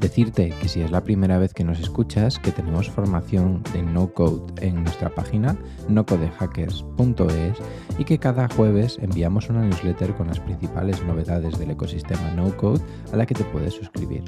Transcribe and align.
Decirte 0.00 0.48
que 0.62 0.66
si 0.66 0.80
es 0.80 0.90
la 0.90 1.04
primera 1.04 1.38
vez 1.38 1.52
que 1.52 1.62
nos 1.62 1.78
escuchas, 1.78 2.38
que 2.38 2.52
tenemos 2.52 2.88
formación 2.88 3.62
de 3.74 3.82
no 3.82 4.10
code 4.14 4.50
en 4.66 4.82
nuestra 4.82 5.10
página 5.10 5.58
nocodehackers.es 5.90 7.58
y 7.98 8.04
que 8.06 8.18
cada 8.18 8.48
jueves 8.48 8.98
enviamos 9.02 9.50
una 9.50 9.62
newsletter 9.62 10.14
con 10.14 10.28
las 10.28 10.40
principales 10.40 11.04
novedades 11.04 11.58
del 11.58 11.72
ecosistema 11.72 12.30
no 12.30 12.56
code 12.56 12.80
a 13.12 13.16
la 13.16 13.26
que 13.26 13.34
te 13.34 13.44
puedes 13.44 13.74
suscribir. 13.74 14.24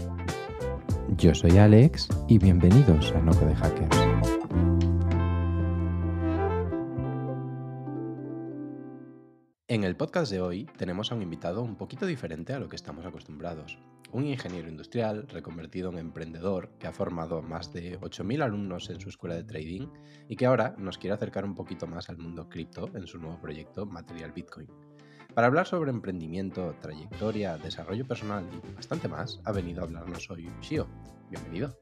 Yo 1.16 1.34
soy 1.34 1.56
Alex 1.56 2.06
y 2.28 2.36
bienvenidos 2.36 3.10
a 3.12 3.22
No 3.22 3.32
Code 3.32 3.54
Hackers. 3.54 3.96
En 9.68 9.84
el 9.84 9.96
podcast 9.96 10.30
de 10.30 10.42
hoy 10.42 10.66
tenemos 10.76 11.10
a 11.10 11.14
un 11.14 11.22
invitado 11.22 11.62
un 11.62 11.76
poquito 11.76 12.04
diferente 12.04 12.52
a 12.52 12.58
lo 12.58 12.68
que 12.68 12.76
estamos 12.76 13.06
acostumbrados 13.06 13.78
un 14.12 14.26
ingeniero 14.26 14.68
industrial 14.68 15.26
reconvertido 15.28 15.90
en 15.90 15.98
emprendedor 15.98 16.70
que 16.78 16.86
ha 16.86 16.92
formado 16.92 17.42
más 17.42 17.72
de 17.72 17.98
8.000 18.00 18.42
alumnos 18.42 18.90
en 18.90 19.00
su 19.00 19.08
escuela 19.08 19.34
de 19.34 19.44
trading 19.44 19.88
y 20.28 20.36
que 20.36 20.46
ahora 20.46 20.74
nos 20.78 20.98
quiere 20.98 21.14
acercar 21.14 21.44
un 21.44 21.54
poquito 21.54 21.86
más 21.86 22.08
al 22.08 22.18
mundo 22.18 22.48
cripto 22.48 22.88
en 22.94 23.06
su 23.06 23.18
nuevo 23.18 23.40
proyecto 23.40 23.86
Material 23.86 24.32
Bitcoin. 24.32 24.68
Para 25.34 25.46
hablar 25.46 25.66
sobre 25.66 25.90
emprendimiento, 25.90 26.76
trayectoria, 26.80 27.56
desarrollo 27.56 28.06
personal 28.06 28.46
y 28.52 28.74
bastante 28.74 29.08
más, 29.08 29.40
ha 29.44 29.52
venido 29.52 29.80
a 29.80 29.84
hablarnos 29.84 30.30
hoy 30.30 30.50
Shio. 30.60 30.86
Bienvenido. 31.30 31.78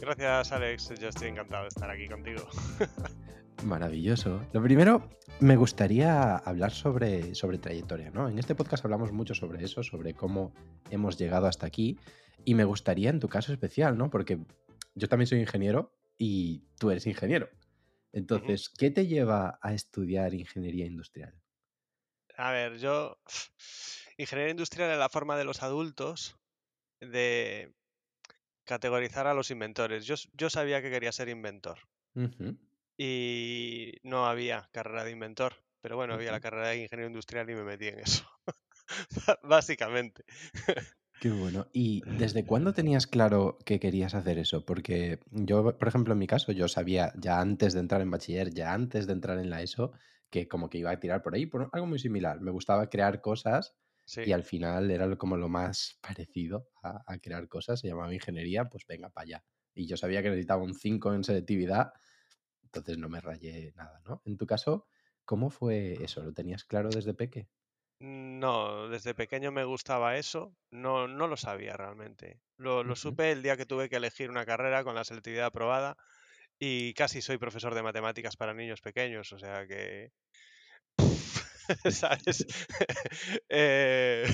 Gracias 0.00 0.52
Alex, 0.52 0.94
yo 1.00 1.08
estoy 1.08 1.28
encantado 1.28 1.64
de 1.64 1.68
estar 1.68 1.90
aquí 1.90 2.08
contigo. 2.08 2.48
Maravilloso. 3.64 4.46
Lo 4.52 4.62
primero, 4.62 5.10
me 5.40 5.56
gustaría 5.56 6.36
hablar 6.36 6.72
sobre, 6.72 7.34
sobre 7.34 7.58
trayectoria, 7.58 8.10
¿no? 8.10 8.28
En 8.28 8.38
este 8.38 8.54
podcast 8.54 8.84
hablamos 8.84 9.12
mucho 9.12 9.34
sobre 9.34 9.64
eso, 9.64 9.82
sobre 9.82 10.14
cómo 10.14 10.54
hemos 10.90 11.18
llegado 11.18 11.46
hasta 11.46 11.66
aquí. 11.66 11.98
Y 12.44 12.54
me 12.54 12.64
gustaría, 12.64 13.10
en 13.10 13.20
tu 13.20 13.28
caso 13.28 13.52
especial, 13.52 13.98
¿no? 13.98 14.10
Porque 14.10 14.38
yo 14.94 15.08
también 15.08 15.26
soy 15.26 15.40
ingeniero 15.40 15.94
y 16.16 16.64
tú 16.78 16.90
eres 16.90 17.06
ingeniero. 17.06 17.50
Entonces, 18.12 18.70
¿qué 18.70 18.90
te 18.90 19.06
lleva 19.06 19.58
a 19.62 19.74
estudiar 19.74 20.34
ingeniería 20.34 20.86
industrial? 20.86 21.34
A 22.36 22.52
ver, 22.52 22.78
yo. 22.78 23.18
Ingeniería 24.16 24.52
industrial 24.52 24.90
es 24.90 24.98
la 24.98 25.08
forma 25.08 25.36
de 25.36 25.44
los 25.44 25.62
adultos 25.62 26.36
de 27.00 27.74
categorizar 28.64 29.26
a 29.26 29.34
los 29.34 29.50
inventores. 29.50 30.06
Yo, 30.06 30.14
yo 30.32 30.50
sabía 30.50 30.82
que 30.82 30.90
quería 30.90 31.12
ser 31.12 31.28
inventor 31.28 31.78
y 33.02 33.94
no 34.02 34.26
había 34.26 34.68
carrera 34.72 35.04
de 35.04 35.12
inventor, 35.12 35.54
pero 35.80 35.96
bueno, 35.96 36.12
había 36.12 36.32
la 36.32 36.40
carrera 36.40 36.68
de 36.68 36.82
ingeniero 36.82 37.08
industrial 37.08 37.48
y 37.48 37.54
me 37.54 37.64
metí 37.64 37.88
en 37.88 38.00
eso, 38.00 38.28
básicamente. 39.42 40.22
Qué 41.18 41.30
bueno. 41.30 41.68
¿Y 41.72 42.02
desde 42.18 42.44
cuándo 42.44 42.74
tenías 42.74 43.06
claro 43.06 43.56
que 43.64 43.80
querías 43.80 44.14
hacer 44.14 44.38
eso? 44.38 44.66
Porque 44.66 45.20
yo, 45.30 45.78
por 45.78 45.88
ejemplo, 45.88 46.12
en 46.12 46.18
mi 46.18 46.26
caso, 46.26 46.52
yo 46.52 46.68
sabía 46.68 47.14
ya 47.16 47.40
antes 47.40 47.72
de 47.72 47.80
entrar 47.80 48.02
en 48.02 48.10
bachiller, 48.10 48.52
ya 48.52 48.74
antes 48.74 49.06
de 49.06 49.14
entrar 49.14 49.38
en 49.38 49.48
la 49.48 49.62
ESO, 49.62 49.92
que 50.28 50.46
como 50.46 50.68
que 50.68 50.76
iba 50.76 50.90
a 50.90 51.00
tirar 51.00 51.22
por 51.22 51.34
ahí, 51.34 51.46
por 51.46 51.70
algo 51.72 51.86
muy 51.86 51.98
similar. 51.98 52.42
Me 52.42 52.50
gustaba 52.50 52.90
crear 52.90 53.22
cosas 53.22 53.76
y 54.14 54.32
al 54.32 54.44
final 54.44 54.90
era 54.90 55.16
como 55.16 55.38
lo 55.38 55.48
más 55.48 55.98
parecido 56.02 56.68
a, 56.82 57.02
a 57.06 57.18
crear 57.18 57.48
cosas, 57.48 57.80
se 57.80 57.88
llamaba 57.88 58.12
ingeniería, 58.12 58.66
pues 58.66 58.84
venga 58.86 59.08
para 59.08 59.24
allá. 59.24 59.44
Y 59.74 59.86
yo 59.86 59.96
sabía 59.96 60.22
que 60.22 60.28
necesitaba 60.28 60.62
un 60.62 60.74
5 60.74 61.14
en 61.14 61.24
selectividad 61.24 61.92
entonces 62.72 62.98
no 62.98 63.08
me 63.08 63.20
rayé 63.20 63.72
nada, 63.76 64.00
¿no? 64.06 64.22
En 64.24 64.36
tu 64.36 64.46
caso, 64.46 64.86
¿cómo 65.24 65.50
fue 65.50 66.02
eso? 66.04 66.22
¿Lo 66.22 66.32
tenías 66.32 66.64
claro 66.64 66.88
desde 66.88 67.14
peque? 67.14 67.48
No, 68.00 68.88
desde 68.88 69.14
pequeño 69.14 69.52
me 69.52 69.64
gustaba 69.64 70.16
eso, 70.16 70.54
no, 70.70 71.06
no 71.06 71.26
lo 71.26 71.36
sabía 71.36 71.76
realmente. 71.76 72.40
Lo, 72.56 72.82
lo 72.82 72.96
supe 72.96 73.30
el 73.30 73.42
día 73.42 73.56
que 73.58 73.66
tuve 73.66 73.90
que 73.90 73.96
elegir 73.96 74.30
una 74.30 74.46
carrera 74.46 74.84
con 74.84 74.94
la 74.94 75.04
selectividad 75.04 75.46
aprobada 75.46 75.96
y 76.58 76.94
casi 76.94 77.22
soy 77.22 77.38
profesor 77.38 77.74
de 77.74 77.82
matemáticas 77.82 78.36
para 78.36 78.54
niños 78.54 78.80
pequeños, 78.80 79.32
o 79.32 79.38
sea 79.38 79.66
que... 79.66 80.10
¿Sabes? 81.90 82.46
Eh, 83.48 84.24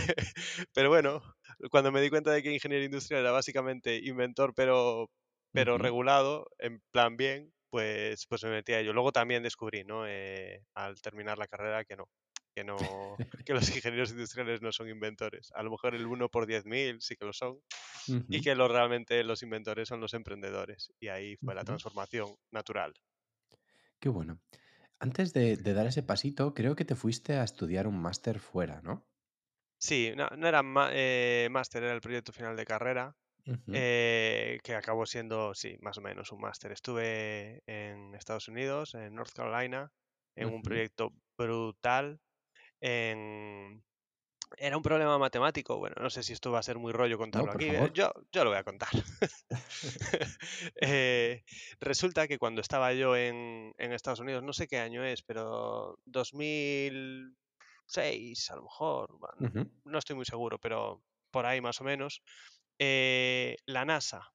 pero 0.75 0.89
bueno, 0.89 1.23
cuando 1.71 1.93
me 1.93 2.01
di 2.01 2.11
cuenta 2.11 2.33
de 2.33 2.43
que 2.43 2.53
ingeniería 2.53 2.87
industrial 2.87 3.23
era 3.23 3.31
básicamente 3.33 3.97
inventor, 3.97 4.55
pero, 4.55 5.11
pero 5.53 5.79
regulado, 5.79 6.49
en 6.59 6.81
plan 6.91 7.17
bien, 7.17 7.53
pues, 7.71 8.27
pues 8.27 8.45
me 8.45 8.51
metí 8.51 8.73
a 8.73 8.81
ello. 8.81 8.93
Luego 8.93 9.13
también 9.13 9.43
descubrí, 9.43 9.85
¿no? 9.85 10.07
Eh, 10.07 10.63
al 10.75 11.01
terminar 11.01 11.39
la 11.39 11.47
carrera 11.47 11.85
que 11.85 11.97
no, 11.97 12.09
que 12.55 12.65
no, 12.65 12.77
que 13.47 13.55
los 13.55 13.69
ingenieros 13.75 14.11
industriales 14.11 14.63
no 14.63 14.73
son 14.73 14.89
inventores. 14.89 15.53
A 15.55 15.63
lo 15.63 15.71
mejor 15.71 15.95
el 15.95 16.07
1 16.07 16.29
por 16.29 16.47
10.000 16.47 17.01
sí 17.01 17.17
que 17.17 17.27
lo 17.27 17.33
son. 17.33 17.61
Y 18.29 18.41
que 18.41 18.55
lo, 18.55 18.69
realmente 18.69 19.25
los 19.25 19.43
inventores 19.43 19.89
son 19.89 20.01
los 20.01 20.15
emprendedores. 20.15 20.93
Y 21.01 21.09
ahí 21.09 21.37
fue 21.37 21.57
la 21.57 21.65
transformación 21.65 22.37
natural. 22.53 22.95
Qué 23.99 24.09
bueno. 24.09 24.39
Antes 24.99 25.33
de, 25.33 25.57
dar 25.57 25.87
ese 25.87 26.03
pasito, 26.03 26.55
creo 26.55 26.77
que 26.77 26.85
te 26.85 26.95
fuiste 26.95 27.35
a 27.35 27.45
estudiar 27.45 27.87
un 27.87 28.01
máster 28.01 28.39
fuera, 28.39 28.81
¿no? 28.83 29.07
Sí, 29.79 30.13
no, 30.17 30.29
no 30.37 30.49
era 30.49 30.63
eh, 30.93 31.49
máster, 31.51 31.83
era 31.83 31.93
el 31.93 32.01
proyecto 32.01 32.33
final 32.33 32.57
de 32.57 32.65
carrera. 32.65 33.15
Eh, 33.73 34.59
que 34.65 34.75
acabó 34.75 35.07
siendo, 35.07 35.55
sí, 35.55 35.77
más 35.81 35.99
o 35.99 36.01
menos 36.01 36.33
un 36.33 36.41
máster. 36.41 36.73
Estuve 36.73 37.63
en 37.67 38.15
Estados 38.15 38.49
Unidos, 38.49 38.95
en 38.95 39.15
North 39.15 39.33
Carolina, 39.33 39.93
en 40.35 40.53
un 40.53 40.63
proyecto 40.63 41.13
brutal. 41.39 42.21
Era 44.59 44.77
un 44.77 44.83
problema 44.83 45.17
matemático. 45.19 45.79
Bueno, 45.79 45.97
no 46.01 46.11
sé 46.11 46.23
si 46.23 46.33
esto 46.33 46.53
va 46.53 46.61
a 46.61 46.63
ser 46.63 46.79
muy 46.79 46.93
rollo 46.93 47.19
contarlo 47.19 47.51
aquí. 47.53 47.67
¿eh? 47.67 47.91
Yo, 47.93 48.13
yo 48.33 48.45
lo 48.45 48.51
voy 48.51 48.59
a 48.59 48.65
contar. 48.65 48.91
Eh, 50.81 51.45
resulta 51.81 52.29
que 52.29 52.39
cuando 52.39 52.61
estaba 52.61 52.93
yo 52.93 53.17
en, 53.17 53.73
Estados 53.79 54.21
Unidos, 54.21 54.43
no 54.43 54.53
sé 54.53 54.69
qué 54.69 54.79
año 54.79 55.03
es, 55.05 55.23
pero 55.23 55.99
2006 56.05 58.51
a 58.51 58.57
lo 58.57 58.63
mejor, 58.63 59.19
no 59.85 59.99
estoy 59.99 60.17
muy 60.17 60.25
seguro, 60.25 60.59
pero 60.59 61.03
por 61.31 61.47
ahí 61.47 61.61
más 61.61 61.81
o 61.81 61.85
menos, 61.85 62.23
eh, 62.79 63.57
la 63.67 63.85
NASA 63.85 64.33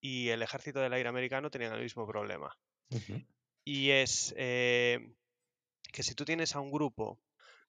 y 0.00 0.28
el 0.28 0.42
Ejército 0.42 0.80
del 0.80 0.92
Aire 0.92 1.08
Americano 1.08 1.50
tenían 1.50 1.72
el 1.74 1.82
mismo 1.82 2.06
problema. 2.06 2.56
Y 3.64 3.90
es 3.90 4.34
eh, 4.36 5.14
que 5.92 6.02
si 6.02 6.14
tú 6.14 6.24
tienes 6.24 6.56
a 6.56 6.60
un 6.60 6.70
grupo 6.70 7.20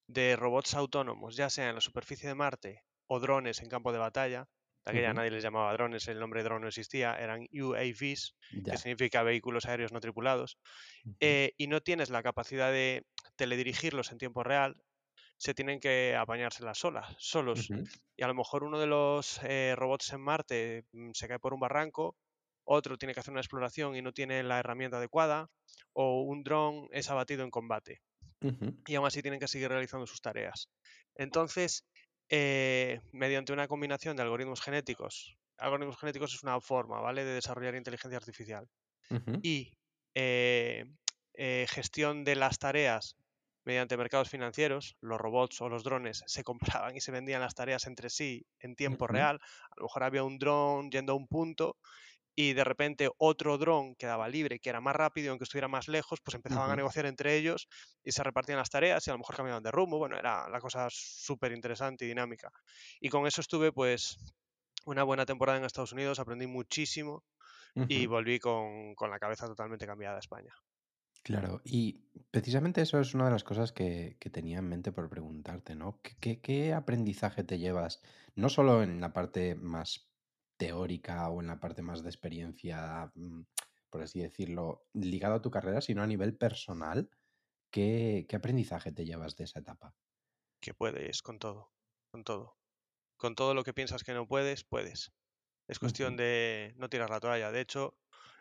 de 0.07 0.35
robots 0.35 0.74
autónomos, 0.74 1.35
ya 1.35 1.50
sea 1.50 1.69
en 1.69 1.75
la 1.75 1.81
superficie 1.81 2.28
de 2.28 2.35
Marte 2.35 2.84
o 3.07 3.19
drones 3.19 3.62
en 3.62 3.69
campo 3.69 3.91
de 3.91 4.00
batalla, 4.00 4.47
de 4.85 4.91
aquella 4.91 5.13
nadie 5.13 5.31
les 5.31 5.44
llamaba 5.44 5.72
drones, 5.74 6.07
el 6.07 6.19
nombre 6.19 6.44
drone 6.44 6.62
no 6.62 6.68
existía, 6.68 7.16
eran 7.16 7.47
UAVs, 7.53 8.35
que 8.66 8.78
significa 8.78 9.24
vehículos 9.24 9.66
aéreos 9.66 9.94
no 9.94 10.01
tripulados, 10.01 10.57
eh, 11.19 11.53
y 11.57 11.68
no 11.68 11.81
tienes 11.81 12.09
la 12.09 12.24
capacidad 12.24 12.72
de 12.72 13.06
teledirigirlos 13.38 14.12
en 14.12 14.18
tiempo 14.18 14.44
real, 14.44 14.75
se 15.44 15.54
tienen 15.54 15.81
que 15.81 16.16
apañárselas 16.16 16.78
solas, 16.78 17.14
solos. 17.20 17.70
Y 18.16 18.24
a 18.24 18.28
lo 18.28 18.34
mejor 18.34 18.64
uno 18.64 18.80
de 18.80 18.88
los 18.88 19.42
eh, 19.44 19.74
robots 19.76 20.14
en 20.14 20.22
Marte 20.22 20.86
mm, 20.94 21.12
se 21.14 21.28
cae 21.28 21.38
por 21.38 21.54
un 21.54 21.59
barranco, 21.59 22.16
otro 22.64 22.98
tiene 22.98 23.14
que 23.14 23.20
hacer 23.20 23.34
una 23.34 23.42
exploración 23.42 23.94
y 23.98 24.02
no 24.02 24.14
tiene 24.14 24.42
la 24.42 24.59
herramienta 24.59 25.00
adecuada, 25.00 25.50
o 25.92 26.22
un 26.22 26.44
dron 26.44 26.88
es 26.92 27.09
abatido 27.09 27.44
en 27.44 27.52
combate. 27.52 28.00
Y 28.88 28.96
aún 28.96 29.06
así 29.06 29.22
tienen 29.22 29.42
que 29.42 29.50
seguir 29.50 29.68
realizando 29.68 30.08
sus 30.08 30.22
tareas. 30.22 30.70
Entonces, 31.16 31.86
eh, 32.30 33.01
mediante 33.12 33.51
una 33.51 33.68
combinación 33.68 34.16
de 34.16 34.24
algoritmos 34.24 34.62
genéticos, 34.62 35.36
algoritmos 35.57 36.00
genéticos 36.00 36.34
es 36.34 36.44
una 36.44 36.62
forma, 36.62 37.01
¿vale?, 37.01 37.25
de 37.25 37.34
desarrollar 37.34 37.75
inteligencia 37.75 38.18
artificial. 38.18 38.66
Y 39.42 39.74
eh, 40.16 40.86
gestión 41.68 42.24
de 42.24 42.38
las 42.38 42.60
tareas 42.60 43.18
mediante 43.65 43.98
mercados 43.98 44.30
financieros, 44.30 44.98
los 45.01 45.19
robots 45.19 45.62
o 45.62 45.69
los 45.69 45.83
drones 45.83 46.24
se 46.27 46.44
compraban 46.89 46.95
y 46.95 47.01
se 47.01 47.12
vendían 47.12 47.42
las 47.42 47.56
tareas 47.56 47.88
entre 47.88 48.10
sí 48.10 48.45
en 48.60 48.75
tiempo 48.75 49.07
real. 49.07 49.39
A 49.71 49.75
lo 49.77 49.83
mejor 49.83 50.04
había 50.04 50.24
un 50.24 50.38
dron 50.39 50.89
yendo 50.92 51.13
a 51.13 51.15
un 51.15 51.27
punto 51.27 51.77
y 52.36 52.54
de 52.54 52.63
repente 52.63 53.10
otro 53.18 53.57
dron 53.57 53.95
quedaba 53.95 54.27
libre, 54.27 54.60
que 54.60 54.69
era 54.69 54.81
más 54.81 54.95
rápido, 54.95 55.31
aunque 55.31 55.44
estuviera 55.44 55.68
más 55.68 55.88
lejos, 55.88 56.19
pues 56.24 56.36
empezaban 56.36 56.71
a 56.71 56.75
negociar 56.75 57.06
entre 57.06 57.36
ellos 57.38 57.68
y 58.04 58.12
se 58.12 58.24
repartían 58.24 58.57
las 58.57 58.69
tareas 58.71 59.06
y 59.07 59.12
a 59.12 59.13
lo 59.13 59.19
mejor 59.19 59.36
cambiaban 59.36 59.63
de 59.63 59.71
rumbo. 59.71 60.00
Bueno, 60.00 60.18
era 60.18 60.50
la 60.50 60.59
cosa 60.59 60.88
súper 60.89 61.51
interesante 61.51 62.06
y 62.06 62.07
dinámica. 62.07 62.51
Y 63.00 63.09
con 63.09 63.27
eso 63.27 63.42
estuve 63.42 63.71
pues 63.71 64.18
una 64.86 65.04
buena 65.04 65.25
temporada 65.25 65.59
en 65.59 65.66
Estados 65.66 65.94
Unidos, 65.94 66.19
aprendí 66.19 66.48
muchísimo 66.48 67.24
y 67.88 68.07
volví 68.07 68.39
con, 68.39 68.95
con 68.95 69.12
la 69.12 69.19
cabeza 69.19 69.48
totalmente 69.48 69.88
cambiada 69.88 70.18
a 70.18 70.19
España. 70.19 70.54
Claro, 71.24 71.62
y 71.64 72.10
precisamente 72.31 72.81
eso 72.81 73.00
es 73.00 73.14
una 73.14 73.25
de 73.25 73.31
las 73.31 73.44
cosas 73.46 73.72
que, 73.72 74.18
que 74.20 74.30
tenía 74.30 74.60
en 74.60 74.68
mente 74.68 74.92
por 74.92 75.10
preguntarte, 75.10 75.74
¿no? 75.75 76.02
¿Qué, 76.02 76.18
qué- 76.20 76.42
qué 76.42 76.74
aprendizaje 76.74 77.44
te 77.46 77.60
llevas, 77.60 78.02
no 78.36 78.50
solo 78.50 78.84
en 78.84 79.00
la 79.00 79.14
parte 79.14 79.56
más 79.56 80.12
teórica 80.58 81.30
o 81.30 81.40
en 81.42 81.48
la 81.48 81.60
parte 81.62 81.81
más 81.81 82.04
de 82.04 82.10
experiencia, 82.10 83.12
mm, 83.16 83.44
por 83.90 84.02
así 84.02 84.20
decirlo, 84.20 84.88
ligado 84.94 85.36
a 85.36 85.42
tu 85.42 85.50
carrera, 85.52 85.80
sino 85.81 86.02
a 86.04 86.08
nivel 86.08 86.36
personal? 86.38 87.10
¿Qué, 87.72 88.26
qué 88.30 88.36
aprendizaje 88.36 88.92
te 88.92 89.06
llevas 89.06 89.36
de 89.38 89.46
esa 89.46 89.60
etapa? 89.60 89.96
Que 90.62 90.74
puedes 90.74 91.22
con 91.22 91.40
todo, 91.40 91.74
con 92.12 92.24
todo. 92.24 92.58
Con 93.18 93.36
todo 93.36 93.54
lo 93.56 93.64
que 93.64 93.74
piensas 93.74 94.04
que 94.04 94.14
no 94.14 94.28
puedes, 94.28 94.64
puedes. 94.66 95.14
Es 95.68 95.80
cuestión 95.80 96.16
Ujú, 96.16 96.18
de 96.18 96.74
no 96.78 96.90
tirar 96.90 97.10
la 97.12 97.19
toalla. 97.22 97.52
De 97.52 97.62
hecho, 97.62 98.00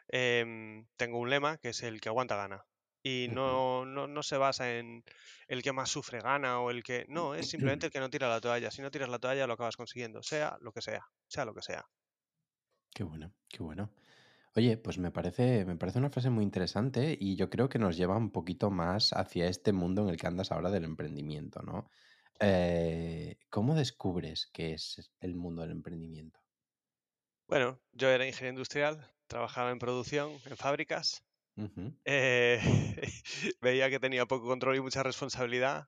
em, 0.09 0.89
tengo 0.97 1.19
un 1.21 1.31
lema 1.31 1.59
que 1.59 1.71
es 1.71 1.83
el 1.85 2.01
que 2.01 2.11
aguanta 2.11 2.37
gana. 2.37 2.67
Y 3.03 3.29
no, 3.33 3.85
no, 3.85 4.07
no 4.07 4.23
se 4.23 4.37
basa 4.37 4.79
en 4.79 5.05
el 5.49 5.63
que 5.63 5.73
más 5.73 5.91
sufre 5.91 6.21
gana 6.21 6.61
o 6.61 6.71
el 6.71 6.83
que... 6.83 7.05
No, 7.09 7.35
es 7.35 7.49
simplemente 7.49 7.87
el 7.87 7.93
que 7.93 8.01
no 8.01 8.11
tira 8.11 8.29
la 8.29 8.41
toalla. 8.41 8.71
Si 8.71 8.81
no 8.81 8.91
tiras 8.91 9.09
la 9.09 9.19
toalla 9.19 9.47
lo 9.47 9.55
acabas 9.55 9.77
consiguiendo, 9.77 10.23
sea 10.23 10.57
lo 10.61 10.73
que 10.73 10.83
sea, 10.83 11.05
sea 11.27 11.45
lo 11.45 11.55
que 11.55 11.63
sea. 11.63 11.85
Qué 12.95 13.03
bueno, 13.03 13.33
qué 13.49 13.63
bueno. 13.63 13.91
Oye, 14.55 14.77
pues 14.77 14.99
me 14.99 15.11
parece, 15.11 15.65
me 15.65 15.77
parece 15.77 15.99
una 15.99 16.11
frase 16.11 16.29
muy 16.29 16.45
interesante 16.45 17.17
y 17.19 17.37
yo 17.37 17.49
creo 17.49 17.69
que 17.69 17.79
nos 17.79 17.97
lleva 17.97 18.17
un 18.17 18.31
poquito 18.31 18.71
más 18.71 19.13
hacia 19.15 19.49
este 19.49 19.73
mundo 19.73 20.03
en 20.03 20.11
el 20.11 20.19
que 20.19 20.27
andas 20.27 20.53
ahora 20.53 20.71
del 20.71 20.85
emprendimiento, 20.85 21.63
¿no? 21.63 21.89
Eh, 22.39 23.39
¿cómo 23.49 23.75
descubres 23.75 24.51
qué 24.53 24.75
es 24.75 25.11
el 25.21 25.35
mundo 25.35 25.63
del 25.63 25.71
emprendimiento? 25.71 26.41
Bueno, 27.47 27.81
yo 27.93 28.09
era 28.11 28.27
ingeniero 28.27 28.55
industrial, 28.55 29.11
trabajaba 29.27 29.71
en 29.71 29.79
producción, 29.79 30.33
en 30.45 30.57
fábricas. 30.57 31.25
Eh, 32.05 32.59
veía 33.61 33.91
que 33.91 34.01
tenía 34.01 34.27
poco 34.27 34.47
control 34.47 34.77
y 34.77 34.81
mucha 34.81 35.03
responsabilidad 35.03 35.85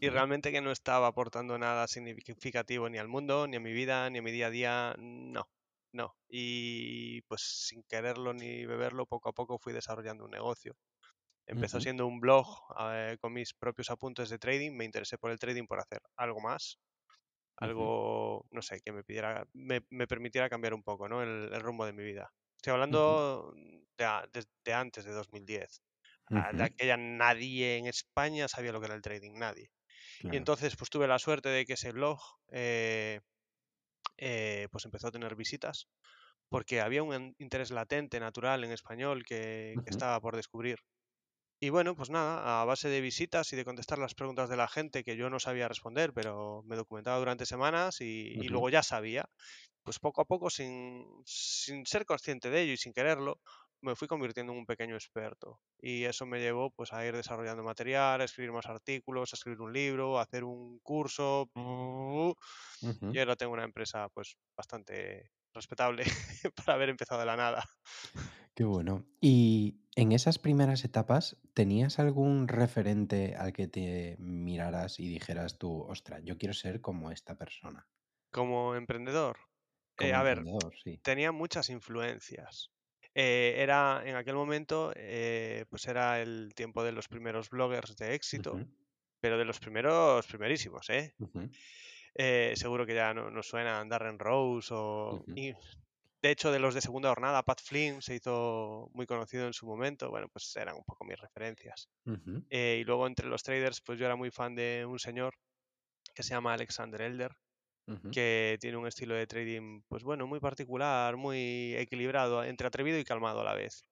y 0.00 0.08
realmente 0.10 0.52
que 0.52 0.60
no 0.62 0.72
estaba 0.72 1.08
aportando 1.08 1.58
nada 1.58 1.86
significativo 1.88 2.88
ni 2.90 2.98
al 2.98 3.08
mundo, 3.08 3.46
ni 3.48 3.56
a 3.58 3.60
mi 3.60 3.72
vida, 3.72 4.10
ni 4.10 4.18
a 4.20 4.22
mi 4.22 4.32
día 4.32 4.46
a 4.48 4.50
día. 4.50 4.94
No, 4.98 5.44
no. 5.92 6.16
Y 6.28 7.22
pues 7.22 7.42
sin 7.68 7.84
quererlo 7.84 8.34
ni 8.34 8.66
beberlo, 8.66 9.06
poco 9.06 9.30
a 9.30 9.32
poco 9.34 9.58
fui 9.58 9.72
desarrollando 9.74 10.24
un 10.26 10.32
negocio. 10.32 10.76
Empezó 11.46 11.80
ujú, 11.80 11.80
siendo 11.80 12.06
un 12.06 12.20
blog 12.20 12.46
eh, 12.80 13.18
con 13.20 13.32
mis 13.34 13.54
propios 13.54 13.90
apuntes 13.90 14.30
de 14.30 14.38
trading. 14.38 14.72
Me 14.76 14.84
interesé 14.86 15.18
por 15.18 15.30
el 15.32 15.38
trading 15.40 15.66
por 15.66 15.80
hacer 15.80 16.00
algo 16.16 16.40
más, 16.40 16.78
algo, 17.56 18.46
no 18.50 18.62
sé, 18.62 18.80
que 18.84 18.92
me 18.92 19.04
pidiera, 19.04 19.44
me, 19.54 19.82
me 19.90 20.06
permitiera 20.08 20.48
cambiar 20.50 20.74
un 20.74 20.82
poco, 20.82 21.08
¿no? 21.08 21.22
El, 21.22 21.52
el 21.54 21.60
rumbo 21.62 21.86
de 21.86 21.92
mi 21.92 22.04
vida. 22.04 22.30
Estoy 22.60 22.72
hablando 22.74 23.54
de, 23.96 24.04
a- 24.04 24.26
de- 24.32 24.44
de 24.64 24.72
antes 24.74 25.04
de 25.04 25.12
2010. 25.12 25.82
Ah, 26.26 26.52
De 26.54 26.62
aquella 26.64 26.96
nadie 26.98 27.78
en 27.78 27.86
España 27.86 28.48
sabía 28.48 28.72
lo 28.72 28.80
que 28.80 28.86
era 28.86 28.94
el 28.94 29.02
trading, 29.02 29.32
nadie. 29.38 29.70
Y 30.30 30.36
entonces, 30.36 30.76
pues 30.76 30.90
tuve 30.90 31.08
la 31.08 31.18
suerte 31.20 31.48
de 31.50 31.66
que 31.66 31.74
ese 31.74 31.92
blog, 31.92 32.20
eh, 32.52 33.20
eh, 34.18 34.68
pues 34.70 34.84
empezó 34.84 35.08
a 35.08 35.12
tener 35.12 35.36
visitas, 35.36 35.88
porque 36.48 36.80
había 36.80 37.02
un 37.04 37.34
interés 37.38 37.70
latente, 37.72 38.20
natural 38.20 38.64
en 38.64 38.72
español 38.72 39.24
que, 39.24 39.78
estaba 39.86 40.20
por 40.20 40.36
descubrir. 40.36 40.78
Y 41.62 41.68
bueno, 41.70 41.94
pues 41.94 42.08
nada, 42.10 42.62
a 42.62 42.64
base 42.64 42.88
de 42.88 43.00
visitas 43.02 43.52
y 43.52 43.56
de 43.56 43.64
contestar 43.66 43.98
las 43.98 44.14
preguntas 44.14 44.48
de 44.48 44.56
la 44.56 44.66
gente 44.68 45.04
que 45.04 45.16
yo 45.16 45.28
no 45.28 45.38
sabía 45.38 45.68
responder, 45.68 46.12
pero 46.14 46.62
me 46.64 46.74
documentaba 46.76 47.18
durante 47.18 47.44
semanas 47.44 48.00
y, 48.00 48.04
y 48.06 48.48
luego 48.48 48.70
ya 48.70 48.82
sabía, 48.82 49.26
pues 49.82 49.98
poco 49.98 50.22
a 50.22 50.26
poco, 50.26 50.50
sin, 50.50 51.04
sin 51.26 51.86
ser 51.86 52.06
consciente 52.06 52.50
de 52.50 52.62
ello 52.62 52.72
y 52.74 52.76
sin 52.78 52.92
quererlo, 52.94 53.40
me 53.82 53.96
fui 53.96 54.08
convirtiendo 54.08 54.52
en 54.54 54.60
un 54.60 54.66
pequeño 54.66 54.94
experto. 54.96 55.60
Y 55.78 56.04
eso 56.04 56.26
me 56.26 56.40
llevó 56.40 56.70
pues 56.70 56.92
a 56.94 57.04
ir 57.06 57.16
desarrollando 57.16 57.62
material, 57.64 58.20
a 58.22 58.24
escribir 58.24 58.52
más 58.52 58.66
artículos, 58.66 59.32
a 59.32 59.36
escribir 59.36 59.60
un 59.60 59.72
libro, 59.72 60.18
a 60.18 60.22
hacer 60.22 60.44
un 60.44 60.78
curso. 60.80 61.50
Y 63.12 63.18
ujú. 63.18 63.18
ahora 63.18 63.36
tengo 63.36 63.52
una 63.52 63.64
empresa 63.64 64.08
pues 64.10 64.36
bastante 64.56 65.30
respetable 65.52 66.04
para 66.56 66.74
haber 66.74 66.90
empezado 66.90 67.20
de 67.20 67.26
la 67.26 67.36
nada. 67.36 67.64
Qué 68.60 68.66
bueno. 68.66 69.06
Y 69.22 69.80
en 69.96 70.12
esas 70.12 70.38
primeras 70.38 70.84
etapas, 70.84 71.38
¿tenías 71.54 71.98
algún 71.98 72.46
referente 72.46 73.34
al 73.34 73.54
que 73.54 73.68
te 73.68 74.16
miraras 74.18 75.00
y 75.00 75.08
dijeras 75.08 75.56
tú, 75.56 75.80
ostras, 75.84 76.20
yo 76.24 76.36
quiero 76.36 76.52
ser 76.52 76.82
como 76.82 77.10
esta 77.10 77.38
persona? 77.38 77.88
Como 78.30 78.74
emprendedor, 78.74 79.38
eh, 79.98 80.12
a 80.12 80.22
ver, 80.22 80.40
emprendedor, 80.40 80.74
sí. 80.84 80.98
tenía 81.02 81.32
muchas 81.32 81.70
influencias. 81.70 82.70
Eh, 83.14 83.54
era 83.56 84.02
en 84.04 84.16
aquel 84.16 84.34
momento, 84.34 84.92
eh, 84.94 85.64
pues 85.70 85.86
era 85.86 86.20
el 86.20 86.52
tiempo 86.54 86.84
de 86.84 86.92
los 86.92 87.08
primeros 87.08 87.48
bloggers 87.48 87.96
de 87.96 88.12
éxito, 88.12 88.60
pero 89.22 89.38
de 89.38 89.46
los 89.46 89.58
primeros 89.58 90.26
primerísimos, 90.26 90.90
¿eh? 90.90 91.14
Eh, 92.14 92.52
seguro 92.56 92.84
que 92.84 92.94
ya 92.94 93.14
no 93.14 93.30
nos 93.30 93.46
suenan 93.46 93.88
Darren 93.88 94.18
Rose 94.18 94.68
o 94.74 95.24
de 96.22 96.30
hecho, 96.30 96.52
de 96.52 96.58
los 96.58 96.74
de 96.74 96.80
segunda 96.82 97.08
jornada, 97.10 97.42
Pat 97.42 97.60
Flynn 97.62 98.02
se 98.02 98.14
hizo 98.16 98.88
muy 98.92 99.06
conocido 99.06 99.46
en 99.46 99.52
su 99.54 99.66
momento. 99.66 100.10
Bueno, 100.10 100.28
pues 100.32 100.54
eran 100.56 100.76
un 100.76 100.84
poco 100.84 101.04
mis 101.04 101.18
referencias. 101.18 101.88
Eh, 102.50 102.78
y 102.82 102.84
luego 102.84 103.06
entre 103.06 103.28
los 103.28 103.42
traders, 103.44 103.80
pues 103.82 103.98
yo 103.98 104.06
era 104.06 104.16
muy 104.16 104.30
fan 104.30 104.54
de 104.56 104.86
un 104.86 104.98
señor 104.98 105.34
que 106.14 106.22
se 106.22 106.30
llama 106.34 106.54
Alexander 106.54 107.02
Elder, 107.02 107.32
que 108.10 108.58
tiene 108.60 108.76
un 108.78 108.86
estilo 108.88 109.14
de 109.14 109.26
trading, 109.26 109.82
pues 109.88 110.02
bueno, 110.04 110.26
muy 110.26 110.40
particular, 110.40 111.16
muy 111.16 111.74
equilibrado, 111.76 112.44
entre 112.44 112.66
atrevido 112.68 112.98
y 112.98 113.04
calmado 113.04 113.40
a 113.42 113.44
la 113.44 113.54
vez. 113.54 113.84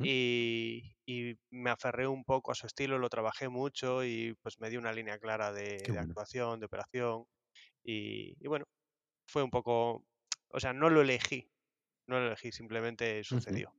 Y, 0.00 0.96
y 1.06 1.34
me 1.50 1.70
aferré 1.70 2.06
un 2.08 2.24
poco 2.24 2.52
a 2.52 2.54
su 2.56 2.66
estilo, 2.66 2.98
lo 2.98 3.10
trabajé 3.10 3.48
mucho 3.50 4.04
y 4.04 4.34
pues 4.42 4.60
me 4.60 4.70
dio 4.70 4.80
una 4.80 4.92
línea 4.92 5.18
clara 5.18 5.52
de, 5.52 5.64
Qué 5.82 5.92
de 5.92 5.98
bueno. 5.98 6.00
actuación, 6.00 6.60
de 6.60 6.66
operación. 6.66 7.24
Y, 7.84 8.36
y 8.44 8.48
bueno, 8.48 8.66
fue 9.26 9.42
un 9.42 9.50
poco, 9.50 10.04
o 10.50 10.60
sea, 10.60 10.72
no 10.72 10.90
lo 10.90 11.02
elegí, 11.02 11.50
no 12.10 12.20
lo 12.20 12.26
elegí, 12.26 12.52
simplemente 12.52 13.24
sucedió. 13.24 13.74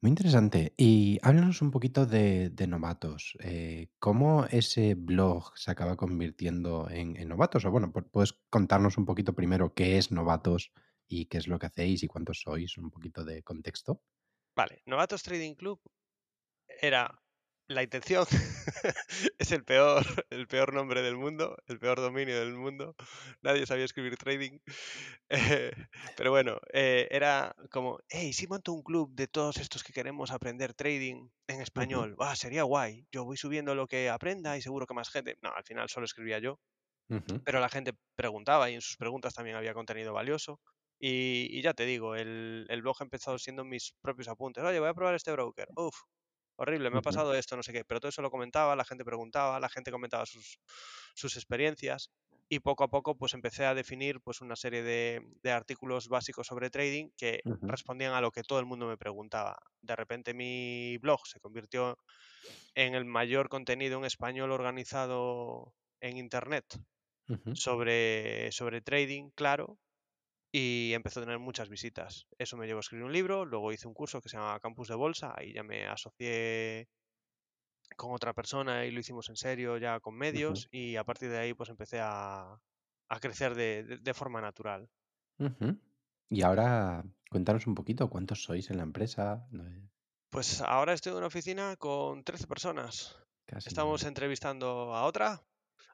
Muy 0.00 0.10
interesante. 0.10 0.74
Y 0.76 1.18
háblanos 1.22 1.60
un 1.60 1.70
poquito 1.70 2.06
de, 2.06 2.50
de 2.50 2.66
novatos. 2.68 3.36
Eh, 3.40 3.88
¿cómo 3.98 4.46
ese 4.46 4.94
blog 4.94 5.56
se 5.56 5.70
acaba 5.70 5.96
convirtiendo 5.96 6.88
en, 6.88 7.16
en 7.16 7.28
novatos? 7.28 7.64
O 7.64 7.70
bueno, 7.70 7.92
pu- 7.92 8.08
puedes 8.10 8.32
contarnos 8.50 8.96
un 8.96 9.06
poquito 9.06 9.34
primero 9.34 9.74
qué 9.74 9.98
es 9.98 10.12
novatos 10.12 10.72
y 11.08 11.26
qué 11.26 11.38
es 11.38 11.48
lo 11.48 11.58
que 11.58 11.66
hacéis 11.66 12.02
y 12.02 12.06
cuántos 12.06 12.40
sois, 12.42 12.78
un 12.78 12.90
poquito 12.90 13.24
de 13.24 13.42
contexto. 13.42 14.02
Vale, 14.54 14.82
Novatos 14.86 15.22
Trading 15.22 15.54
Club 15.54 15.80
Era 16.80 17.20
la 17.68 17.82
intención, 17.82 18.26
es 19.38 19.52
el 19.52 19.64
peor, 19.64 20.04
el 20.30 20.46
peor 20.48 20.72
nombre 20.72 21.02
del 21.02 21.16
mundo, 21.16 21.56
el 21.66 21.78
peor 21.78 22.00
dominio 22.00 22.38
del 22.38 22.54
mundo. 22.54 22.96
Nadie 23.42 23.66
sabía 23.66 23.84
escribir 23.84 24.16
trading. 24.16 24.58
Eh, 25.30 25.72
pero 26.16 26.30
bueno, 26.30 26.58
eh, 26.72 27.06
era 27.10 27.54
como, 27.70 27.98
hey, 28.08 28.32
si 28.32 28.46
monto 28.46 28.72
un 28.72 28.82
club 28.82 29.14
de 29.14 29.26
todos 29.28 29.58
estos 29.58 29.84
que 29.84 29.92
queremos 29.92 30.30
aprender 30.30 30.72
trading 30.72 31.28
en 31.46 31.60
español, 31.60 32.16
va, 32.18 32.34
sería 32.34 32.62
guay. 32.62 33.06
Yo 33.12 33.24
voy 33.24 33.36
subiendo 33.36 33.74
lo 33.74 33.86
que 33.88 34.08
aprenda 34.08 34.56
y 34.56 34.62
seguro 34.62 34.86
que 34.86 34.94
más 34.94 35.10
gente. 35.10 35.36
No, 35.42 35.52
al 35.54 35.64
final 35.64 35.90
solo 35.90 36.06
escribía 36.06 36.38
yo 36.38 36.60
pero 37.44 37.60
la 37.60 37.68
gente 37.68 37.94
preguntaba 38.16 38.70
y 38.70 38.74
en 38.74 38.80
sus 38.80 38.96
preguntas 38.96 39.34
también 39.34 39.56
había 39.56 39.74
contenido 39.74 40.12
valioso. 40.12 40.60
Y, 41.00 41.46
y 41.56 41.62
ya 41.62 41.74
te 41.74 41.84
digo, 41.86 42.16
el, 42.16 42.66
el 42.68 42.82
blog 42.82 42.96
ha 43.00 43.04
empezado 43.04 43.38
siendo 43.38 43.64
mis 43.64 43.94
propios 44.00 44.28
apuntes. 44.28 44.64
Oye, 44.64 44.80
voy 44.80 44.88
a 44.88 44.94
probar 44.94 45.14
este 45.14 45.32
broker. 45.32 45.68
Uf, 45.76 45.96
horrible, 46.58 46.90
me 46.90 46.98
ha 46.98 47.02
pasado 47.02 47.34
esto, 47.34 47.56
no 47.56 47.62
sé 47.62 47.72
qué. 47.72 47.84
Pero 47.84 48.00
todo 48.00 48.10
eso 48.10 48.22
lo 48.22 48.30
comentaba, 48.30 48.76
la 48.76 48.84
gente 48.84 49.04
preguntaba, 49.04 49.60
la 49.60 49.68
gente 49.70 49.90
comentaba 49.90 50.26
sus, 50.26 50.58
sus 51.14 51.36
experiencias. 51.36 52.10
Y 52.50 52.60
poco 52.60 52.84
a 52.84 52.88
poco 52.88 53.16
pues 53.16 53.34
empecé 53.34 53.66
a 53.66 53.74
definir 53.74 54.20
pues 54.22 54.40
una 54.40 54.56
serie 54.56 54.82
de, 54.82 55.20
de 55.42 55.50
artículos 55.52 56.08
básicos 56.08 56.46
sobre 56.46 56.70
trading 56.70 57.10
que 57.16 57.42
respondían 57.66 58.14
a 58.14 58.22
lo 58.22 58.30
que 58.32 58.42
todo 58.42 58.58
el 58.60 58.66
mundo 58.66 58.86
me 58.86 58.96
preguntaba. 58.96 59.58
De 59.82 59.94
repente 59.96 60.32
mi 60.34 60.96
blog 60.98 61.26
se 61.26 61.40
convirtió 61.40 61.98
en 62.74 62.94
el 62.94 63.04
mayor 63.04 63.48
contenido 63.48 63.98
en 63.98 64.04
español 64.06 64.52
organizado 64.52 65.74
en 66.00 66.16
Internet 66.18 66.64
sobre, 67.52 68.52
sobre 68.52 68.80
trading, 68.82 69.30
claro, 69.34 69.78
y 70.52 70.92
empezó 70.94 71.20
a 71.20 71.24
tener 71.24 71.38
muchas 71.38 71.68
visitas. 71.68 72.26
Eso 72.38 72.56
me 72.56 72.66
llevó 72.66 72.78
a 72.78 72.80
escribir 72.80 73.04
un 73.06 73.12
libro, 73.12 73.44
luego 73.44 73.72
hice 73.72 73.88
un 73.88 73.94
curso 73.94 74.20
que 74.20 74.28
se 74.28 74.36
llama 74.38 74.60
Campus 74.60 74.88
de 74.88 74.94
Bolsa, 74.96 75.34
ahí 75.36 75.52
ya 75.54 75.62
me 75.62 75.86
asocié 75.86 76.88
con 77.96 78.12
otra 78.12 78.32
persona 78.34 78.86
y 78.86 78.90
lo 78.90 79.00
hicimos 79.00 79.28
en 79.28 79.36
serio 79.36 79.76
ya 79.78 80.00
con 80.00 80.14
medios 80.16 80.68
y 80.70 80.96
a 80.96 81.04
partir 81.04 81.28
de 81.30 81.38
ahí 81.38 81.54
pues 81.54 81.68
empecé 81.70 82.00
a, 82.00 82.56
a 83.08 83.20
crecer 83.20 83.54
de, 83.54 83.82
de- 83.84 83.98
de 83.98 84.14
forma 84.14 84.40
natural. 84.40 84.88
Y 86.30 86.42
ahora 86.42 87.04
cuéntanos 87.30 87.66
un 87.66 87.74
poquito, 87.74 88.08
¿cuántos 88.08 88.42
sois 88.44 88.70
en 88.70 88.78
la 88.78 88.82
empresa? 88.84 89.46
Eh, 89.52 89.88
Pues 90.30 90.62
ahora 90.62 90.94
estoy 90.94 91.12
en 91.12 91.18
una 91.18 91.26
oficina 91.26 91.76
con 91.76 92.24
13 92.24 92.46
personas. 92.46 93.18
casi 93.46 93.68
Estamos 93.68 94.04
entrevistando 94.04 94.94
a 94.94 95.04
otra 95.04 95.42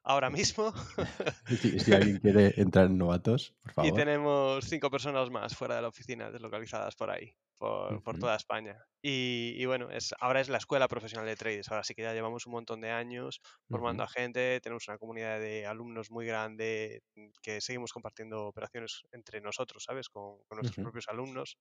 ahora 0.04 0.30
mismo 0.30 0.72
Si 1.60 1.78
si 1.80 1.92
alguien 1.94 2.18
quiere 2.20 2.54
entrar 2.60 2.86
en 2.86 2.98
novatos, 2.98 3.54
por 3.62 3.72
y 3.80 3.92
favor. 3.92 3.92
tenemos 3.92 4.64
cinco 4.64 4.90
personas 4.90 5.30
más 5.30 5.54
fuera 5.56 5.76
de 5.76 5.82
la 5.82 5.88
oficina 5.88 6.30
deslocalizadas 6.30 6.96
por 6.96 7.10
ahí. 7.10 7.36
Por, 7.58 8.18
toda 8.18 8.36
España. 8.36 8.78
Y, 9.06 9.62
bueno, 9.66 9.90
es, 9.90 10.14
ahora 10.18 10.40
es 10.40 10.48
la 10.48 10.56
Escuela 10.56 10.88
Profesional 10.88 11.26
de 11.26 11.36
Traders. 11.36 11.70
Ahora 11.70 11.84
sí 11.84 11.94
que 11.94 12.00
ya 12.00 12.14
llevamos 12.14 12.46
un 12.46 12.52
montón 12.52 12.80
de 12.80 12.90
años 12.90 13.42
formando 13.68 14.02
a 14.02 14.08
gente, 14.08 14.60
tenemos 14.62 14.88
una 14.88 14.96
comunidad 14.96 15.38
de 15.40 15.66
alumnos 15.66 16.10
muy 16.10 16.24
grande 16.24 17.02
mm, 17.14 17.28
que 17.42 17.60
seguimos 17.60 17.92
compartiendo 17.92 18.46
operaciones 18.46 19.02
entre 19.12 19.42
nosotros, 19.42 19.84
¿sabes? 19.84 20.08
Con, 20.08 20.38
nuestros 20.50 20.82
propios 20.82 21.08
alumnos. 21.08 21.58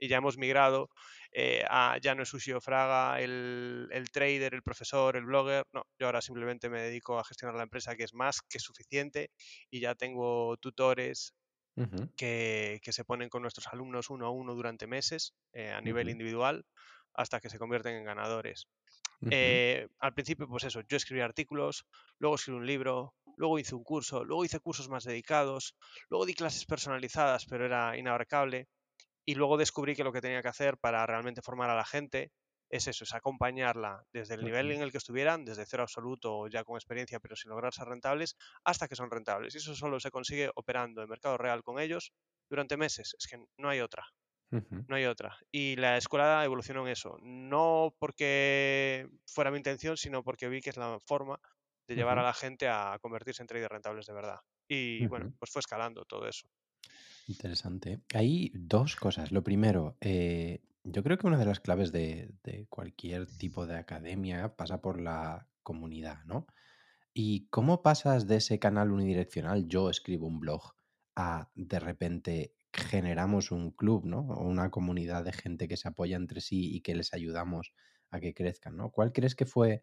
Y 0.00 0.08
ya 0.08 0.16
hemos 0.16 0.36
migrado 0.36 0.88
eh, 1.30 1.64
a, 1.70 1.96
ya 2.02 2.16
no 2.16 2.24
es 2.24 2.34
Ushio 2.34 2.60
Fraga, 2.60 3.20
el, 3.20 3.88
el 3.92 4.10
trader, 4.10 4.54
el 4.54 4.62
profesor, 4.62 5.16
el 5.16 5.26
blogger. 5.26 5.64
No, 5.72 5.84
yo 5.96 6.06
ahora 6.06 6.20
simplemente 6.20 6.68
me 6.68 6.82
dedico 6.82 7.20
a 7.20 7.24
gestionar 7.24 7.54
la 7.54 7.62
empresa, 7.62 7.94
que 7.94 8.02
es 8.02 8.14
más 8.14 8.40
que 8.42 8.58
suficiente. 8.58 9.30
Y 9.70 9.78
ya 9.78 9.94
tengo 9.94 10.56
tutores, 10.56 11.34
que, 12.16 12.80
se 12.82 13.04
ponen 13.04 13.28
con 13.28 13.42
nuestros 13.42 13.66
alumnos 13.68 14.10
uno 14.10 14.26
a 14.26 14.30
uno 14.30 14.54
durante 14.54 14.86
meses 14.86 15.34
eh, 15.52 15.70
a 15.70 15.80
nivel 15.80 16.08
individual 16.08 16.64
hasta 17.14 17.40
que 17.40 17.50
se 17.50 17.58
convierten 17.58 17.96
en 17.96 18.04
ganadores. 18.04 18.68
Eh, 19.30 19.86
al 19.98 20.14
principio, 20.14 20.48
pues 20.48 20.64
eso, 20.64 20.80
yo 20.88 20.96
escribí 20.96 21.20
artículos, 21.20 21.86
luego 22.18 22.36
escribí 22.36 22.58
un 22.58 22.66
libro, 22.66 23.14
luego 23.36 23.58
hice 23.58 23.74
un 23.74 23.84
curso, 23.84 24.24
luego 24.24 24.44
hice 24.44 24.60
cursos 24.60 24.88
más 24.88 25.04
dedicados, 25.04 25.76
luego 26.08 26.24
di 26.24 26.34
clases 26.34 26.64
personalizadas, 26.64 27.44
pero 27.44 27.66
era 27.66 27.98
inabarcable, 27.98 28.68
y 29.26 29.34
luego 29.34 29.58
descubrí 29.58 29.94
que 29.94 30.04
lo 30.04 30.12
que 30.12 30.22
tenía 30.22 30.42
que 30.42 30.48
hacer 30.48 30.78
para 30.78 31.06
realmente 31.06 31.42
formar 31.42 31.68
a 31.70 31.76
la 31.76 31.84
gente 31.84 32.32
es 32.70 32.86
eso, 32.86 33.04
es 33.04 33.12
acompañarla 33.12 34.04
desde 34.12 34.34
el 34.34 34.44
nivel 34.44 34.70
en 34.70 34.80
el 34.80 34.92
que 34.92 34.98
estuvieran, 34.98 35.44
desde 35.44 35.66
cero 35.66 35.82
absoluto 35.82 36.38
o 36.38 36.48
ya 36.48 36.64
con 36.64 36.76
experiencia, 36.76 37.18
pero 37.18 37.34
sin 37.36 37.50
lograr 37.50 37.74
ser 37.74 37.88
rentables, 37.88 38.36
hasta 38.64 38.86
que 38.86 38.94
son 38.96 39.10
rentables. 39.10 39.54
Y 39.54 39.58
eso 39.58 39.74
solo 39.74 39.98
se 39.98 40.10
consigue 40.10 40.50
operando 40.54 41.02
en 41.02 41.08
mercado 41.08 41.36
real 41.36 41.62
con 41.64 41.80
ellos 41.80 42.12
durante 42.48 42.76
meses. 42.76 43.16
Es 43.18 43.26
que 43.26 43.44
no 43.58 43.68
hay 43.68 43.80
otra. 43.80 44.04
No 44.88 44.96
hay 44.96 45.04
otra. 45.04 45.36
Y 45.52 45.76
la 45.76 45.96
escuela 45.96 46.44
evolucionó 46.44 46.82
en 46.82 46.92
eso. 46.92 47.16
No 47.22 47.94
porque 48.00 49.08
fuera 49.24 49.52
mi 49.52 49.58
intención, 49.58 49.96
sino 49.96 50.24
porque 50.24 50.48
vi 50.48 50.60
que 50.60 50.70
es 50.70 50.76
la 50.76 50.98
forma 50.98 51.38
de 51.86 51.94
llevar 51.94 52.18
a 52.18 52.24
la 52.24 52.32
gente 52.32 52.68
a 52.68 52.98
convertirse 53.00 53.42
en 53.42 53.46
traders 53.46 53.70
rentables 53.70 54.06
de 54.06 54.12
verdad. 54.12 54.40
Y 54.68 55.06
bueno, 55.06 55.32
pues 55.38 55.52
fue 55.52 55.60
escalando 55.60 56.04
todo 56.04 56.26
eso. 56.26 56.48
Interesante. 57.28 58.00
Hay 58.12 58.50
dos 58.54 58.96
cosas. 58.96 59.30
Lo 59.30 59.42
primero, 59.42 59.96
eh, 60.00 60.60
yo 60.90 61.02
creo 61.02 61.18
que 61.18 61.26
una 61.26 61.38
de 61.38 61.44
las 61.44 61.60
claves 61.60 61.92
de, 61.92 62.34
cualquier 62.68 63.26
tipo 63.26 63.66
de 63.66 63.76
academia 63.78 64.56
pasa 64.56 64.80
por 64.80 65.00
la 65.00 65.48
comunidad, 65.62 66.24
¿no? 66.24 66.46
¿Y 67.12 67.48
cómo 67.48 67.82
pasas 67.82 68.26
de 68.26 68.36
ese 68.36 68.58
canal 68.58 68.92
unidireccional, 68.92 69.66
yo 69.66 69.90
escribo 69.90 70.26
un 70.26 70.40
blog, 70.40 70.74
a 71.16 71.50
de 71.54 71.80
repente 71.80 72.54
generamos 72.72 73.50
un 73.50 73.72
club, 73.72 74.06
¿no? 74.06 74.20
O 74.20 74.46
una 74.46 74.70
comunidad 74.70 75.24
de 75.24 75.32
gente 75.32 75.66
que 75.66 75.76
se 75.76 75.88
apoya 75.88 76.16
entre 76.16 76.40
sí 76.40 76.74
y 76.74 76.82
que 76.82 76.94
les 76.94 77.12
ayudamos 77.12 77.72
a 78.10 78.20
que 78.20 78.32
crezcan, 78.32 78.76
¿no? 78.76 78.90
¿Cuál 78.90 79.12
crees 79.12 79.34
que 79.34 79.44
fue 79.44 79.82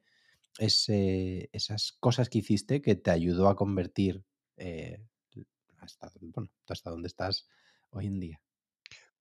ese, 0.57 1.49
esas 1.51 1.91
cosas 1.99 2.29
que 2.29 2.39
hiciste 2.39 2.81
que 2.81 2.95
te 2.95 3.11
ayudó 3.11 3.49
a 3.49 3.55
convertir 3.55 4.23
eh, 4.55 5.03
hasta, 5.79 6.11
bueno, 6.21 6.49
hasta 6.67 6.89
donde 6.89 7.07
estás 7.07 7.47
hoy 7.91 8.07
en 8.07 8.19
día? 8.19 8.41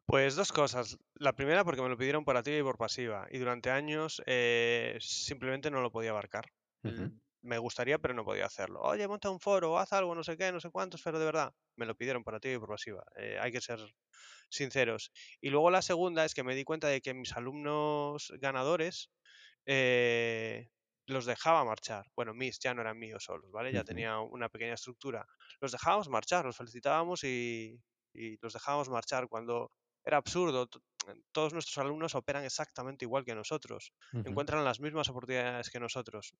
Pues 0.06 0.36
dos 0.36 0.52
cosas. 0.52 0.96
La 1.14 1.32
primera 1.32 1.64
porque 1.64 1.82
me 1.82 1.88
lo 1.88 1.96
pidieron 1.98 2.24
por 2.24 2.36
activa 2.36 2.58
y 2.58 2.62
por 2.62 2.78
pasiva 2.78 3.26
y 3.30 3.38
durante 3.38 3.70
años 3.70 4.22
eh, 4.26 4.96
simplemente 5.00 5.70
no 5.70 5.80
lo 5.80 5.90
podía 5.90 6.10
abarcar. 6.10 6.46
Me 7.42 7.58
gustaría, 7.58 7.98
pero 7.98 8.14
no 8.14 8.24
podía 8.24 8.46
hacerlo. 8.46 8.80
Oye, 8.82 9.06
monta 9.08 9.30
un 9.30 9.40
foro, 9.40 9.78
haz 9.78 9.92
algo, 9.92 10.14
no 10.14 10.22
sé 10.22 10.36
qué, 10.36 10.50
no 10.52 10.60
sé 10.60 10.70
cuántos, 10.70 11.02
pero 11.02 11.18
de 11.18 11.24
verdad, 11.24 11.52
me 11.76 11.86
lo 11.86 11.96
pidieron 11.96 12.22
por 12.24 12.34
activa 12.34 12.54
y 12.54 12.58
por 12.58 12.68
pasiva. 12.68 13.04
Eh, 13.16 13.38
hay 13.40 13.50
que 13.50 13.60
ser 13.60 13.80
sinceros. 14.48 15.12
Y 15.40 15.50
luego 15.50 15.70
la 15.70 15.82
segunda 15.82 16.24
es 16.24 16.34
que 16.34 16.44
me 16.44 16.54
di 16.54 16.64
cuenta 16.64 16.88
de 16.88 17.00
que 17.00 17.14
mis 17.14 17.36
alumnos 17.36 18.32
ganadores 18.40 19.10
eh, 19.66 20.70
los 21.06 21.26
dejaba 21.26 21.64
marchar. 21.64 22.06
Bueno, 22.14 22.32
mis 22.34 22.58
ya 22.60 22.74
no 22.74 22.82
eran 22.82 22.98
míos 22.98 23.24
solos, 23.24 23.50
¿vale? 23.50 23.72
Ya 23.72 23.84
tenía 23.84 24.20
una 24.20 24.48
pequeña 24.48 24.74
estructura. 24.74 25.26
Los 25.60 25.72
dejábamos 25.72 26.08
marchar, 26.08 26.44
los 26.44 26.56
felicitábamos 26.56 27.24
y, 27.24 27.80
y 28.12 28.38
los 28.40 28.52
dejábamos 28.52 28.88
marchar 28.88 29.28
cuando 29.28 29.72
era 30.06 30.18
absurdo. 30.18 30.68
Todos 31.32 31.52
nuestros 31.52 31.78
alumnos 31.78 32.14
operan 32.14 32.44
exactamente 32.44 33.04
igual 33.04 33.24
que 33.24 33.34
nosotros, 33.34 33.92
encuentran 34.12 34.64
las 34.64 34.80
mismas 34.80 35.08
oportunidades 35.08 35.70
que 35.70 35.78
nosotros, 35.78 36.34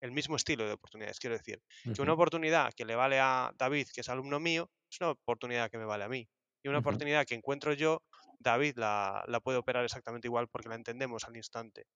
el 0.00 0.12
mismo 0.12 0.36
estilo 0.36 0.66
de 0.66 0.72
oportunidades, 0.72 1.18
quiero 1.18 1.36
decir. 1.36 1.62
Que 1.94 2.02
una 2.02 2.12
oportunidad 2.12 2.72
que 2.74 2.84
le 2.84 2.94
vale 2.96 3.18
a 3.20 3.52
David, 3.56 3.88
que 3.94 4.02
es 4.02 4.08
alumno 4.08 4.38
mío, 4.38 4.70
es 4.90 5.00
una 5.00 5.10
oportunidad 5.10 5.70
que 5.70 5.78
me 5.78 5.84
vale 5.84 6.04
a 6.04 6.08
mí. 6.08 6.28
Y 6.62 6.68
una 6.68 6.78
oportunidad 6.78 7.24
que 7.26 7.34
encuentro 7.34 7.72
yo, 7.72 8.02
David 8.38 8.76
la, 8.76 9.24
la 9.26 9.40
puede 9.40 9.58
operar 9.58 9.84
exactamente 9.84 10.28
igual 10.28 10.48
porque 10.48 10.68
la 10.68 10.74
entendemos 10.74 11.24
al 11.24 11.36
instante. 11.36 11.86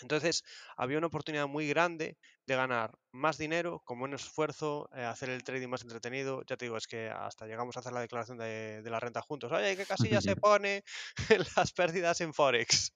Entonces, 0.00 0.44
había 0.76 0.98
una 0.98 1.06
oportunidad 1.06 1.46
muy 1.46 1.68
grande 1.68 2.16
de 2.46 2.56
ganar 2.56 2.98
más 3.12 3.38
dinero 3.38 3.80
con 3.84 4.00
menos 4.00 4.24
esfuerzo, 4.24 4.88
eh, 4.94 5.04
hacer 5.04 5.30
el 5.30 5.44
trading 5.44 5.68
más 5.68 5.82
entretenido. 5.82 6.42
Ya 6.46 6.56
te 6.56 6.66
digo, 6.66 6.76
es 6.76 6.86
que 6.86 7.08
hasta 7.08 7.46
llegamos 7.46 7.76
a 7.76 7.80
hacer 7.80 7.92
la 7.92 8.00
declaración 8.00 8.38
de, 8.38 8.82
la 8.84 9.00
renta 9.00 9.22
juntos. 9.22 9.52
Oye, 9.52 9.76
¿qué 9.76 9.86
casilla 10.18 10.20
se 10.20 10.36
pone 10.36 10.82
las 11.56 11.72
pérdidas 11.72 12.20
en 12.20 12.34
Forex? 12.34 12.92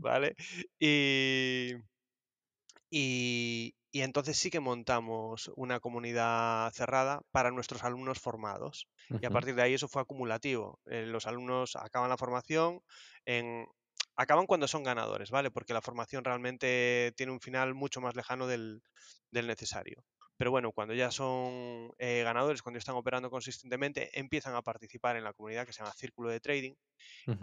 ¿Vale? 0.00 0.34
Y, 0.78 1.72
y, 2.90 3.74
y 3.90 4.02
entonces 4.02 4.38
sí 4.38 4.50
que 4.50 4.60
montamos 4.60 5.50
una 5.56 5.80
comunidad 5.80 6.70
cerrada 6.72 7.22
para 7.30 7.50
nuestros 7.50 7.84
alumnos 7.84 8.18
formados. 8.18 8.86
Y 9.20 9.24
a 9.24 9.30
partir 9.30 9.54
de 9.54 9.62
ahí 9.62 9.74
eso 9.74 9.88
fue 9.88 10.02
acumulativo. 10.02 10.78
Eh, 10.86 11.06
los 11.06 11.26
alumnos 11.26 11.74
acaban 11.76 12.10
la 12.10 12.18
formación 12.18 12.80
en 13.24 13.66
acaban 14.18 14.46
cuando 14.46 14.66
son 14.66 14.82
ganadores, 14.82 15.30
¿vale? 15.30 15.50
Porque 15.50 15.72
la 15.72 15.80
formación 15.80 16.24
realmente 16.24 17.14
tiene 17.16 17.32
un 17.32 17.40
final 17.40 17.74
mucho 17.74 18.00
más 18.00 18.16
lejano 18.16 18.48
del, 18.48 18.82
necesario. 19.30 20.04
Pero 20.36 20.50
bueno, 20.50 20.72
cuando 20.72 20.92
ya 20.92 21.12
son 21.12 21.92
eh, 21.98 22.22
ganadores, 22.24 22.62
cuando 22.62 22.78
están 22.78 22.96
operando 22.96 23.30
consistentemente, 23.30 24.10
empiezan 24.18 24.56
a 24.56 24.62
participar 24.62 25.16
en 25.16 25.24
la 25.24 25.32
comunidad 25.32 25.66
que 25.66 25.72
se 25.72 25.82
llama 25.82 25.94
Círculo 25.94 26.30
de 26.30 26.40
Trading. 26.40 26.74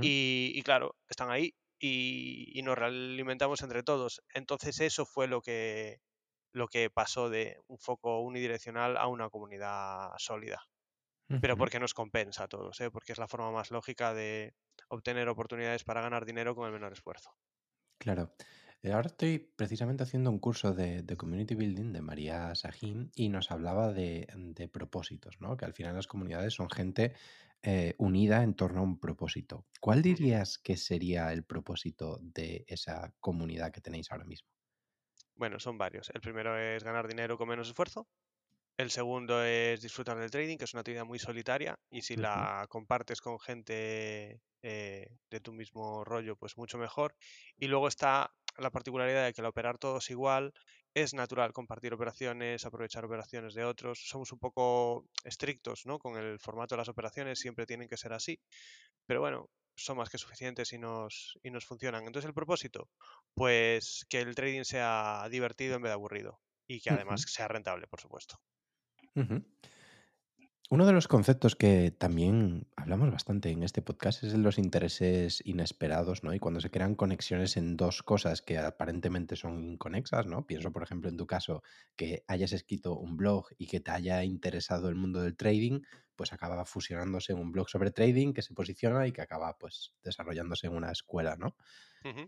y, 0.01 0.61
claro, 0.63 0.95
están 1.07 1.31
ahí 1.31 1.55
y, 1.79 2.61
nos 2.63 2.77
realimentamos 2.77 3.61
entre 3.61 3.81
todos. 3.81 4.21
Entonces 4.33 4.81
eso 4.81 5.05
fue 5.05 5.27
lo 5.27 5.41
que, 5.41 6.01
lo 6.51 6.67
que 6.67 6.89
pasó 6.89 7.29
de 7.29 7.57
un 7.67 7.77
foco 7.79 8.19
unidireccional 8.19 8.97
a 8.97 9.07
una 9.07 9.29
comunidad 9.29 10.09
sólida. 10.17 10.61
Pero 11.41 11.57
porque 11.57 11.79
nos 11.79 11.95
compensa 11.95 12.43
a 12.43 12.47
todos, 12.47 12.79
¿eh? 12.81 12.91
porque 12.91 13.13
es 13.13 13.17
la 13.17 13.27
forma 13.27 13.49
más 13.49 13.71
lógica 13.71 14.13
de, 14.13 14.53
obtener 14.95 15.29
oportunidades 15.29 15.83
para 15.83 16.01
ganar 16.01 16.25
dinero 16.25 16.55
con 16.55 16.65
el 16.65 16.73
menor 16.73 16.93
esfuerzo. 16.93 17.31
Claro. 17.97 18.33
Eh, 18.81 18.91
ahora 18.91 19.07
estoy 19.07 19.39
precisamente 19.39 20.03
haciendo 20.03 20.29
un 20.29 20.37
curso 20.37 20.73
de, 20.73 21.03
Community 21.17 21.55
Building 21.55 21.91
de 21.91 22.01
María 22.01 22.53
Sajín 22.53 23.11
y 23.15 23.29
nos 23.29 23.49
hablaba 23.49 23.91
de, 23.93 24.27
propósitos, 24.71 25.41
¿no? 25.41 25.57
Que 25.57 25.65
al 25.65 25.73
final 25.73 25.95
las 25.95 26.05
comunidades 26.05 26.53
son 26.53 26.69
gente 26.69 27.13
eh, 27.63 27.95
unida 27.97 28.43
en 28.43 28.53
torno 28.53 28.81
a 28.81 28.83
un 28.83 28.99
propósito. 28.99 29.65
¿Cuál 29.79 30.03
dirías 30.03 30.59
que 30.59 30.77
sería 30.77 31.33
el 31.33 31.43
propósito 31.43 32.19
de 32.21 32.63
esa 32.67 33.11
comunidad 33.19 33.71
que 33.71 33.81
tenéis 33.81 34.11
ahora 34.11 34.25
mismo? 34.25 34.49
Bueno, 35.33 35.59
son 35.59 35.79
varios. 35.79 36.11
El 36.13 36.21
primero 36.21 36.55
es 36.57 36.83
ganar 36.83 37.07
dinero 37.07 37.37
con 37.39 37.47
menos 37.49 37.67
esfuerzo. 37.67 38.07
El 38.77 38.91
segundo 38.91 39.43
es 39.43 39.81
disfrutar 39.81 40.17
del 40.17 40.31
trading, 40.31 40.57
que 40.57 40.65
es 40.65 40.73
una 40.73 40.81
actividad 40.81 41.05
muy 41.05 41.17
solitaria 41.19 41.79
y 41.89 42.01
si 42.01 42.17
la 42.17 42.65
compartes 42.69 43.21
con 43.21 43.39
gente 43.39 44.41
eh, 44.61 45.17
de 45.29 45.39
tu 45.39 45.53
mismo 45.53 46.03
rollo, 46.03 46.35
pues 46.35 46.57
mucho 46.57 46.77
mejor. 46.77 47.15
Y 47.57 47.67
luego 47.67 47.87
está 47.87 48.35
la 48.57 48.71
particularidad 48.71 49.25
de 49.25 49.33
que 49.33 49.41
al 49.41 49.47
operar 49.47 49.77
todos 49.77 50.09
igual 50.09 50.53
es 50.93 51.13
natural 51.13 51.53
compartir 51.53 51.93
operaciones, 51.93 52.65
aprovechar 52.65 53.05
operaciones 53.05 53.53
de 53.53 53.63
otros. 53.63 53.99
Somos 54.07 54.33
un 54.33 54.39
poco 54.39 55.05
estrictos 55.23 55.85
¿no? 55.85 55.97
con 55.99 56.17
el 56.17 56.37
formato 56.39 56.75
de 56.75 56.79
las 56.79 56.89
operaciones, 56.89 57.39
siempre 57.39 57.65
tienen 57.65 57.87
que 57.87 57.97
ser 57.97 58.11
así. 58.11 58.41
Pero 59.05 59.21
bueno, 59.21 59.49
son 59.75 59.97
más 59.97 60.09
que 60.09 60.17
suficientes 60.17 60.73
y 60.73 60.79
nos, 60.79 61.39
y 61.43 61.51
nos 61.51 61.65
funcionan. 61.65 62.05
Entonces 62.07 62.27
el 62.27 62.33
propósito, 62.33 62.89
pues 63.33 64.05
que 64.09 64.21
el 64.21 64.35
trading 64.35 64.63
sea 64.63 65.27
divertido 65.29 65.75
en 65.75 65.83
vez 65.83 65.89
de 65.91 65.93
aburrido 65.93 66.41
y 66.67 66.81
que 66.81 66.91
además 66.91 67.23
sea 67.27 67.47
rentable, 67.47 67.87
por 67.87 68.01
supuesto. 68.01 68.37
Uno 70.71 70.87
de 70.87 70.93
los 70.93 71.07
conceptos 71.07 71.55
que 71.55 71.91
también 71.91 72.67
hablamos 72.75 73.11
bastante 73.11 73.51
en 73.51 73.61
este 73.61 73.83
podcast 73.83 74.23
es 74.23 74.31
de 74.31 74.39
los 74.39 74.57
intereses 74.57 75.43
inesperados, 75.45 76.23
¿no? 76.23 76.33
Y 76.33 76.39
cuando 76.39 76.59
se 76.59 76.71
crean 76.71 76.95
conexiones 76.95 77.55
en 77.55 77.77
dos 77.77 78.01
cosas 78.01 78.41
que 78.41 78.57
aparentemente 78.57 79.35
son 79.35 79.63
inconexas, 79.63 80.25
¿no? 80.25 80.47
Pienso, 80.47 80.71
por 80.71 80.81
ejemplo, 80.81 81.07
en 81.07 81.17
tu 81.17 81.27
caso, 81.27 81.61
que 81.95 82.23
hayas 82.27 82.51
escrito 82.51 82.97
un 82.97 83.15
blog 83.15 83.45
y 83.59 83.67
que 83.67 83.79
te 83.79 83.91
haya 83.91 84.23
interesado 84.23 84.89
el 84.89 84.95
mundo 84.95 85.21
del 85.21 85.37
trading, 85.37 85.81
pues 86.15 86.33
acaba 86.33 86.65
fusionándose 86.65 87.33
en 87.33 87.39
un 87.39 87.51
blog 87.51 87.69
sobre 87.69 87.91
trading 87.91 88.33
que 88.33 88.41
se 88.41 88.55
posiciona 88.55 89.05
y 89.05 89.11
que 89.11 89.21
acaba, 89.21 89.59
pues, 89.59 89.93
desarrollándose 90.03 90.65
en 90.65 90.73
una 90.73 90.91
escuela, 90.91 91.35
¿no? 91.35 91.55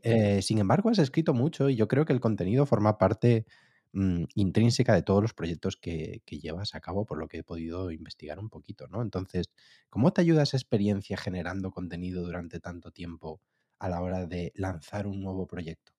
Eh, 0.04 0.42
sin 0.44 0.60
embargo, 0.60 0.90
has 0.90 1.00
escrito 1.00 1.34
mucho 1.34 1.70
y 1.70 1.76
yo 1.76 1.88
creo 1.88 2.06
que 2.06 2.14
el 2.14 2.20
contenido 2.20 2.66
forma 2.68 2.98
parte 3.00 3.46
Mm, 3.94 4.26
intrínseca 4.36 4.94
de 4.94 5.02
todos 5.04 5.22
los 5.22 5.34
proyectos 5.34 5.76
que, 5.78 6.22
llevas 6.26 6.76
a 6.76 6.82
cabo, 6.82 7.06
por 7.06 7.18
lo 7.20 7.28
que 7.28 7.40
he 7.40 7.44
podido 7.44 7.92
investigar 7.92 8.40
un 8.40 8.50
poquito, 8.50 8.88
¿no? 8.88 9.02
Entonces, 9.02 9.48
¿cómo 9.90 10.12
te 10.14 10.22
ayuda 10.22 10.44
esa 10.44 10.58
experiencia 10.58 11.18
generando 11.18 11.72
contenido 11.72 12.24
durante 12.24 12.60
tanto 12.60 12.92
tiempo 12.92 13.42
a 13.80 13.90
la 13.90 14.02
hora 14.02 14.26
de 14.28 14.52
lanzar 14.56 15.08
un 15.08 15.22
nuevo 15.22 15.48
proyecto? 15.48 15.94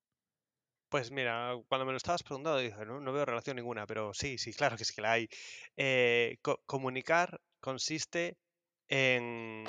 Pues 0.91 1.11
mira, 1.11 1.55
cuando 1.69 1.85
me 1.85 1.93
lo 1.93 1.99
estabas 1.99 2.23
preguntando, 2.23 2.59
dije, 2.59 2.87
no, 2.87 2.99
no 3.01 3.13
veo 3.13 3.27
relación 3.27 3.57
ninguna, 3.57 3.87
pero 3.87 4.15
sí, 4.15 4.39
sí, 4.39 4.53
claro 4.55 4.77
que 4.77 4.85
sí 4.87 4.95
que 4.95 5.03
la 5.03 5.13
hay. 5.13 5.29
Eh, 5.77 6.39
comunicar 6.67 7.41
consiste 7.61 8.39
en 8.89 9.65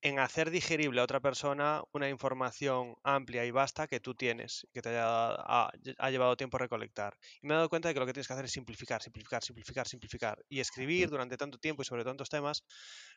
en 0.00 0.18
hacer 0.20 0.50
digerible 0.50 1.00
a 1.00 1.04
otra 1.04 1.20
persona 1.20 1.82
una 1.92 2.08
información 2.08 2.94
amplia 3.02 3.44
y 3.44 3.50
vasta 3.50 3.88
que 3.88 4.00
tú 4.00 4.14
tienes, 4.14 4.66
que 4.72 4.80
te 4.80 4.90
haya, 4.90 5.34
ha, 5.34 6.10
llevado 6.10 6.36
tiempo 6.36 6.58
recolectar. 6.58 7.16
Y 7.42 7.46
me 7.46 7.54
he 7.54 7.56
dado 7.56 7.68
cuenta 7.68 7.88
de 7.88 7.94
que 7.94 8.00
lo 8.00 8.06
que 8.06 8.12
tienes 8.12 8.28
que 8.28 8.32
hacer 8.32 8.44
es 8.44 8.52
simplificar, 8.52 9.02
simplificar, 9.02 9.42
simplificar, 9.42 9.88
simplificar. 9.88 10.44
Y 10.48 10.60
escribir 10.60 11.10
durante 11.10 11.36
tanto 11.36 11.58
tiempo 11.58 11.82
y 11.82 11.84
sobre 11.84 12.04
tantos 12.04 12.28
temas 12.28 12.64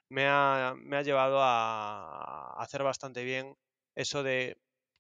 me 0.10 0.26
ha, 0.28 0.74
me 0.78 0.98
ha 0.98 1.04
llevado 1.04 1.40
a, 1.42 2.54
hacer 2.62 2.84
bastante 2.84 3.24
bien 3.24 3.56
eso 3.96 4.24
de 4.24 4.58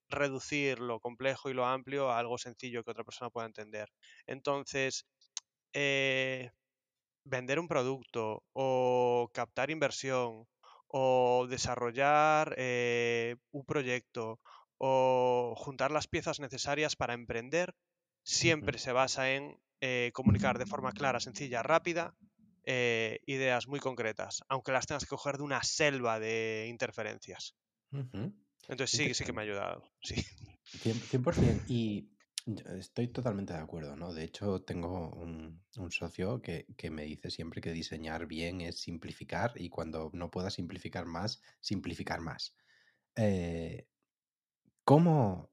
reducir 0.09 0.79
lo 0.79 0.99
complejo 0.99 1.49
y 1.49 1.53
lo 1.53 1.65
amplio 1.65 2.11
a 2.11 2.19
algo 2.19 2.37
sencillo 2.37 2.83
que 2.83 2.91
otra 2.91 3.03
persona 3.03 3.29
pueda 3.31 3.47
entender. 3.47 3.89
Entonces, 4.27 5.05
eh, 5.73 6.51
vender 7.25 7.59
un 7.59 7.67
producto 7.67 8.43
o 8.53 9.29
captar 9.33 9.71
inversión 9.71 10.47
o 10.91 11.47
desarrollar 11.49 12.53
eh, 12.57 13.37
un 13.51 13.65
proyecto 13.65 14.39
o 14.77 15.53
juntar 15.57 15.91
las 15.91 16.07
piezas 16.07 16.39
necesarias 16.39 16.95
para 16.95 17.13
emprender, 17.13 17.75
siempre 18.23 18.77
se 18.77 18.91
basa 18.91 19.31
en 19.31 19.57
eh, 19.79 20.11
comunicar 20.13 20.57
de 20.59 20.65
forma 20.65 20.91
clara, 20.91 21.19
sencilla, 21.19 21.63
rápida, 21.63 22.15
eh, 22.65 23.19
ideas 23.25 23.67
muy 23.67 23.79
concretas, 23.79 24.43
aunque 24.49 24.71
las 24.71 24.85
tengas 24.87 25.03
que 25.03 25.09
coger 25.09 25.37
de 25.37 25.43
una 25.43 25.63
selva 25.63 26.19
de 26.19 26.67
interferencias. 26.69 27.55
Entonces 28.67 28.91
sí, 28.91 29.13
sí 29.13 29.23
que 29.23 29.33
me 29.33 29.41
ha 29.41 29.45
ayudado, 29.45 29.83
sí. 30.01 30.15
100%. 30.83 31.63
Y 31.67 32.10
Estoy 32.45 33.07
totalmente 33.09 33.53
de 33.53 33.59
acuerdo, 33.59 33.95
¿no? 33.95 34.13
De 34.13 34.23
hecho, 34.23 34.61
tengo 34.63 35.09
un, 35.11 35.61
socio 35.89 36.41
que, 36.41 36.65
me 36.89 37.03
dice 37.03 37.29
siempre 37.29 37.61
que 37.61 37.71
diseñar 37.71 38.25
bien 38.25 38.61
es 38.61 38.79
simplificar 38.79 39.53
y 39.55 39.69
cuando 39.69 40.09
no 40.13 40.31
pueda 40.31 40.49
simplificar 40.49 41.05
más, 41.05 41.41
simplificar 41.59 42.19
más. 42.21 42.55
Eh, 43.15 43.87
¿Cómo 44.83 45.51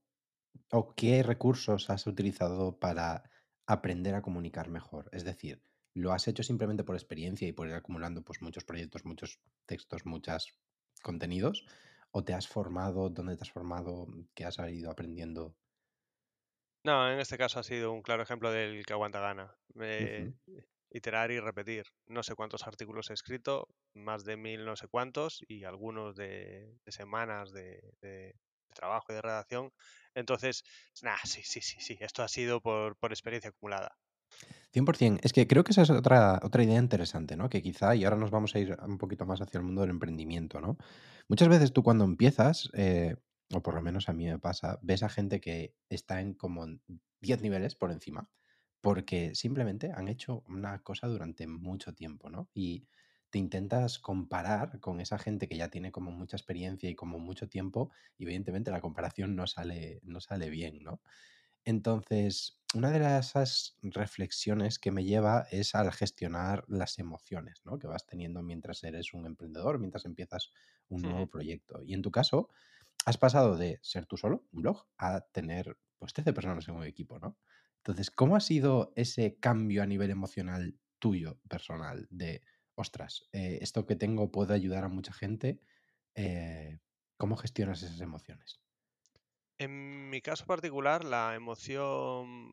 o 0.70 0.94
qué 0.94 1.22
recursos 1.22 1.90
has 1.90 2.06
utilizado 2.06 2.78
para 2.78 3.30
aprender 3.66 4.14
a 4.14 4.22
comunicar 4.22 4.70
mejor? 4.70 5.10
Es 5.12 5.24
decir, 5.24 5.62
¿lo 5.94 6.12
has 6.12 6.26
hecho 6.28 6.42
simplemente 6.42 6.84
por 6.84 6.96
experiencia 6.96 7.46
y 7.46 7.52
por 7.52 7.68
ir 7.68 7.74
acumulando 7.74 8.22
pues, 8.22 8.40
muchos 8.40 8.64
proyectos, 8.64 9.04
muchos 9.04 9.40
textos, 9.66 10.06
muchos 10.06 10.56
contenidos? 11.02 11.66
¿O 12.12 12.24
te 12.24 12.32
has 12.32 12.48
formado? 12.48 13.10
¿Dónde 13.10 13.36
te 13.36 13.42
has 13.42 13.50
formado? 13.50 14.06
¿Qué 14.34 14.46
has 14.46 14.58
ido 14.70 14.90
aprendiendo? 14.90 15.54
No, 16.88 17.12
en 17.12 17.20
este 17.20 17.36
caso 17.36 17.60
ha 17.60 17.62
sido 17.62 17.92
un 17.92 18.00
claro 18.00 18.22
ejemplo 18.22 18.50
del 18.50 18.86
que 18.86 18.94
aguanta 18.94 19.20
gana. 19.20 19.54
iterar 20.90 21.30
y 21.30 21.38
repetir. 21.38 21.84
No 22.06 22.22
sé 22.22 22.34
cuántos 22.34 22.66
artículos 22.66 23.10
he 23.10 23.12
escrito, 23.12 23.68
más 23.92 24.24
de 24.24 24.38
mil 24.38 24.64
no 24.64 24.74
sé 24.74 24.88
cuántos, 24.88 25.44
y 25.48 25.64
algunos 25.64 26.16
de, 26.16 26.78
semanas 26.86 27.52
de, 27.52 28.34
trabajo 28.74 29.12
y 29.12 29.16
de 29.16 29.20
redacción. 29.20 29.70
Entonces, 30.14 30.64
nada, 31.02 31.18
sí, 31.24 31.42
sí, 31.44 31.60
sí, 31.60 31.76
sí. 31.78 31.98
Esto 32.00 32.22
ha 32.22 32.28
sido 32.28 32.62
por, 32.62 32.96
por 32.96 33.12
experiencia 33.12 33.50
acumulada. 33.50 33.94
100%. 34.72 35.18
Es 35.22 35.34
que 35.34 35.46
creo 35.46 35.64
que 35.64 35.72
esa 35.72 35.82
es 35.82 35.90
otra, 35.90 36.40
otra 36.42 36.62
idea 36.62 36.78
interesante, 36.78 37.36
¿no? 37.36 37.50
Que 37.50 37.60
quizá, 37.60 37.96
y 37.96 38.04
ahora 38.04 38.16
nos 38.16 38.30
vamos 38.30 38.54
a 38.54 38.60
ir 38.60 38.78
un 38.82 38.96
poquito 38.96 39.26
más 39.26 39.42
hacia 39.42 39.58
el 39.58 39.64
mundo 39.64 39.82
del 39.82 39.90
emprendimiento, 39.90 40.58
¿no? 40.62 40.78
Muchas 41.28 41.48
veces 41.48 41.74
tú 41.74 41.82
cuando 41.82 42.04
empiezas, 42.04 42.70
eh, 42.72 43.16
o 43.54 43.62
por 43.62 43.74
lo 43.74 43.82
menos 43.82 44.08
a 44.08 44.12
mí 44.12 44.26
me 44.26 44.38
pasa, 44.38 44.78
ves 44.82 45.02
a 45.02 45.08
gente 45.08 45.40
que 45.40 45.74
está 45.88 46.20
en 46.20 46.34
como 46.34 46.66
10 47.20 47.42
niveles 47.42 47.74
por 47.74 47.90
encima, 47.90 48.30
porque 48.80 49.34
simplemente 49.34 49.92
han 49.94 50.08
hecho 50.08 50.42
una 50.46 50.82
cosa 50.82 51.06
durante 51.08 51.46
mucho 51.46 51.94
tiempo, 51.94 52.30
¿no? 52.30 52.50
Y 52.54 52.86
te 53.30 53.38
intentas 53.38 53.98
comparar 53.98 54.80
con 54.80 55.00
esa 55.00 55.18
gente 55.18 55.48
que 55.48 55.56
ya 55.56 55.68
tiene 55.68 55.92
como 55.92 56.10
mucha 56.10 56.36
experiencia 56.36 56.88
y 56.88 56.94
como 56.94 57.18
mucho 57.18 57.48
tiempo, 57.48 57.90
y 58.16 58.24
evidentemente 58.24 58.70
la 58.70 58.80
comparación 58.80 59.36
no 59.36 59.46
sale, 59.46 60.00
no 60.02 60.20
sale 60.20 60.50
bien, 60.50 60.82
¿no? 60.82 61.02
Entonces, 61.64 62.58
una 62.74 62.90
de 62.90 63.18
esas 63.18 63.76
reflexiones 63.82 64.78
que 64.78 64.90
me 64.90 65.04
lleva 65.04 65.46
es 65.50 65.74
al 65.74 65.92
gestionar 65.92 66.64
las 66.66 66.98
emociones 66.98 67.60
¿no? 67.64 67.78
que 67.78 67.86
vas 67.86 68.06
teniendo 68.06 68.42
mientras 68.42 68.82
eres 68.84 69.12
un 69.12 69.26
emprendedor, 69.26 69.78
mientras 69.78 70.06
empiezas 70.06 70.50
un 70.88 71.02
nuevo 71.02 71.28
proyecto. 71.28 71.82
Y 71.84 71.94
en 71.94 72.02
tu 72.02 72.10
caso, 72.10 72.48
has 73.04 73.18
pasado 73.18 73.56
de 73.56 73.78
ser 73.82 74.06
tú 74.06 74.16
solo, 74.16 74.46
un 74.52 74.62
blog, 74.62 74.86
a 74.96 75.20
tener 75.32 75.76
pues 75.98 76.12
13 76.12 76.32
personas 76.32 76.68
en 76.68 76.76
un 76.76 76.84
equipo, 76.84 77.18
¿no? 77.18 77.38
Entonces, 77.78 78.10
¿cómo 78.10 78.36
ha 78.36 78.40
sido 78.40 78.92
ese 78.96 79.38
cambio 79.38 79.82
a 79.82 79.86
nivel 79.86 80.10
emocional 80.10 80.78
tuyo, 80.98 81.40
personal, 81.48 82.06
de, 82.10 82.42
ostras, 82.74 83.28
eh, 83.32 83.58
esto 83.62 83.86
que 83.86 83.96
tengo 83.96 84.30
puede 84.30 84.54
ayudar 84.54 84.84
a 84.84 84.88
mucha 84.88 85.12
gente? 85.12 85.60
Eh, 86.14 86.78
¿Cómo 87.16 87.36
gestionas 87.36 87.82
esas 87.82 88.00
emociones? 88.00 88.60
En 89.58 90.10
mi 90.10 90.20
caso 90.20 90.46
particular, 90.46 91.04
la 91.04 91.34
emoción... 91.34 92.52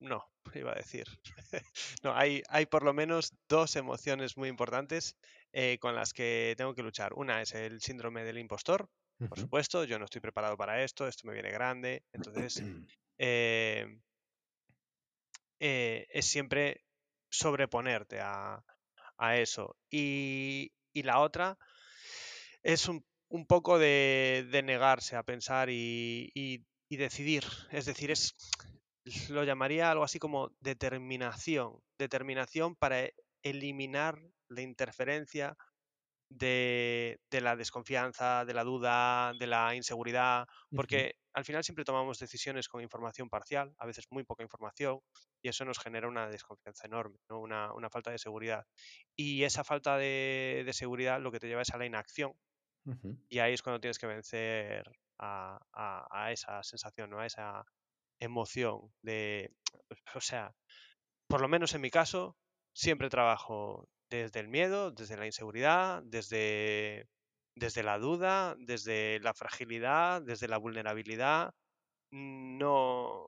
No, 0.00 0.24
iba 0.54 0.72
a 0.72 0.76
decir. 0.76 1.06
no, 2.02 2.14
hay, 2.16 2.42
hay 2.48 2.66
por 2.66 2.82
lo 2.82 2.92
menos 2.92 3.32
dos 3.48 3.76
emociones 3.76 4.36
muy 4.36 4.48
importantes 4.48 5.16
eh, 5.52 5.78
con 5.80 5.94
las 5.94 6.12
que 6.12 6.54
tengo 6.56 6.74
que 6.74 6.82
luchar. 6.82 7.12
Una 7.14 7.42
es 7.42 7.54
el 7.54 7.80
síndrome 7.80 8.24
del 8.24 8.38
impostor. 8.38 8.88
Por 9.18 9.38
supuesto, 9.38 9.84
yo 9.84 9.98
no 9.98 10.04
estoy 10.04 10.20
preparado 10.20 10.56
para 10.56 10.82
esto, 10.82 11.06
esto 11.06 11.26
me 11.26 11.34
viene 11.34 11.50
grande. 11.50 12.02
Entonces, 12.12 12.62
eh, 13.18 13.86
eh, 15.60 16.06
es 16.10 16.26
siempre 16.26 16.84
sobreponerte 17.30 18.20
a, 18.20 18.62
eso. 19.36 19.76
Y, 19.90 20.70
y, 20.92 21.02
la 21.02 21.20
otra 21.20 21.56
es 22.62 22.88
un 22.88 23.02
un 23.34 23.46
poco 23.46 23.80
de, 23.80 24.62
negarse 24.64 25.16
a 25.16 25.24
pensar 25.24 25.68
y, 25.68 26.64
decidir. 26.88 27.42
Es 27.72 27.86
decir, 27.86 28.12
es 28.12 28.36
lo 29.28 29.42
llamaría 29.42 29.90
algo 29.90 30.04
así 30.04 30.20
como 30.20 30.52
determinación. 30.60 31.80
Determinación 31.98 32.76
para 32.76 33.08
eliminar 33.42 34.22
la 34.48 34.62
interferencia 34.62 35.56
de, 36.28 37.18
la 37.30 37.56
desconfianza, 37.56 38.44
de 38.44 38.54
la 38.54 38.64
duda, 38.64 39.32
de 39.38 39.46
la 39.46 39.74
inseguridad, 39.74 40.46
porque 40.74 41.16
al 41.32 41.44
final 41.44 41.64
siempre 41.64 41.84
tomamos 41.84 42.18
decisiones 42.18 42.68
con 42.68 42.82
información 42.82 43.28
parcial, 43.28 43.74
a 43.78 43.86
veces 43.86 44.06
muy 44.10 44.24
poca 44.24 44.42
información, 44.42 45.00
y 45.42 45.48
eso 45.48 45.64
nos 45.64 45.78
genera 45.78 46.08
una 46.08 46.28
desconfianza 46.28 46.86
enorme, 46.86 47.18
una, 47.28 47.90
falta 47.90 48.10
de 48.10 48.18
seguridad. 48.18 48.66
Y 49.16 49.44
esa 49.44 49.64
falta 49.64 49.96
de, 49.96 50.68
seguridad 50.72 51.20
lo 51.20 51.32
que 51.32 51.40
te 51.40 51.48
lleva 51.48 51.62
es 51.62 51.70
a 51.70 51.78
la 51.78 51.86
inacción, 51.86 52.32
y 53.28 53.38
ahí 53.38 53.54
es 53.54 53.62
cuando 53.62 53.80
tienes 53.80 53.98
que 53.98 54.06
vencer 54.06 54.84
a, 55.18 56.28
esa 56.30 56.62
sensación, 56.62 57.14
a 57.14 57.26
esa 57.26 57.64
emoción 58.20 58.92
de, 59.02 59.54
o 60.14 60.20
sea, 60.20 60.54
por 61.26 61.40
lo 61.40 61.48
menos 61.48 61.74
en 61.74 61.80
mi 61.80 61.90
caso, 61.90 62.36
siempre 62.74 63.08
trabajo 63.08 63.88
desde 64.22 64.40
el 64.40 64.48
miedo, 64.48 64.90
desde 64.90 65.16
la 65.16 65.26
inseguridad, 65.26 66.02
desde, 66.04 67.08
desde 67.54 67.82
la 67.82 67.98
duda, 67.98 68.56
desde 68.58 69.20
la 69.20 69.34
fragilidad, 69.34 70.22
desde 70.22 70.48
la 70.48 70.58
vulnerabilidad. 70.58 71.54
No, 72.12 73.26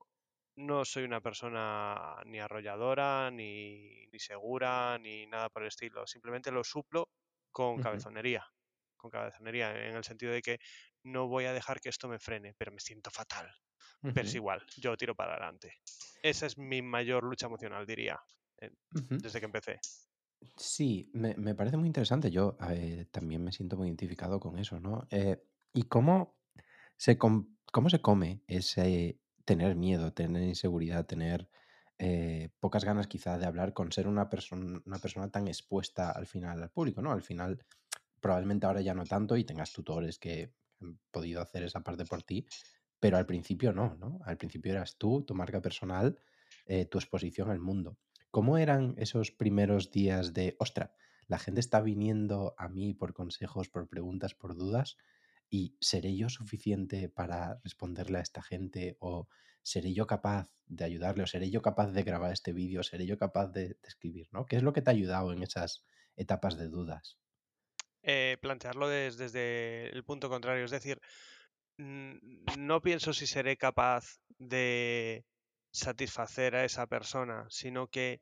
no 0.57 0.85
soy 0.85 1.05
una 1.05 1.20
persona 1.20 2.16
ni 2.27 2.40
arrolladora, 2.40 3.31
ni, 3.31 4.09
segura, 4.18 4.99
ni 4.99 5.27
nada 5.27 5.51
por 5.51 5.62
el 5.62 5.68
estilo. 5.68 6.07
Simplemente 6.07 6.51
lo 6.51 6.64
suplo 6.64 7.11
con 7.53 7.79
cabezonería 7.79 8.44
con 8.96 9.11
cabezonería, 9.11 9.70
en 9.70 9.96
el 9.96 10.05
sentido 10.05 10.33
de 10.33 10.42
que 10.42 10.59
no 11.05 11.29
voy 11.29 11.44
a 11.44 11.53
dejar 11.53 11.81
que 11.81 11.88
esto 11.88 12.09
me 12.09 12.18
frene, 12.18 12.55
pero 12.55 12.72
me 12.72 12.81
siento 12.81 13.11
fatal. 13.11 13.51
Pero 14.03 14.22
es 14.22 14.35
igual, 14.35 14.64
yo 14.77 14.96
tiro 14.96 15.14
para 15.14 15.33
adelante. 15.33 15.75
Esa 16.22 16.46
es 16.46 16.59
mi 16.59 16.83
mayor 16.83 17.25
lucha 17.25 17.46
emocional, 17.46 17.87
diría, 17.87 18.18
desde 18.90 19.40
que 19.40 19.46
empecé. 19.46 19.81
Sí, 20.57 21.11
me, 21.12 21.55
parece 21.55 21.77
muy 21.77 21.87
interesante. 21.87 22.31
Yo 22.31 22.57
también 23.11 23.44
me 23.44 23.53
siento 23.53 23.77
muy 23.77 23.88
identificado 23.88 24.40
con 24.40 24.59
eso, 24.59 24.81
¿no? 24.81 25.07
Eh, 25.11 25.42
¿Y 25.72 25.83
cómo 25.85 26.37
se, 26.96 27.18
cómo 27.18 27.90
se 27.90 28.01
come 28.01 28.42
ese 28.46 29.20
tener 29.44 29.77
miedo, 29.77 30.12
tener 30.12 30.42
inseguridad, 30.42 31.07
tener 31.07 31.49
eh, 31.99 32.51
pocas 32.61 32.85
ganas 32.85 33.07
quizá 33.07 33.38
de 33.38 33.46
hablar 33.46 33.72
con 33.72 33.90
ser 33.90 34.07
una, 34.07 34.29
persona 34.29 34.83
una 34.85 34.99
persona 34.99 35.31
tan 35.31 35.49
expuesta 35.49 36.11
al 36.11 36.27
final 36.27 36.62
al 36.62 36.70
público, 36.70 37.01
¿no? 37.01 37.12
Al 37.12 37.22
final 37.22 37.64
probablemente 38.20 38.66
ahora 38.66 38.81
ya 38.83 38.94
no 38.94 39.05
tanto 39.05 39.37
y 39.37 39.44
tengas 39.44 39.72
tutores 39.72 40.18
que 40.18 40.53
han 40.81 40.99
podido 41.11 41.40
hacer 41.40 41.62
esa 41.62 41.81
parte 41.81 42.05
por 42.05 42.22
ti, 42.22 42.46
pero 43.01 43.16
al 43.16 43.25
principio 43.25 43.72
no, 43.72 43.94
¿no? 43.96 44.18
Al 44.25 44.37
principio 44.37 44.72
eras 44.72 44.96
tú, 44.99 45.22
tu 45.22 45.35
marca 45.35 45.62
personal, 45.62 46.18
eh, 46.66 46.87
tu 46.87 46.99
exposición 46.99 47.51
al 47.51 47.61
mundo. 47.61 47.96
¿Cómo 48.37 48.59
eran 48.59 48.94
esos 48.99 49.31
primeros 49.33 49.90
días 49.90 50.35
de, 50.35 50.57
ostra, 50.59 50.92
la 51.27 51.38
gente 51.38 51.59
está 51.59 51.81
viniendo 51.81 52.55
a 52.59 52.68
mí 52.68 52.92
por 52.92 53.14
consejos, 53.14 53.70
por 53.70 53.88
preguntas, 53.88 54.35
por 54.35 54.55
dudas? 54.55 54.99
¿Y 55.49 55.75
seré 55.81 56.14
yo 56.14 56.29
suficiente 56.29 57.09
para 57.09 57.59
responderle 57.64 58.18
a 58.18 58.20
esta 58.20 58.42
gente? 58.42 58.99
¿O 59.01 59.27
seré 59.62 59.94
yo 59.94 60.07
capaz 60.07 60.51
de 60.66 60.85
ayudarle? 60.85 61.22
¿O 61.22 61.27
seré 61.27 61.49
yo 61.49 61.62
capaz 61.62 61.92
de 61.92 62.03
grabar 62.03 62.31
este 62.31 62.53
vídeo? 62.53 62.83
¿Seré 62.83 63.07
yo 63.07 63.16
capaz 63.16 63.46
de, 63.53 63.79
escribir? 63.85 64.29
¿no? 64.33 64.44
¿Qué 64.44 64.57
es 64.57 64.62
lo 64.62 64.75
que 64.75 64.83
te 64.83 64.90
ha 64.90 64.92
ayudado 64.92 65.33
en 65.33 65.42
esas 65.42 65.87
etapas 66.14 66.59
de 66.59 66.68
dudas? 66.68 67.18
Eh, 68.03 68.37
plantearlo 68.42 68.90
desde 68.90 69.88
el 69.88 70.05
punto 70.05 70.29
contrario, 70.29 70.66
es 70.66 70.70
decir, 70.70 71.01
no 71.79 72.83
pienso 72.83 73.14
si 73.14 73.27
seré 73.27 73.57
capaz 73.57 74.20
de 74.38 75.25
satisfacer 75.77 76.57
a 76.57 76.65
esa 76.65 76.87
persona, 76.87 77.47
sino 77.51 77.89
que 77.89 78.21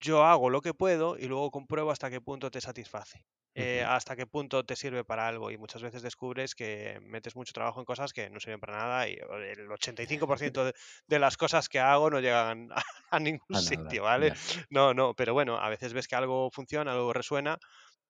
yo 0.00 0.24
hago 0.24 0.50
lo 0.50 0.60
que 0.60 0.74
puedo 0.74 1.18
y 1.18 1.26
luego 1.26 1.50
compruebo 1.50 1.90
hasta 1.90 2.10
qué 2.10 2.20
punto 2.20 2.50
te 2.50 2.60
satisface. 2.60 3.24
Eh, 3.58 3.82
hasta 3.82 4.16
qué 4.16 4.26
punto 4.26 4.66
te 4.66 4.76
sirve 4.76 5.02
para 5.02 5.26
algo 5.26 5.50
y 5.50 5.56
muchas 5.56 5.80
veces 5.80 6.02
descubres 6.02 6.54
que 6.54 7.00
metes 7.00 7.34
mucho 7.34 7.54
trabajo 7.54 7.80
en 7.80 7.86
cosas 7.86 8.12
que 8.12 8.28
no 8.28 8.38
sirven 8.38 8.60
para 8.60 8.76
nada 8.76 9.08
y 9.08 9.14
el 9.14 9.70
85% 9.70 10.62
de, 10.62 10.74
de, 11.06 11.18
las 11.18 11.38
cosas 11.38 11.70
que 11.70 11.80
hago 11.80 12.10
no 12.10 12.20
llegan 12.20 12.68
a, 13.10 13.18
ningún 13.18 13.56
sitio, 13.56 14.02
¿vale? 14.02 14.34
No, 14.68 14.92
no, 14.92 15.14
pero 15.14 15.32
bueno, 15.32 15.56
a 15.56 15.70
veces 15.70 15.94
ves 15.94 16.06
que 16.06 16.16
algo 16.16 16.50
funciona, 16.50 16.92
algo 16.92 17.14
resuena 17.14 17.58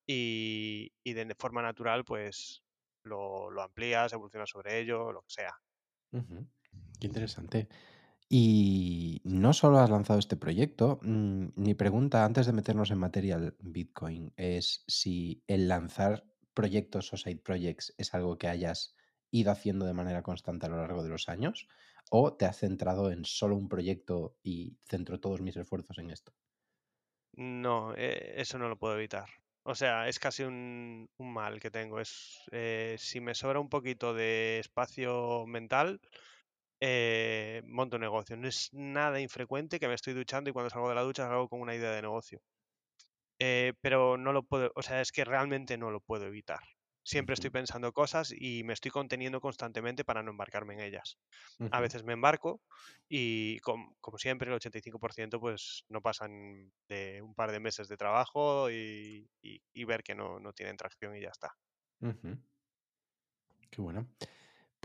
y, 0.05 0.91
de 1.05 1.37
forma 1.39 1.63
natural 1.63 2.05
pues 2.05 2.65
lo, 3.05 3.49
lo, 3.49 3.63
amplías, 3.63 4.13
evolucionas 4.13 4.51
sobre 4.51 4.81
ello, 4.81 5.13
lo 5.13 5.23
que 5.23 5.31
sea. 5.31 5.55
Qué 6.99 7.07
interesante. 7.07 7.69
Y 8.29 9.21
no 9.25 9.53
solo 9.53 9.79
has 9.79 9.91
lanzado 9.91 10.19
este 10.19 10.37
proyecto, 10.37 10.99
mm, 11.03 11.49
mi 11.55 11.75
pregunta 11.75 12.25
antes 12.25 12.47
de 12.47 12.53
meternos 12.53 12.91
en 12.91 12.99
materia 12.99 13.39
Bitcoin 13.61 14.33
es 14.37 14.85
si 14.89 15.45
el 15.47 15.69
lanzar 15.69 16.25
proyectos 16.53 17.13
o 17.13 17.17
side 17.17 17.39
projects 17.39 17.95
es 17.99 18.15
algo 18.15 18.37
que 18.37 18.49
hayas 18.49 18.97
ido 19.31 19.53
haciendo 19.53 19.87
de 19.87 19.93
manera 19.93 20.23
constante 20.23 20.67
a 20.67 20.69
lo 20.69 20.79
largo 20.79 21.03
de 21.03 21.11
los 21.11 21.29
años 21.29 21.69
o 22.11 22.35
te 22.35 22.47
has 22.47 22.59
centrado 22.59 23.11
en 23.11 23.25
solo 23.25 23.57
un 23.57 23.69
proyecto 23.69 24.37
y 24.43 24.77
centro 24.87 25.21
todos 25.21 25.41
mis 25.41 25.57
esfuerzos 25.57 25.99
en 25.99 26.11
esto. 26.11 26.33
No, 27.33 27.95
eh, 27.97 28.35
eso 28.37 28.59
no 28.59 28.69
lo 28.69 28.79
puedo 28.79 28.97
evitar. 28.97 29.29
O 29.63 29.75
sea, 29.75 30.09
es 30.09 30.19
casi 30.19 30.45
un, 30.45 31.11
mal 31.19 31.61
que 31.61 31.71
tengo. 31.71 32.01
Es 32.01 32.41
eh, 32.53 32.97
si 32.99 33.21
me 33.21 33.35
sobra 33.35 33.61
un 33.61 33.69
poquito 33.69 34.15
de 34.15 34.61
espacio 34.61 35.45
mental, 35.47 36.01
eh, 36.81 37.63
monto 37.67 37.99
negocio. 37.99 38.37
No 38.37 38.49
es 38.49 38.69
nada 38.73 39.21
infrecuente 39.21 39.81
que 39.81 39.89
me 39.89 39.95
estoy 39.95 40.15
duchando 40.15 40.51
y 40.51 40.53
cuando 40.53 40.71
salgo 40.71 40.89
de 40.89 40.95
la 40.95 41.03
ducha 41.03 41.27
salgo 41.27 41.49
con 41.49 41.61
una 41.61 41.75
idea 41.75 41.93
de 41.93 42.03
negocio. 42.03 42.41
Eh, 43.39 43.75
pero 43.81 44.17
no 44.17 44.33
lo 44.33 44.43
puedo, 44.43 44.73
o 44.75 44.83
sea, 44.83 45.01
es 45.01 45.13
que 45.13 45.25
realmente 45.25 45.77
no 45.77 45.91
lo 45.91 46.01
puedo 46.01 46.27
evitar. 46.27 46.61
Siempre 47.03 47.35
estoy 47.35 47.51
pensando 47.51 47.93
cosas 47.93 48.35
y 48.37 48.65
me 48.65 48.73
estoy 48.73 48.91
conteniendo 48.91 49.41
constantemente 49.41 50.05
para 50.05 50.25
no 50.25 50.33
embarcarme 50.33 50.75
en 50.75 50.81
ellas. 50.81 51.19
A 51.71 51.81
veces 51.81 52.03
me 52.03 52.15
embarco 52.15 52.61
y 53.09 53.61
como, 53.61 53.95
siempre 54.17 54.49
el 54.51 54.59
85% 54.59 55.39
pues 55.39 55.85
no 55.89 56.01
pasan 56.01 56.73
de 56.89 57.23
un 57.23 57.33
par 57.33 57.53
de 57.53 57.61
meses 57.61 57.87
de 57.87 57.97
trabajo 57.97 58.69
y, 58.73 59.29
ver 59.87 60.03
que 60.03 60.17
no, 60.17 60.41
no, 60.41 60.53
tienen 60.53 60.77
tracción 60.77 61.15
y 61.15 61.21
ya 61.21 61.29
está. 61.29 61.55
Qué 63.71 63.81
bueno. 63.81 64.09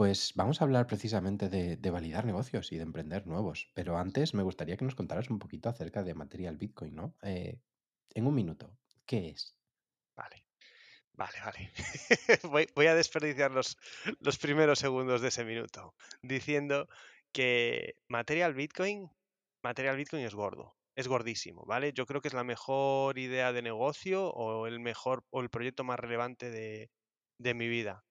Pues 0.02 0.34
vamos 0.34 0.60
a 0.60 0.64
hablar 0.64 0.88
precisamente 0.88 1.48
de, 1.48 1.92
validar 1.92 2.26
negocios 2.26 2.72
y 2.72 2.78
de 2.78 2.82
emprender 2.82 3.28
nuevos. 3.28 3.70
Pero 3.76 4.00
antes 4.00 4.34
me 4.34 4.42
gustaría 4.42 4.76
que 4.76 4.84
nos 4.84 4.96
contaras 4.96 5.30
un 5.30 5.38
poquito 5.38 5.70
acerca 5.70 6.02
de 6.02 6.16
Material 6.16 6.58
Bitcoin, 6.58 6.96
¿no? 6.96 7.16
Eh, 7.22 7.60
en 8.16 8.26
un 8.26 8.34
minuto, 8.34 8.76
¿qué 9.06 9.30
es? 9.30 9.56
Vale. 10.16 10.48
Vale, 11.14 11.38
vale. 11.46 11.72
voy, 12.76 12.88
a 12.88 12.96
desperdiciar 12.96 13.52
los, 13.52 13.78
los 14.22 14.40
primeros 14.40 14.80
segundos 14.80 15.22
de 15.22 15.28
ese 15.28 15.46
minuto 15.46 15.94
diciendo 16.24 16.88
que 17.32 17.94
Material 18.08 18.56
Bitcoin, 18.56 19.08
Material 19.62 19.98
Bitcoin 19.98 20.26
es 20.26 20.34
gordo, 20.34 20.80
es 20.96 21.08
gordísimo, 21.08 21.64
¿vale? 21.68 21.94
Yo 21.94 22.08
creo 22.08 22.22
que 22.22 22.30
es 22.30 22.34
la 22.34 22.44
mejor 22.44 23.20
idea 23.20 23.54
de 23.54 23.62
negocio 23.62 24.32
o 24.32 24.66
el 24.66 24.80
mejor 24.80 25.26
o 25.30 25.42
el 25.42 25.52
proyecto 25.52 25.84
más 25.84 26.00
relevante 26.00 26.50
de, 26.50 26.90
de 27.38 27.54
mi 27.54 27.68
vida 27.68 28.04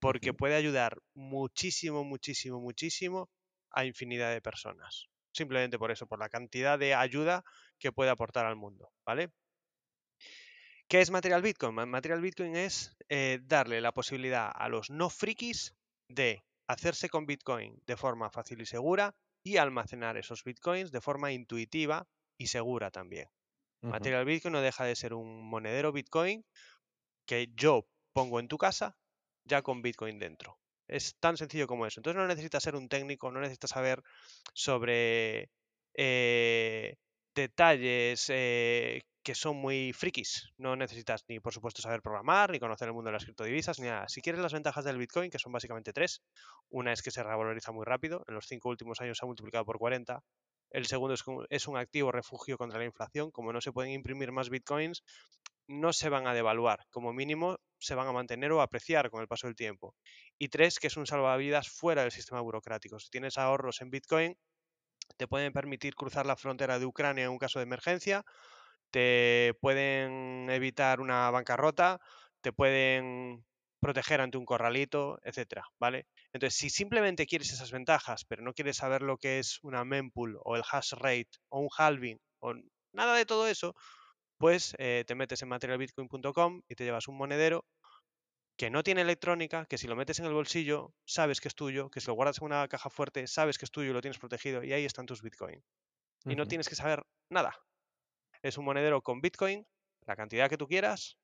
porque 0.00 0.34
puede 0.34 0.54
ayudar 0.54 0.98
muchísimo, 1.14 2.04
muchísimo, 2.04 2.60
muchísimo 2.60 3.30
a 3.70 3.84
infinidad 3.84 4.32
de 4.32 4.40
personas. 4.40 5.08
Simplemente 5.32 5.78
por 5.78 5.90
eso, 5.90 6.06
por 6.06 6.18
la 6.18 6.28
cantidad 6.28 6.78
de 6.78 6.94
ayuda 6.94 7.44
que 7.78 7.92
puede 7.92 8.10
aportar 8.10 8.46
al 8.46 8.56
mundo, 8.56 8.90
¿vale? 9.06 9.30
¿Qué 10.88 11.00
es 11.00 11.10
Material 11.10 11.42
Bitcoin? 11.42 11.74
Material 11.74 12.22
Bitcoin 12.22 12.56
es 12.56 12.96
eh, 13.08 13.40
darle 13.42 13.80
la 13.80 13.92
posibilidad 13.92 14.50
a 14.54 14.68
los 14.68 14.88
no 14.88 15.10
frikis 15.10 15.76
de 16.08 16.42
hacerse 16.66 17.10
con 17.10 17.26
Bitcoin 17.26 17.82
de 17.86 17.96
forma 17.96 18.30
fácil 18.30 18.60
y 18.62 18.66
segura 18.66 19.14
y 19.44 19.58
almacenar 19.58 20.16
esos 20.16 20.44
Bitcoins 20.44 20.90
de 20.90 21.00
forma 21.00 21.30
intuitiva 21.32 22.06
y 22.38 22.46
segura 22.46 22.90
también. 22.90 23.28
Material 23.82 24.24
Bitcoin 24.24 24.52
no 24.52 24.60
deja 24.60 24.84
de 24.84 24.96
ser 24.96 25.14
un 25.14 25.48
monedero 25.48 25.92
Bitcoin 25.92 26.44
que 27.26 27.48
yo 27.54 27.86
pongo 28.12 28.40
en 28.40 28.48
tu 28.48 28.58
casa 28.58 28.96
ya 29.48 29.62
con 29.62 29.82
Bitcoin 29.82 30.18
dentro. 30.18 30.58
Es 30.86 31.16
tan 31.18 31.36
sencillo 31.36 31.66
como 31.66 31.86
eso. 31.86 32.00
Entonces 32.00 32.20
no 32.20 32.26
necesitas 32.26 32.62
ser 32.62 32.76
un 32.76 32.88
técnico, 32.88 33.30
no 33.30 33.40
necesitas 33.40 33.70
saber 33.70 34.02
sobre 34.54 35.50
eh, 35.94 36.96
detalles 37.34 38.26
eh, 38.30 39.02
que 39.22 39.34
son 39.34 39.56
muy 39.56 39.92
frikis. 39.92 40.50
No 40.56 40.76
necesitas 40.76 41.24
ni, 41.28 41.40
por 41.40 41.52
supuesto, 41.52 41.82
saber 41.82 42.00
programar, 42.00 42.50
ni 42.50 42.58
conocer 42.58 42.88
el 42.88 42.94
mundo 42.94 43.08
de 43.08 43.12
las 43.12 43.24
criptodivisas, 43.24 43.78
ni 43.78 43.86
nada. 43.86 44.08
Si 44.08 44.22
quieres 44.22 44.40
las 44.40 44.52
ventajas 44.52 44.84
del 44.84 44.96
Bitcoin, 44.96 45.30
que 45.30 45.38
son 45.38 45.52
básicamente 45.52 45.92
tres, 45.92 46.22
una 46.70 46.92
es 46.92 47.02
que 47.02 47.10
se 47.10 47.22
revaloriza 47.22 47.72
muy 47.72 47.84
rápido, 47.84 48.24
en 48.26 48.34
los 48.34 48.46
cinco 48.46 48.70
últimos 48.70 49.00
años 49.00 49.18
se 49.18 49.24
ha 49.24 49.26
multiplicado 49.26 49.64
por 49.64 49.78
40. 49.78 50.22
El 50.70 50.86
segundo 50.86 51.14
es, 51.14 51.24
es 51.50 51.66
un 51.66 51.76
activo 51.76 52.12
refugio 52.12 52.56
contra 52.56 52.78
la 52.78 52.86
inflación. 52.86 53.30
Como 53.30 53.52
no 53.52 53.60
se 53.60 53.72
pueden 53.72 53.92
imprimir 53.92 54.32
más 54.32 54.48
Bitcoins, 54.50 55.02
no 55.68 55.92
se 55.92 56.08
van 56.08 56.26
a 56.26 56.34
devaluar, 56.34 56.86
como 56.90 57.12
mínimo 57.12 57.58
se 57.78 57.94
van 57.94 58.08
a 58.08 58.12
mantener 58.12 58.50
o 58.52 58.60
apreciar 58.60 59.10
con 59.10 59.20
el 59.20 59.28
paso 59.28 59.46
del 59.46 59.54
tiempo. 59.54 59.94
Y 60.38 60.48
tres, 60.48 60.78
que 60.78 60.88
es 60.88 60.96
un 60.96 61.06
salvavidas 61.06 61.68
fuera 61.68 62.02
del 62.02 62.10
sistema 62.10 62.40
burocrático. 62.40 62.98
Si 62.98 63.10
tienes 63.10 63.38
ahorros 63.38 63.80
en 63.80 63.90
Bitcoin, 63.90 64.36
te 65.16 65.28
pueden 65.28 65.52
permitir 65.52 65.94
cruzar 65.94 66.26
la 66.26 66.36
frontera 66.36 66.78
de 66.78 66.86
Ucrania 66.86 67.24
en 67.24 67.30
un 67.30 67.38
caso 67.38 67.58
de 67.58 67.64
emergencia, 67.64 68.24
te 68.90 69.54
pueden 69.60 70.48
evitar 70.50 71.00
una 71.00 71.30
bancarrota, 71.30 72.00
te 72.40 72.52
pueden 72.52 73.44
proteger 73.80 74.20
ante 74.20 74.38
un 74.38 74.44
corralito, 74.44 75.18
etcétera, 75.22 75.64
¿vale? 75.78 76.06
Entonces, 76.32 76.58
si 76.58 76.70
simplemente 76.70 77.26
quieres 77.26 77.52
esas 77.52 77.70
ventajas, 77.70 78.24
pero 78.24 78.42
no 78.42 78.54
quieres 78.54 78.76
saber 78.78 79.02
lo 79.02 79.18
que 79.18 79.38
es 79.38 79.60
una 79.62 79.84
mempool 79.84 80.38
o 80.42 80.56
el 80.56 80.62
hash 80.70 80.92
rate 80.94 81.30
o 81.48 81.60
un 81.60 81.68
halving 81.76 82.18
o 82.40 82.54
nada 82.92 83.14
de 83.14 83.26
todo 83.26 83.46
eso, 83.46 83.74
pues 84.38 84.74
eh, 84.78 85.04
te 85.06 85.14
metes 85.14 85.42
en 85.42 85.48
materialbitcoin.com 85.48 86.62
y 86.68 86.74
te 86.74 86.84
llevas 86.84 87.08
un 87.08 87.16
monedero 87.16 87.66
que 88.56 88.70
no 88.70 88.82
tiene 88.82 89.02
electrónica, 89.02 89.66
que 89.66 89.78
si 89.78 89.86
lo 89.86 89.94
metes 89.94 90.18
en 90.18 90.26
el 90.26 90.32
bolsillo, 90.32 90.92
sabes 91.04 91.40
que 91.40 91.48
es 91.48 91.54
tuyo, 91.54 91.90
que 91.90 92.00
si 92.00 92.08
lo 92.08 92.14
guardas 92.14 92.38
en 92.38 92.46
una 92.46 92.66
caja 92.66 92.90
fuerte, 92.90 93.26
sabes 93.28 93.56
que 93.56 93.64
es 93.64 93.70
tuyo 93.70 93.90
y 93.90 93.92
lo 93.92 94.00
tienes 94.00 94.18
protegido 94.18 94.64
y 94.64 94.72
ahí 94.72 94.84
están 94.84 95.06
tus 95.06 95.22
Bitcoin. 95.22 95.62
Y 96.24 96.34
no 96.34 96.46
tienes 96.46 96.68
que 96.68 96.74
saber 96.74 97.06
nada. 97.30 97.54
Es 98.42 98.58
un 98.58 98.64
monedero 98.64 99.00
con 99.02 99.20
Bitcoin, 99.20 99.64
la 100.06 100.16
cantidad 100.16 100.48
que 100.48 100.56
tú 100.56 100.66
quieras, 100.66 101.16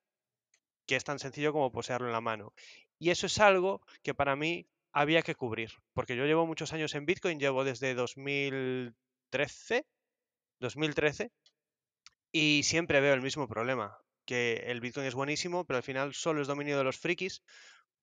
que 0.87 0.95
es 0.95 1.03
tan 1.03 1.19
sencillo 1.19 1.53
como 1.53 1.73
poseerlo 1.73 2.07
en 2.07 2.13
la 2.13 2.21
mano. 2.21 2.53
Y 3.01 3.11
eso 3.11 3.27
es 3.27 3.41
algo 3.41 3.83
que 4.03 4.15
para 4.15 4.37
mí 4.37 4.69
había 4.93 5.23
que 5.23 5.35
cubrir, 5.35 5.73
porque 5.93 6.15
yo 6.15 6.27
llevo 6.27 6.47
muchos 6.47 6.73
años 6.73 6.95
en 6.95 7.05
Bitcoin, 7.05 7.41
llevo 7.41 7.65
desde 7.65 7.95
2013, 7.95 9.85
2013 10.61 11.33
y 12.35 12.65
siempre 12.65 13.01
veo 13.01 13.15
el 13.15 13.23
mismo 13.23 13.47
problema, 13.47 13.97
que 14.27 14.65
el 14.67 14.81
Bitcoin 14.81 15.07
es 15.07 15.15
buenísimo, 15.15 15.65
pero 15.65 15.77
al 15.77 15.85
final 15.85 16.15
solo 16.15 16.43
es 16.43 16.49
dominio 16.49 16.77
de 16.77 16.83
los 16.83 16.99
frikis, 16.99 17.45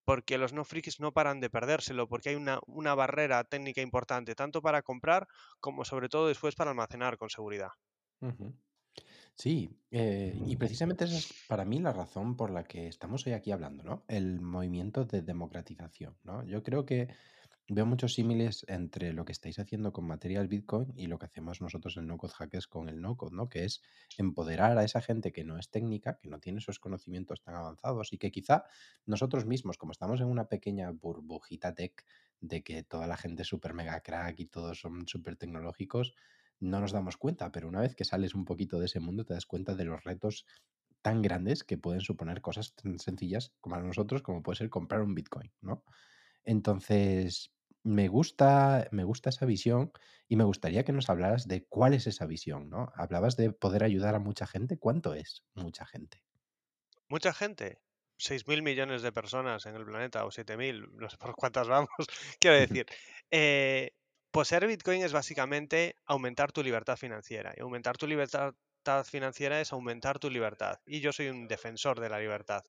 porque 0.05 0.37
los 0.37 0.53
no 0.53 0.63
frikis 0.63 1.01
no 1.01 1.11
paran 1.11 1.41
de 1.41 1.49
perdérselo, 1.49 2.07
porque 2.07 2.29
hay 2.29 2.35
una, 2.35 2.61
una 2.65 2.95
barrera 2.95 3.43
técnica 3.43 3.81
importante, 3.81 4.33
tanto 4.33 4.61
para 4.61 4.83
comprar 4.83 5.27
como 5.59 5.83
sobre 5.83 6.07
todo 6.07 6.29
después 6.29 6.55
para 6.55 6.71
almacenar 6.71 7.17
con 7.17 7.29
seguridad. 7.29 7.71
Sí, 9.35 9.69
eh, 9.91 10.33
y 10.45 10.55
precisamente 10.55 11.03
esa 11.03 11.17
es 11.17 11.33
para 11.49 11.65
mí 11.65 11.79
la 11.79 11.91
razón 11.91 12.37
por 12.37 12.51
la 12.51 12.63
que 12.63 12.87
estamos 12.87 13.27
hoy 13.27 13.33
aquí 13.33 13.51
hablando, 13.51 13.83
¿no? 13.83 14.05
El 14.07 14.39
movimiento 14.39 15.03
de 15.03 15.23
democratización, 15.23 16.17
¿no? 16.23 16.45
Yo 16.45 16.63
creo 16.63 16.85
que 16.85 17.09
Veo 17.73 17.85
muchos 17.85 18.15
símiles 18.15 18.65
entre 18.67 19.13
lo 19.13 19.23
que 19.23 19.31
estáis 19.31 19.57
haciendo 19.57 19.93
con 19.93 20.05
Material 20.05 20.49
Bitcoin 20.49 20.91
y 20.93 21.07
lo 21.07 21.17
que 21.17 21.27
hacemos 21.27 21.61
nosotros 21.61 21.95
en 21.95 22.05
No 22.05 22.17
Code 22.17 22.33
Hackers 22.33 22.67
con 22.67 22.89
el 22.89 22.99
No 22.99 23.15
Code, 23.15 23.33
¿no? 23.33 23.47
Que 23.47 23.63
es 23.63 23.81
empoderar 24.17 24.77
a 24.77 24.83
esa 24.83 24.99
gente 24.99 25.31
que 25.31 25.45
no 25.45 25.57
es 25.57 25.69
técnica, 25.69 26.19
que 26.21 26.27
no 26.27 26.41
tiene 26.41 26.59
esos 26.59 26.79
conocimientos 26.79 27.41
tan 27.41 27.55
avanzados 27.55 28.11
y 28.11 28.17
que 28.17 28.29
quizá 28.29 28.65
nosotros 29.05 29.45
mismos, 29.45 29.77
como 29.77 29.93
estamos 29.93 30.19
en 30.19 30.27
una 30.27 30.49
pequeña 30.49 30.91
burbujita 30.91 31.73
tech 31.73 32.05
de 32.41 32.61
que 32.61 32.83
toda 32.83 33.07
la 33.07 33.15
gente 33.15 33.43
es 33.43 33.47
súper 33.47 33.73
mega 33.73 34.01
crack 34.01 34.37
y 34.41 34.47
todos 34.47 34.81
son 34.81 35.07
súper 35.07 35.37
tecnológicos, 35.37 36.13
no 36.59 36.81
nos 36.81 36.91
damos 36.91 37.15
cuenta, 37.15 37.53
pero 37.53 37.69
una 37.69 37.79
vez 37.79 37.95
que 37.95 38.03
sales 38.03 38.35
un 38.35 38.43
poquito 38.43 38.79
de 38.79 38.87
ese 38.87 38.99
mundo 38.99 39.23
te 39.23 39.33
das 39.33 39.45
cuenta 39.45 39.75
de 39.75 39.85
los 39.85 40.03
retos 40.03 40.45
tan 41.01 41.21
grandes 41.21 41.63
que 41.63 41.77
pueden 41.77 42.01
suponer 42.01 42.41
cosas 42.41 42.75
tan 42.75 42.99
sencillas 42.99 43.53
como 43.61 43.77
a 43.77 43.81
nosotros, 43.81 44.21
como 44.21 44.43
puede 44.43 44.57
ser 44.57 44.69
comprar 44.69 45.01
un 45.03 45.15
Bitcoin, 45.15 45.53
¿no? 45.61 45.85
Entonces, 46.43 47.53
me 47.83 48.07
gusta, 48.07 48.87
me 48.91 49.03
gusta 49.03 49.29
esa 49.29 49.45
visión 49.45 49.91
y 50.27 50.35
me 50.35 50.43
gustaría 50.43 50.83
que 50.83 50.91
nos 50.91 51.09
hablaras 51.09 51.47
de 51.47 51.65
cuál 51.65 51.93
es 51.93 52.07
esa 52.07 52.25
visión, 52.25 52.69
¿no? 52.69 52.91
Hablabas 52.95 53.37
de 53.37 53.51
poder 53.51 53.83
ayudar 53.83 54.15
a 54.15 54.19
mucha 54.19 54.47
gente. 54.47 54.77
¿Cuánto 54.77 55.13
es 55.13 55.43
mucha 55.53 55.85
gente? 55.85 56.23
Mucha 57.09 57.33
gente. 57.33 57.79
6.000 58.17 58.61
millones 58.61 59.01
de 59.01 59.11
personas 59.11 59.65
en 59.65 59.75
el 59.75 59.85
planeta 59.85 60.25
o 60.25 60.31
7.000, 60.31 60.91
no 60.93 61.09
sé 61.09 61.17
por 61.17 61.35
cuántas 61.35 61.67
vamos. 61.67 61.89
Quiero 62.39 62.57
decir, 62.57 62.85
eh, 63.31 63.91
poseer 64.29 64.67
Bitcoin 64.67 65.03
es 65.03 65.11
básicamente 65.11 65.95
aumentar 66.05 66.51
tu 66.51 66.61
libertad 66.61 66.97
financiera. 66.97 67.53
Y 67.57 67.61
aumentar 67.61 67.97
tu 67.97 68.05
libertad 68.05 68.53
financiera 69.05 69.59
es 69.59 69.73
aumentar 69.73 70.19
tu 70.19 70.29
libertad. 70.29 70.79
Y 70.85 71.01
yo 71.01 71.11
soy 71.11 71.29
un 71.29 71.47
defensor 71.47 71.99
de 71.99 72.09
la 72.09 72.19
libertad. 72.19 72.61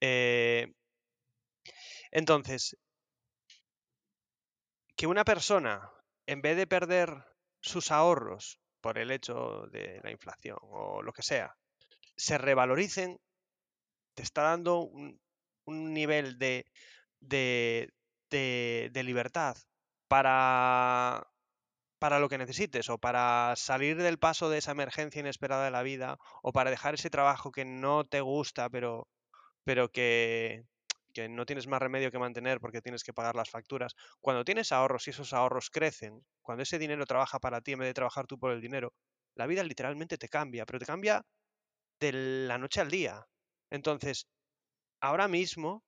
Eh, 0.00 0.72
entonces, 2.10 2.76
que 5.00 5.06
una 5.06 5.24
persona, 5.24 5.90
en 6.26 6.42
vez 6.42 6.58
de 6.58 6.66
perder 6.66 7.24
sus 7.62 7.90
ahorros 7.90 8.60
por 8.82 8.98
el 8.98 9.10
hecho 9.10 9.66
de 9.72 9.98
la 10.04 10.10
inflación 10.10 10.58
o 10.60 11.00
lo 11.00 11.14
que 11.14 11.22
sea, 11.22 11.56
se 12.18 12.36
revaloricen, 12.36 13.18
te 14.12 14.22
está 14.22 14.42
dando 14.42 14.82
un, 14.82 15.18
nivel 15.64 16.38
de, 16.38 16.66
de, 17.18 17.90
de, 18.28 19.02
libertad 19.02 19.56
para, 20.06 21.26
para 21.98 22.18
lo 22.18 22.28
que 22.28 22.36
necesites 22.36 22.90
o 22.90 22.98
para 22.98 23.54
salir 23.56 23.96
del 24.02 24.18
paso 24.18 24.50
de 24.50 24.58
esa 24.58 24.72
emergencia 24.72 25.20
inesperada 25.20 25.64
de 25.64 25.70
la 25.70 25.82
vida 25.82 26.18
o 26.42 26.52
para 26.52 26.68
dejar 26.68 26.92
ese 26.92 27.08
trabajo 27.08 27.52
que 27.52 27.64
no 27.64 28.04
te 28.04 28.20
gusta 28.20 28.68
pero, 28.68 29.08
pero 29.64 29.90
que, 29.90 30.66
que 31.12 31.28
no 31.28 31.46
tienes 31.46 31.66
más 31.66 31.80
remedio 31.80 32.10
que 32.10 32.18
mantener 32.18 32.60
porque 32.60 32.82
tienes 32.82 33.04
que 33.04 33.12
pagar 33.12 33.36
las 33.36 33.50
facturas, 33.50 33.94
cuando 34.20 34.44
tienes 34.44 34.72
ahorros 34.72 35.06
y 35.06 35.10
esos 35.10 35.32
ahorros 35.32 35.70
crecen, 35.70 36.24
cuando 36.42 36.62
ese 36.62 36.78
dinero 36.78 37.06
trabaja 37.06 37.38
para 37.38 37.60
ti 37.60 37.72
en 37.72 37.80
vez 37.80 37.88
de 37.88 37.94
trabajar 37.94 38.26
tú 38.26 38.38
por 38.38 38.52
el 38.52 38.60
dinero, 38.60 38.92
la 39.34 39.46
vida 39.46 39.62
literalmente 39.64 40.18
te 40.18 40.28
cambia, 40.28 40.66
pero 40.66 40.78
te 40.78 40.86
cambia 40.86 41.24
de 42.00 42.12
la 42.46 42.58
noche 42.58 42.80
al 42.80 42.90
día. 42.90 43.26
Entonces, 43.70 44.26
ahora 45.00 45.28
mismo, 45.28 45.84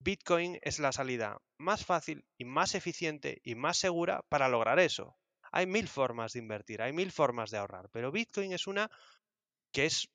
Bitcoin 0.00 0.58
es 0.62 0.78
la 0.78 0.92
salida 0.92 1.38
más 1.58 1.84
fácil 1.84 2.26
y 2.38 2.44
más 2.44 2.74
eficiente 2.74 3.40
y 3.42 3.54
más 3.54 3.78
segura 3.78 4.22
para 4.28 4.48
lograr 4.48 4.78
eso. 4.78 5.16
Hay 5.52 5.66
mil 5.66 5.88
formas 5.88 6.32
de 6.32 6.40
invertir, 6.40 6.82
hay 6.82 6.92
mil 6.92 7.12
formas 7.12 7.50
de 7.50 7.58
ahorrar, 7.58 7.88
pero 7.92 8.12
Bitcoin 8.12 8.52
es 8.52 8.66
una 8.66 8.90
que 9.72 9.86
es 9.86 10.08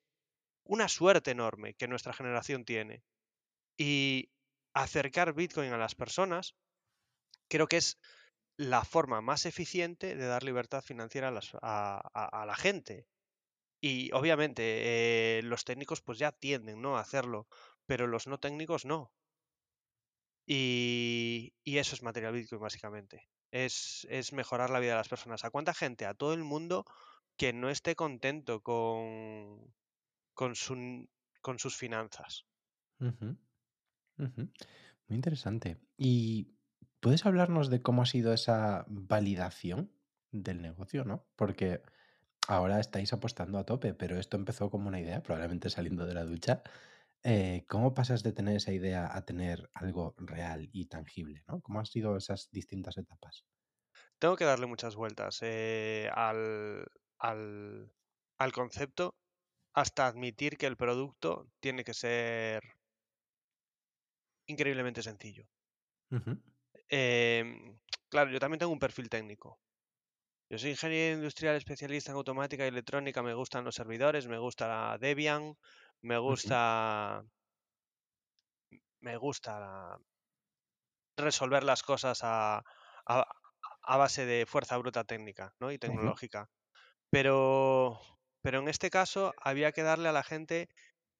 una 0.64 0.88
suerte 0.88 1.32
enorme 1.32 1.74
que 1.74 1.88
nuestra 1.88 2.14
generación 2.14 2.66
tiene. 2.66 3.04
Y 3.78 4.30
acercar 4.74 5.34
Bitcoin 5.34 5.74
a 5.74 5.78
las 5.78 5.96
personas 5.96 6.56
creo 7.48 7.68
que 7.68 7.78
es 7.78 8.00
la 8.58 8.84
forma 8.84 9.22
más 9.22 9.46
eficiente 9.46 10.16
de 10.16 10.26
dar 10.26 10.44
libertad 10.44 10.82
financiera 10.82 11.34
a, 11.62 12.44
la 12.46 12.56
gente. 12.56 13.08
Y 13.82 14.12
obviamente 14.14 15.40
eh, 15.40 15.42
los 15.44 15.66
técnicos 15.66 16.02
pues 16.02 16.20
ya 16.20 16.32
tienden 16.32 16.82
¿no? 16.82 16.98
a 16.98 17.02
hacerlo, 17.02 17.48
pero 17.86 18.08
los 18.08 18.28
no 18.28 18.40
técnicos 18.40 18.86
no. 18.86 19.12
Y, 20.46 21.54
eso 21.66 21.96
es 21.96 22.04
material 22.04 22.34
Bitcoin 22.34 22.62
básicamente. 22.62 23.28
Es, 23.52 24.06
es, 24.10 24.34
mejorar 24.34 24.70
la 24.70 24.80
vida 24.80 24.92
de 24.92 24.98
las 24.98 25.10
personas. 25.10 25.44
¿A 25.44 25.50
cuánta 25.50 25.74
gente? 25.74 26.06
A 26.06 26.14
todo 26.14 26.34
el 26.34 26.44
mundo 26.44 26.86
que 27.38 27.54
no 27.54 27.70
esté 27.70 27.96
contento 27.96 28.62
con, 28.62 29.74
con, 30.34 30.56
su, 30.56 31.08
con 31.42 31.60
sus 31.60 31.76
finanzas. 31.76 32.46
Muy 34.18 35.16
interesante. 35.16 35.82
¿Y 35.98 36.56
puedes 37.00 37.26
hablarnos 37.26 37.70
de 37.70 37.82
cómo 37.82 38.04
ha 38.04 38.06
sido 38.06 38.34
esa 38.34 38.86
validación 38.88 39.94
del 40.32 40.62
negocio, 40.62 41.04
no? 41.06 41.28
Porque 41.36 41.82
ahora 42.48 42.80
estáis 42.80 43.14
apostando 43.14 43.60
a 43.60 43.66
tope, 43.66 43.94
pero 43.94 44.20
esto 44.20 44.38
empezó 44.38 44.70
como 44.72 44.88
una 44.90 45.00
idea, 45.02 45.24
probablemente 45.24 45.70
saliendo 45.70 46.06
de 46.06 46.14
la 46.16 46.26
ducha. 46.26 46.64
Eh, 47.24 47.66
¿Cómo 47.70 47.94
pasas 47.94 48.24
de 48.24 48.34
tener 48.34 48.58
esa 48.58 48.74
idea 48.74 49.16
a 49.16 49.26
tener 49.26 49.70
algo 49.74 50.16
real 50.20 50.70
y 50.74 50.88
tangible, 50.88 51.44
no? 51.48 51.62
¿Cómo 51.62 51.80
han 51.80 51.86
sido 51.88 52.18
esas 52.18 52.50
distintas 52.52 52.98
etapas? 52.98 53.46
Tengo 54.20 54.36
que 54.38 54.46
darle 54.46 54.68
muchas 54.68 54.96
vueltas 54.96 55.40
eh, 55.42 56.10
al, 56.14 56.86
al, 57.20 57.94
al 58.38 58.52
concepto 58.54 59.16
hasta 59.74 60.08
admitir 60.08 60.58
que 60.58 60.68
el 60.68 60.78
producto 60.78 61.52
tiene 61.62 61.84
que 61.84 61.94
ser 61.94 62.62
increíblemente 64.48 65.02
sencillo. 65.02 65.48
Em, 66.90 67.80
claro, 68.10 68.32
yo 68.32 68.40
también 68.40 68.60
tengo 68.60 68.74
un 68.74 68.80
perfil 68.80 69.10
técnico. 69.10 69.60
Yo 70.50 70.58
soy 70.58 70.72
ingeniero 70.72 71.16
industrial 71.16 71.56
especialista 71.56 72.12
en 72.12 72.18
automática 72.18 72.66
y 72.66 72.68
electrónica, 72.68 73.24
me 73.24 73.34
gustan 73.34 73.64
los 73.64 73.76
servidores, 73.76 74.28
me 74.28 74.38
gusta 74.38 74.68
la 74.68 74.98
Debian, 74.98 75.56
me 76.02 76.18
gusta... 76.18 77.24
Me 79.00 79.18
gusta 79.18 79.98
resolver 81.18 81.64
las 81.64 81.82
cosas 81.82 82.20
a, 82.24 82.64
base 83.88 84.26
de 84.26 84.46
fuerza 84.46 84.78
bruta 84.78 85.04
técnica 85.04 85.56
¿no? 85.60 85.72
y 85.72 85.80
tecnológica. 85.80 86.50
Pero, 87.10 88.00
pero 88.42 88.60
en 88.60 88.68
este 88.68 88.90
caso 88.90 89.34
había 89.42 89.72
que 89.72 89.84
darle 89.84 90.10
a 90.10 90.14
la 90.14 90.24
gente 90.24 90.70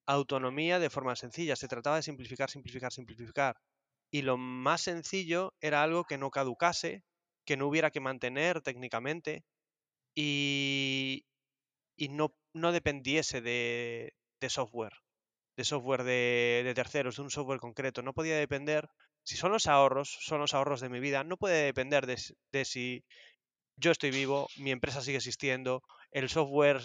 autonomía 0.06 0.78
de 0.78 0.90
forma 0.90 1.16
sencilla. 1.16 1.56
Se 1.56 1.68
trataba 1.68 1.96
de 1.96 2.02
simplificar, 2.02 2.50
simplificar, 2.50 2.92
simplificar. 2.92 3.56
Y 4.10 4.22
lo 4.22 4.36
más 4.36 4.82
sencillo 4.82 5.54
era 5.60 5.82
algo 5.82 6.04
que 6.04 6.18
no 6.18 6.30
caducase, 6.30 7.02
que 7.44 7.56
no 7.56 7.66
hubiera 7.66 7.90
que 7.90 8.00
mantener 8.00 8.60
técnicamente 8.60 9.44
y, 10.14 11.24
y 11.96 12.08
no, 12.10 12.34
no, 12.52 12.72
dependiese 12.72 13.40
de, 13.40 14.14
de, 14.40 14.50
software, 14.50 14.92
de 15.56 15.64
software 15.64 16.04
de, 16.04 16.62
de, 16.64 16.74
terceros, 16.74 17.16
de 17.16 17.22
un 17.22 17.30
software 17.30 17.60
concreto. 17.60 18.02
No 18.02 18.12
podía 18.12 18.36
depender, 18.36 18.88
si 19.24 19.36
son 19.36 19.52
los 19.52 19.66
ahorros, 19.66 20.18
son 20.20 20.40
los 20.40 20.54
ahorros 20.54 20.80
de 20.80 20.90
mi 20.90 21.00
vida, 21.00 21.24
no 21.24 21.36
puede 21.36 21.64
depender 21.64 22.06
de, 22.06 22.18
de 22.52 22.64
si 22.64 23.04
yo 23.76 23.90
estoy 23.90 24.10
vivo, 24.10 24.48
mi 24.58 24.70
empresa 24.70 25.00
sigue 25.00 25.16
existiendo, 25.18 25.82
el 26.10 26.28
software 26.28 26.80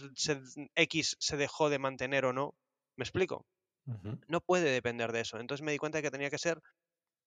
X 0.76 1.18
se 1.20 1.38
dejó 1.38 1.70
de 1.70 1.80
mantener 1.80 2.26
o 2.26 2.34
no. 2.34 2.56
¿Me 2.98 3.04
explico? 3.04 3.46
No 4.28 4.42
puede 4.42 4.70
depender 4.72 5.12
de 5.14 5.22
eso. 5.22 5.40
Entonces 5.40 5.64
me 5.64 5.72
di 5.72 5.78
cuenta 5.78 6.00
de 6.00 6.02
que 6.02 6.12
tenía 6.12 6.30
que 6.30 6.38
ser 6.38 6.60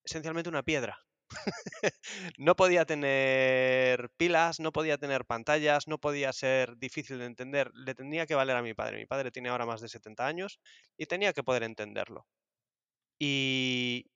esencialmente 0.05 0.51
una 0.51 0.63
piedra. 0.63 0.99
no 2.39 2.57
podía 2.57 2.85
tener 2.85 4.11
pilas, 4.17 4.61
no 4.61 4.73
podía 4.73 4.99
tener 4.99 5.25
pantallas, 5.25 5.89
no 5.89 5.99
podía 5.99 6.33
ser 6.33 6.77
difícil 6.77 7.19
de 7.19 7.27
entender. 7.27 7.71
Le 7.75 7.95
tenía 7.95 8.27
que 8.27 8.35
valer 8.35 8.57
a 8.57 8.63
mi 8.63 8.75
padre. 8.75 8.99
Mi 8.99 9.07
padre 9.07 9.31
tiene 9.31 9.49
ahora 9.49 9.67
más 9.67 9.81
de 9.81 9.89
70 9.89 10.27
años 10.27 10.61
y 10.99 11.07
tenía 11.07 11.33
que 11.33 11.43
poder 11.45 11.63
entenderlo. 11.63 12.27
Y, 13.19 14.07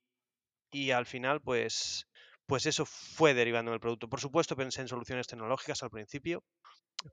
y 0.71 0.91
al 0.91 1.05
final, 1.05 1.41
pues, 1.41 2.07
pues 2.47 2.65
eso 2.65 2.85
fue 2.85 3.33
derivando 3.33 3.71
del 3.71 3.79
producto. 3.79 4.09
Por 4.09 4.19
supuesto, 4.19 4.55
pensé 4.55 4.81
en 4.81 4.87
soluciones 4.87 5.27
tecnológicas 5.27 5.83
al 5.83 5.89
principio, 5.91 6.43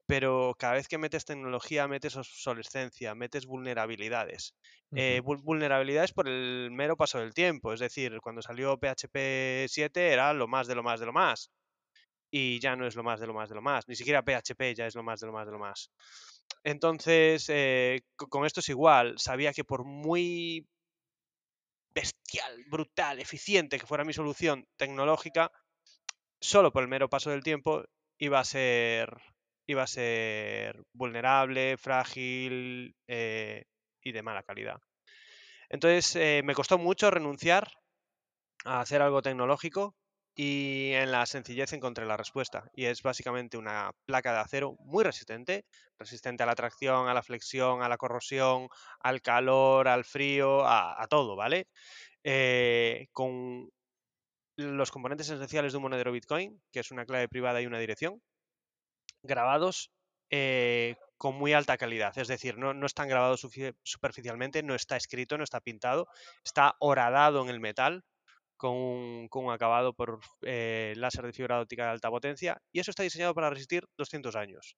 pero 0.07 0.55
cada 0.59 0.75
vez 0.75 0.89
que 0.89 0.99
metes 0.99 1.25
tecnología, 1.25 1.89
metes 1.89 2.17
obsolescencia, 2.17 3.15
metes 3.15 3.47
vulnerabilidades. 3.47 4.55
Eh, 4.95 5.21
vulnerabilidades 5.21 6.13
por 6.13 6.29
el 6.29 6.71
mero 6.71 6.97
paso 6.97 7.19
del 7.19 7.35
tiempo, 7.35 7.73
es 7.73 7.81
decir, 7.81 8.21
cuando 8.23 8.43
salió 8.43 8.79
PHP 8.79 9.69
7 9.69 10.13
era 10.13 10.33
lo 10.33 10.49
más 10.49 10.67
de 10.67 10.75
lo 10.75 10.83
más 10.83 11.01
de 11.01 11.07
lo 11.07 11.13
más. 11.13 11.51
Y 12.31 12.61
ya 12.61 12.77
no 12.77 12.87
es 12.87 12.97
lo 12.97 13.03
más 13.03 13.21
de 13.21 13.27
lo 13.27 13.35
más 13.35 13.51
de 13.51 13.55
lo 13.55 13.63
más. 13.63 13.87
Ni 13.89 13.95
siquiera 13.95 14.23
PHP 14.23 14.75
ya 14.75 14.87
es 14.87 14.95
lo 14.95 15.03
más 15.03 15.21
de 15.21 15.27
lo 15.27 15.33
más 15.35 15.47
de 15.47 15.53
lo 15.53 15.59
más. 15.59 15.91
Entonces, 16.65 17.47
eh, 17.49 18.01
con 18.17 18.47
esto 18.47 18.61
es 18.61 18.69
igual. 18.71 19.19
Sabía 19.19 19.53
que 19.53 19.65
por 19.65 19.85
muy 19.85 20.67
bestial, 21.95 22.65
brutal, 22.71 23.21
eficiente 23.21 23.79
que 23.79 23.87
fuera 23.87 24.05
mi 24.05 24.15
solución 24.15 24.67
tecnológica, 24.77 25.53
solo 26.41 26.73
por 26.73 26.83
el 26.83 26.89
mero 26.89 27.11
paso 27.11 27.31
del 27.31 27.43
tiempo 27.43 27.85
iba 28.19 28.41
a 28.41 28.45
ser 28.45 29.21
iba 29.73 29.83
a 29.83 29.87
ser 29.87 30.83
vulnerable, 30.93 31.77
frágil 31.77 32.95
eh, 33.07 33.65
y 34.03 34.13
de 34.13 34.23
mala 34.23 34.43
calidad. 34.43 34.79
Entonces 35.69 36.17
eh, 36.17 36.43
me 36.45 36.55
costó 36.55 36.79
mucho 36.79 37.11
renunciar 37.11 37.69
a 38.65 38.81
hacer 38.81 39.03
algo 39.03 39.23
tecnológico 39.23 39.97
y 40.35 40.93
en 40.95 41.13
la 41.13 41.27
sencillez 41.27 41.73
encontré 41.73 42.07
la 42.07 42.17
respuesta. 42.17 42.65
Y 42.75 42.87
es 42.87 43.03
básicamente 43.03 43.57
una 43.59 43.93
placa 44.07 44.33
de 44.33 44.41
acero 44.41 44.77
muy 44.81 45.05
resistente, 45.05 45.67
resistente 45.99 46.43
a 46.43 46.47
la 46.47 46.55
tracción, 46.55 47.09
a 47.09 47.15
la 47.15 47.23
flexión, 47.23 47.83
a 47.83 47.89
la 47.89 47.97
corrosión, 47.99 48.69
al 49.01 49.21
calor, 49.21 49.89
al 49.89 50.05
frío, 50.05 50.67
a, 50.67 51.07
todo, 51.09 51.37
¿vale? 51.37 51.69
Eh, 52.25 53.09
con 53.13 53.71
los 54.57 54.91
componentes 54.91 55.29
esenciales 55.31 55.73
de 55.73 55.79
un 55.79 55.83
monedero 55.83 56.13
Bitcoin, 56.13 56.61
que 56.73 56.81
es 56.81 56.91
una 56.91 57.07
clave 57.07 57.29
privada 57.29 57.61
y 57.61 57.67
una 57.67 57.79
dirección, 57.79 58.21
grabados 59.23 59.91
eh, 60.31 60.97
con 61.19 61.37
muy 61.37 61.53
alta 61.53 61.77
calidad. 61.77 62.17
Es 62.19 62.29
decir, 62.29 62.59
no, 62.59 62.75
no 62.75 62.87
están 62.87 63.09
grabados 63.09 63.47
superficialmente, 63.83 64.63
no 64.63 64.75
está 64.75 64.97
escrito, 64.97 65.39
no 65.39 65.45
está 65.45 65.61
pintado, 65.61 66.09
está 66.45 66.75
horadado 66.81 67.43
en 67.43 67.49
el 67.49 67.61
metal 67.61 68.05
con 68.57 68.75
un, 68.77 69.29
acabado 69.53 69.93
por 69.93 70.21
eh, 70.43 70.95
láser 70.97 71.27
de 71.27 71.33
fibra 71.33 71.61
óptica 71.61 71.85
de 71.85 71.91
alta 71.91 72.11
potencia 72.11 72.63
y 72.71 72.79
eso 72.79 72.93
está 72.93 73.03
diseñado 73.03 73.35
para 73.35 73.51
resistir 73.51 73.85
200 73.99 74.37
años. 74.37 74.77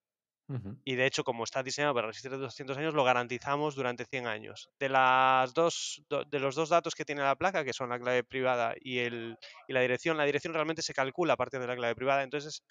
Y 0.85 0.95
de 0.95 1.07
hecho, 1.07 1.25
como 1.25 1.45
está 1.45 1.63
diseñado 1.63 1.95
para 1.95 2.09
resistir 2.09 2.37
200 2.37 2.77
años, 2.77 2.93
lo 2.93 3.03
garantizamos 3.03 3.75
durante 3.75 4.05
100 4.05 4.27
años. 4.27 4.69
De, 4.79 4.91
las 4.91 5.55
dos, 5.55 6.03
de 6.29 6.39
los 6.39 6.55
dos 6.55 6.69
datos 6.69 6.95
que 6.95 7.05
tiene 7.05 7.23
la 7.23 7.37
placa, 7.37 7.65
que 7.65 7.73
son 7.73 7.89
la 7.89 7.99
clave 7.99 8.25
privada 8.25 8.75
y, 8.79 8.99
el, 8.99 9.39
y 9.67 9.73
la 9.73 9.81
dirección, 9.81 10.19
la 10.19 10.25
dirección 10.25 10.53
realmente 10.53 10.83
se 10.83 10.93
calcula 10.93 11.35
a 11.35 11.37
partir 11.39 11.61
de 11.61 11.67
la 11.67 11.77
clave 11.77 11.95
privada, 11.95 12.23
entonces 12.23 12.63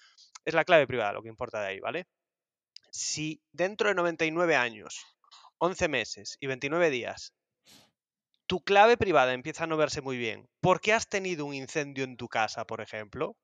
es 0.44 0.54
la 0.54 0.64
clave 0.64 0.86
privada 0.86 1.12
lo 1.12 1.22
que 1.22 1.28
importa 1.28 1.60
de 1.60 1.66
ahí, 1.66 1.80
¿vale? 1.80 2.06
Si 2.92 3.40
dentro 3.50 3.88
de 3.88 3.96
99 3.96 4.54
años, 4.54 5.04
11 5.58 5.88
meses 5.88 6.36
y 6.40 6.46
29 6.46 6.90
días 6.90 7.32
tu 8.46 8.62
clave 8.62 8.96
privada 8.96 9.32
empieza 9.32 9.64
a 9.64 9.66
no 9.66 9.76
verse 9.76 10.00
muy 10.00 10.16
bien, 10.16 10.48
¿por 10.60 10.80
qué 10.80 10.92
has 10.92 11.08
tenido 11.08 11.46
un 11.46 11.54
incendio 11.54 12.04
en 12.04 12.16
tu 12.16 12.28
casa, 12.28 12.66
por 12.66 12.80
ejemplo, 12.80 13.36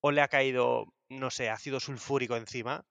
o 0.00 0.12
le 0.12 0.22
ha 0.22 0.28
caído, 0.28 0.86
no 1.08 1.30
sé, 1.30 1.50
ácido 1.50 1.80
sulfúrico 1.80 2.36
encima, 2.36 2.84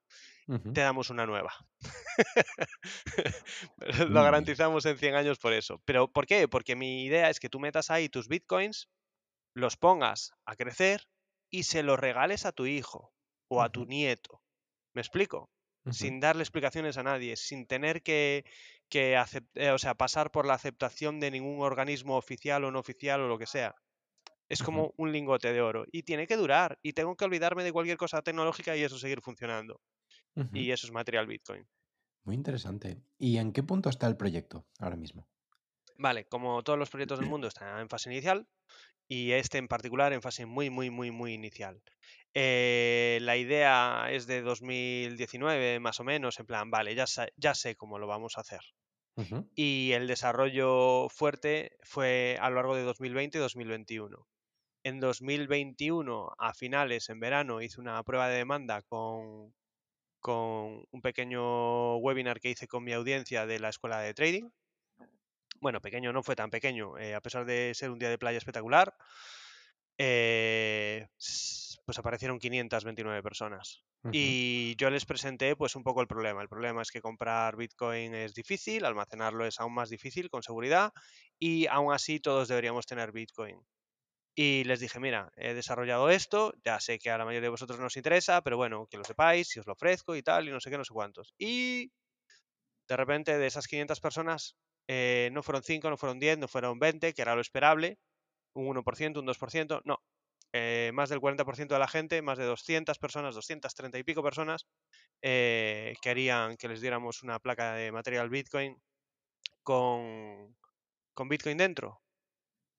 te 0.46 0.80
damos 0.80 1.10
una 1.10 1.26
nueva. 1.26 1.52
Lo 4.08 4.22
garantizamos 4.22 4.86
en 4.86 4.96
100 4.96 5.16
años 5.16 5.38
por 5.38 5.52
eso. 5.52 5.80
¿Pero 5.84 6.12
por 6.12 6.26
qué? 6.26 6.46
Porque 6.46 6.76
mi 6.76 7.04
idea 7.04 7.30
es 7.30 7.40
que 7.40 7.48
tú 7.48 7.58
metas 7.58 7.90
ahí 7.90 8.08
tus 8.08 8.28
bitcoins, 8.28 8.88
los 9.54 9.76
pongas 9.76 10.32
a 10.44 10.54
crecer 10.54 11.08
y 11.50 11.64
se 11.64 11.82
los 11.82 11.98
regales 11.98 12.46
a 12.46 12.52
tu 12.52 12.66
hijo 12.66 13.12
o 13.48 13.62
a 13.62 13.70
tu 13.70 13.86
nieto. 13.86 14.40
¿Me 14.94 15.00
explico? 15.00 15.50
Sin 15.90 16.18
darle 16.18 16.42
explicaciones 16.42 16.96
a 16.96 17.04
nadie, 17.04 17.36
sin 17.36 17.66
tener 17.66 18.02
que, 18.02 18.44
que 18.88 19.16
eh, 19.54 19.70
o 19.70 19.78
sea, 19.78 19.94
pasar 19.94 20.32
por 20.32 20.44
la 20.44 20.54
aceptación 20.54 21.20
de 21.20 21.30
ningún 21.30 21.62
organismo 21.62 22.16
oficial 22.16 22.64
o 22.64 22.72
no 22.72 22.80
oficial 22.80 23.20
o 23.20 23.28
lo 23.28 23.38
que 23.38 23.46
sea. 23.46 23.76
Es 24.48 24.62
como 24.62 24.94
un 24.96 25.12
lingote 25.12 25.52
de 25.52 25.60
oro 25.60 25.84
y 25.92 26.02
tiene 26.02 26.26
que 26.26 26.36
durar 26.36 26.78
y 26.82 26.92
tengo 26.92 27.16
que 27.16 27.24
olvidarme 27.24 27.62
de 27.62 27.72
cualquier 27.72 27.98
cosa 27.98 28.22
tecnológica 28.22 28.76
y 28.76 28.82
eso 28.82 28.98
seguir 28.98 29.20
funcionando. 29.20 29.80
Y 30.52 30.70
eso 30.70 30.86
es 30.86 30.92
material 30.92 31.26
Bitcoin. 31.26 31.66
Muy 32.24 32.34
interesante. 32.34 33.00
¿Y 33.18 33.38
en 33.38 33.52
qué 33.52 33.62
punto 33.62 33.88
está 33.88 34.06
el 34.06 34.16
proyecto 34.16 34.66
ahora 34.78 34.96
mismo? 34.96 35.28
Vale, 35.96 36.26
como 36.26 36.62
todos 36.62 36.78
los 36.78 36.90
proyectos 36.90 37.18
del 37.18 37.28
mundo 37.30 37.48
están 37.48 37.80
en 37.80 37.88
fase 37.88 38.12
inicial 38.12 38.46
y 39.08 39.32
este 39.32 39.58
en 39.58 39.68
particular 39.68 40.12
en 40.12 40.22
fase 40.22 40.46
muy, 40.46 40.68
muy, 40.68 40.90
muy, 40.90 41.10
muy 41.10 41.32
inicial. 41.32 41.80
Eh, 42.34 43.18
la 43.22 43.36
idea 43.36 44.08
es 44.10 44.26
de 44.26 44.42
2019 44.42 45.80
más 45.80 46.00
o 46.00 46.04
menos, 46.04 46.38
en 46.38 46.46
plan, 46.46 46.70
vale, 46.70 46.94
ya, 46.94 47.06
ya 47.36 47.54
sé 47.54 47.76
cómo 47.76 47.98
lo 47.98 48.06
vamos 48.06 48.36
a 48.36 48.42
hacer. 48.42 48.60
Y 49.54 49.92
el 49.92 50.06
desarrollo 50.06 51.08
fuerte 51.08 51.78
fue 51.82 52.36
a 52.38 52.50
lo 52.50 52.56
largo 52.56 52.76
de 52.76 52.82
2020 52.82 53.38
y 53.38 53.40
2021. 53.40 54.28
En 54.84 55.00
2021, 55.00 56.34
a 56.36 56.52
finales, 56.52 57.08
en 57.08 57.18
verano, 57.18 57.62
hice 57.62 57.80
una 57.80 58.02
prueba 58.02 58.28
de 58.28 58.36
demanda 58.36 58.82
con, 58.82 59.54
con 60.26 60.84
un 60.90 61.00
pequeño 61.02 61.98
webinar 61.98 62.40
que 62.40 62.50
hice 62.50 62.66
con 62.66 62.82
mi 62.82 62.92
audiencia 62.92 63.46
de 63.46 63.60
la 63.60 63.68
escuela 63.68 64.00
de 64.00 64.12
trading. 64.12 64.50
Bueno, 65.60 65.80
pequeño 65.80 66.12
no 66.12 66.24
fue 66.24 66.34
tan 66.34 66.50
pequeño, 66.50 66.98
eh, 66.98 67.14
a 67.14 67.20
pesar 67.20 67.44
de 67.44 67.72
ser 67.76 67.92
un 67.92 68.00
día 68.00 68.10
de 68.10 68.18
playa 68.18 68.36
espectacular. 68.36 68.92
Eh, 69.98 71.06
pues 71.84 71.98
aparecieron 71.98 72.40
529 72.40 73.22
personas. 73.22 73.84
Y 74.10 74.74
yo 74.76 74.90
les 74.90 75.04
presenté 75.04 75.54
pues 75.54 75.76
un 75.76 75.84
poco 75.84 76.00
el 76.00 76.08
problema. 76.08 76.42
El 76.42 76.48
problema 76.48 76.82
es 76.82 76.90
que 76.90 77.00
comprar 77.00 77.56
Bitcoin 77.56 78.12
es 78.16 78.34
difícil, 78.34 78.84
almacenarlo 78.84 79.46
es 79.46 79.60
aún 79.60 79.74
más 79.74 79.90
difícil 79.90 80.28
con 80.28 80.42
seguridad 80.42 80.92
y 81.38 81.68
aún 81.68 81.92
así 81.92 82.18
todos 82.18 82.48
deberíamos 82.48 82.86
tener 82.86 83.12
Bitcoin. 83.12 83.60
Y 84.38 84.64
les 84.64 84.80
dije, 84.80 85.00
mira, 85.00 85.32
he 85.36 85.54
desarrollado 85.54 86.10
esto, 86.10 86.52
ya 86.62 86.78
sé 86.78 86.98
que 86.98 87.10
a 87.10 87.16
la 87.16 87.24
mayoría 87.24 87.46
de 87.46 87.56
vosotros 87.56 87.80
no 87.80 87.86
os 87.86 87.96
interesa, 87.96 88.42
pero 88.42 88.58
bueno, 88.58 88.86
que 88.86 88.98
lo 88.98 89.04
sepáis, 89.04 89.48
si 89.48 89.58
os 89.60 89.66
lo 89.66 89.72
ofrezco 89.72 90.14
y 90.14 90.22
tal, 90.22 90.46
y 90.46 90.50
no 90.50 90.60
sé 90.60 90.70
qué, 90.70 90.76
no 90.76 90.84
sé 90.84 90.92
cuántos. 90.92 91.34
Y 91.38 91.90
de 92.86 92.96
repente 92.96 93.38
de 93.38 93.46
esas 93.46 93.66
500 93.66 93.98
personas, 94.00 94.56
eh, 94.88 95.30
no 95.32 95.42
fueron 95.42 95.62
5, 95.62 95.88
no 95.88 95.96
fueron 95.96 96.18
10, 96.18 96.38
no 96.38 96.48
fueron 96.48 96.78
20, 96.78 97.14
que 97.14 97.22
era 97.22 97.34
lo 97.34 97.40
esperable, 97.40 97.98
un 98.54 98.66
1%, 98.66 99.20
un 99.20 99.26
2%, 99.26 99.80
no, 99.86 100.02
eh, 100.52 100.90
más 100.94 101.08
del 101.08 101.20
40% 101.20 101.74
de 101.74 101.78
la 101.80 101.88
gente, 101.88 102.20
más 102.22 102.36
de 102.38 102.44
200 102.44 102.98
personas, 102.98 103.34
230 103.34 103.98
y 103.98 104.04
pico 104.04 104.22
personas, 104.22 104.66
eh, 105.22 105.94
querían 106.02 106.58
que 106.58 106.68
les 106.68 106.82
diéramos 106.82 107.22
una 107.22 107.38
placa 107.38 107.74
de 107.74 107.90
material 107.90 108.28
Bitcoin 108.28 108.76
con, 109.62 110.56
con 111.14 111.28
Bitcoin 111.28 111.58
dentro. 111.58 112.02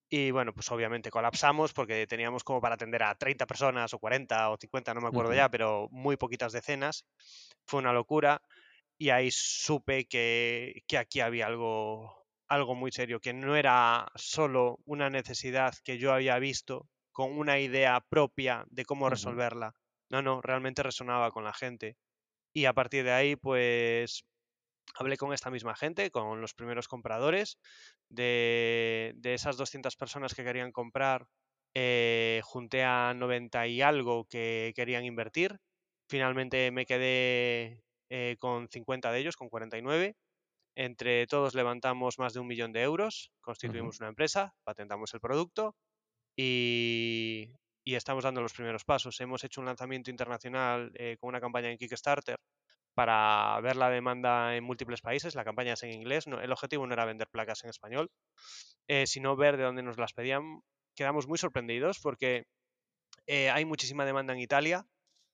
Y 0.09 0.31
bueno, 0.31 0.53
pues 0.53 0.71
obviamente 0.71 1.09
colapsamos 1.09 1.73
porque 1.73 2.07
teníamos 2.07 2.43
como 2.43 2.61
para 2.61 2.75
atender 2.75 3.03
a 3.03 3.15
30 3.15 3.45
personas 3.45 3.93
o 3.93 3.99
40 3.99 4.51
o 4.51 4.57
50, 4.57 4.93
no 4.93 5.01
me 5.01 5.07
acuerdo 5.07 5.33
ya, 5.33 5.49
pero 5.49 5.89
muy 5.91 6.15
poquitas 6.15 6.53
decenas. 6.53 7.05
Fue 7.65 7.79
una 7.79 7.91
locura 7.91 8.41
y 8.97 9.09
ahí 9.09 9.29
supe 9.31 10.05
que, 10.05 10.83
que 10.87 10.97
aquí 10.97 11.19
había 11.19 11.47
algo, 11.47 12.25
algo 12.47 12.73
muy 12.73 12.91
serio, 12.91 13.19
que 13.19 13.33
no 13.33 13.57
era 13.57 14.07
solo 14.15 14.79
una 14.85 15.09
necesidad 15.09 15.73
que 15.83 15.97
yo 15.97 16.13
había 16.13 16.39
visto 16.39 16.87
con 17.11 17.37
una 17.37 17.59
idea 17.59 17.99
propia 18.09 18.63
de 18.69 18.85
cómo 18.85 19.09
resolverla. 19.09 19.73
No, 20.09 20.21
no, 20.21 20.41
realmente 20.41 20.83
resonaba 20.83 21.31
con 21.31 21.43
la 21.43 21.53
gente. 21.53 21.97
Y 22.53 22.65
a 22.65 22.73
partir 22.73 23.03
de 23.03 23.11
ahí, 23.11 23.35
pues 23.35 24.23
hablé 24.95 25.17
con 25.17 25.33
esta 25.33 25.51
misma 25.51 25.75
gente, 25.75 26.11
con 26.11 26.41
los 26.41 26.53
primeros 26.53 26.87
compradores. 26.87 27.57
De, 28.09 29.15
esas 29.23 29.57
200 29.57 29.95
personas 29.95 30.33
que 30.33 30.43
querían 30.43 30.71
comprar, 30.71 31.27
eh, 31.75 32.41
junté 32.43 32.83
a 32.83 33.13
90 33.15 33.67
y 33.67 33.81
algo 33.81 34.25
que 34.25 34.73
querían 34.75 35.05
invertir. 35.05 35.59
Finalmente 36.09 36.71
me 36.71 36.85
quedé 36.85 37.83
eh, 38.09 38.37
con 38.39 38.69
50 38.69 39.11
de 39.11 39.19
ellos, 39.19 39.35
con 39.35 39.49
49. 39.49 40.15
Entre 40.75 41.25
todos 41.27 41.55
levantamos 41.55 42.19
más 42.19 42.33
de 42.33 42.39
un 42.39 42.47
millón 42.47 42.71
de 42.71 42.83
euros, 42.83 43.31
constituimos 43.41 43.99
una 43.99 44.09
empresa, 44.09 44.53
patentamos 44.63 45.11
el 45.15 45.19
producto 45.19 45.75
y, 46.37 47.51
estamos 47.83 48.23
dando 48.23 48.41
los 48.41 48.53
primeros 48.53 48.83
pasos. 48.85 49.19
Hemos 49.21 49.43
hecho 49.43 49.59
un 49.59 49.65
lanzamiento 49.65 50.11
internacional 50.11 50.91
eh, 50.95 51.17
con 51.19 51.29
una 51.29 51.41
campaña 51.41 51.71
en 51.71 51.77
Kickstarter 51.77 52.37
para 52.97 53.61
ver 53.61 53.75
la 53.75 53.91
demanda 53.91 54.55
en 54.55 54.63
múltiples 54.63 55.01
países. 55.01 55.35
La 55.35 55.45
campaña 55.45 55.73
es 55.73 55.83
en 55.83 55.91
inglés. 55.91 56.25
el 56.25 56.51
objetivo 56.51 56.87
no 56.87 56.93
era 56.93 57.05
vender 57.05 57.29
placas 57.29 57.63
en 57.63 57.69
español, 57.69 58.09
eh, 58.87 59.05
sino 59.05 59.35
ver 59.35 59.55
de 59.55 59.65
dónde 59.65 59.83
nos 59.83 59.99
las 59.99 60.13
pedían. 60.13 60.63
Quedamos 60.95 61.27
muy 61.27 61.37
sorprendidos 61.37 61.99
porque 61.99 62.47
eh, 63.27 63.51
hay 63.51 63.65
muchísima 63.65 64.03
demanda 64.03 64.33
en 64.33 64.39
Italia, 64.39 64.83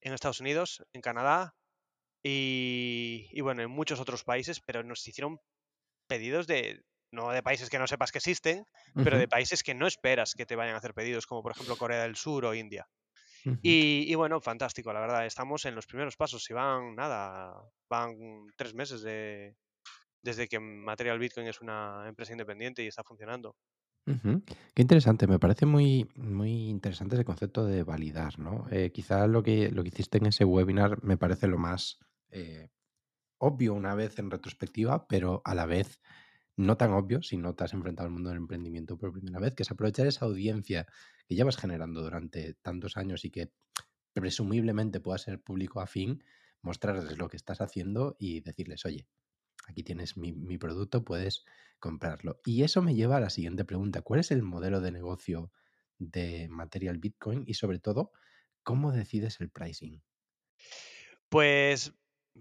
en 0.01 0.11
Estados 0.11 0.41
Unidos, 0.41 0.83
en 0.91 0.99
Canadá, 0.99 1.55
y, 2.21 3.39
bueno, 3.39 3.61
en 3.61 3.71
muchos 3.71 4.01
otros 4.01 4.25
países, 4.25 4.59
pero 4.59 4.83
nos 4.83 5.07
hicieron 5.07 5.39
pedidos 6.07 6.47
de, 6.47 6.81
no 7.11 7.31
de 7.31 7.43
países 7.43 7.69
que 7.69 7.79
no 7.79 7.87
sepas 7.87 8.11
que 8.11 8.17
existen, 8.17 8.65
pero 8.93 9.17
de 9.17 9.29
países 9.29 9.63
que 9.63 9.73
no 9.73 9.87
esperas 9.87 10.33
que 10.33 10.45
te 10.45 10.57
vayan 10.57 10.75
a 10.75 10.79
hacer 10.79 10.93
pedidos, 10.93 11.27
como 11.27 11.41
por 11.41 11.53
ejemplo 11.53 11.77
Corea 11.77 12.03
del 12.03 12.17
Sur 12.17 12.43
o 12.43 12.53
India. 12.53 12.89
Y, 13.61 14.13
bueno, 14.15 14.39
fantástico, 14.41 14.93
la 14.93 14.99
verdad. 14.99 15.25
Estamos 15.25 15.65
en 15.65 15.75
los 15.75 15.85
primeros 15.85 16.15
pasos. 16.15 16.43
Si 16.43 16.53
van, 16.53 16.95
nada, 16.95 17.53
van 17.89 18.15
tres 18.55 18.73
meses 18.73 19.01
de, 19.01 19.55
desde 20.21 20.47
que 20.47 20.59
Material 20.59 21.19
Bitcoin 21.19 21.47
es 21.47 21.61
una 21.61 22.05
empresa 22.07 22.31
independiente 22.31 22.83
y 22.83 22.87
está 22.87 23.03
funcionando. 23.03 23.55
Qué 24.05 24.81
interesante, 24.81 25.27
me 25.27 25.39
parece 25.39 25.65
muy, 25.65 26.09
muy 26.15 26.67
interesante 26.67 27.15
ese 27.15 27.23
concepto 27.23 27.65
de 27.65 27.83
validar, 27.83 28.37
¿no? 28.37 28.67
Eh, 28.69 28.91
quizá 28.91 29.27
lo 29.27 29.43
que, 29.43 29.71
lo 29.71 29.81
que 29.81 29.89
hiciste 29.89 30.17
en 30.17 30.25
ese 30.25 30.43
webinar 30.43 31.01
me 31.03 31.15
parece 31.15 31.47
lo 31.47 31.57
más 31.57 31.99
eh, 32.29 32.69
obvio 33.37 33.73
una 33.73 33.95
vez 33.95 34.19
en 34.19 34.29
retrospectiva, 34.29 35.07
pero 35.07 35.41
a 35.45 35.55
la 35.55 35.65
vez 35.65 36.01
no 36.55 36.77
tan 36.77 36.91
obvio 36.91 37.21
si 37.23 37.37
no 37.37 37.55
te 37.55 37.63
has 37.63 37.73
enfrentado 37.73 38.07
al 38.07 38.13
mundo 38.13 38.29
del 38.29 38.37
emprendimiento 38.37 38.97
por 38.97 39.11
primera 39.11 39.39
vez, 39.39 39.55
que 39.55 39.63
es 39.63 39.71
aprovechar 39.71 40.07
esa 40.07 40.25
audiencia 40.25 40.87
que 41.27 41.35
ya 41.35 41.45
vas 41.45 41.57
generando 41.57 42.01
durante 42.01 42.55
tantos 42.55 42.97
años 42.97 43.25
y 43.25 43.31
que 43.31 43.51
presumiblemente 44.13 44.99
pueda 44.99 45.17
ser 45.17 45.41
público 45.41 45.81
afín, 45.81 46.23
mostrarles 46.61 47.17
lo 47.17 47.27
que 47.29 47.37
estás 47.37 47.61
haciendo 47.61 48.15
y 48.19 48.41
decirles, 48.41 48.85
oye, 48.85 49.07
aquí 49.67 49.83
tienes 49.83 50.17
mi, 50.17 50.31
mi, 50.31 50.57
producto, 50.57 51.03
puedes 51.03 51.43
comprarlo. 51.79 52.39
Y 52.45 52.63
eso 52.63 52.81
me 52.81 52.95
lleva 52.95 53.17
a 53.17 53.21
la 53.21 53.29
siguiente 53.29 53.65
pregunta. 53.65 54.01
¿Cuál 54.01 54.19
es 54.19 54.31
el 54.31 54.43
modelo 54.43 54.81
de 54.81 54.91
negocio 54.91 55.51
de 55.97 56.47
Material 56.49 56.99
Bitcoin 56.99 57.43
y 57.47 57.55
sobre 57.55 57.79
todo, 57.79 58.11
cómo 58.61 58.91
decides 58.91 59.41
el 59.41 59.49
pricing? 59.49 60.01
Pues 61.29 61.93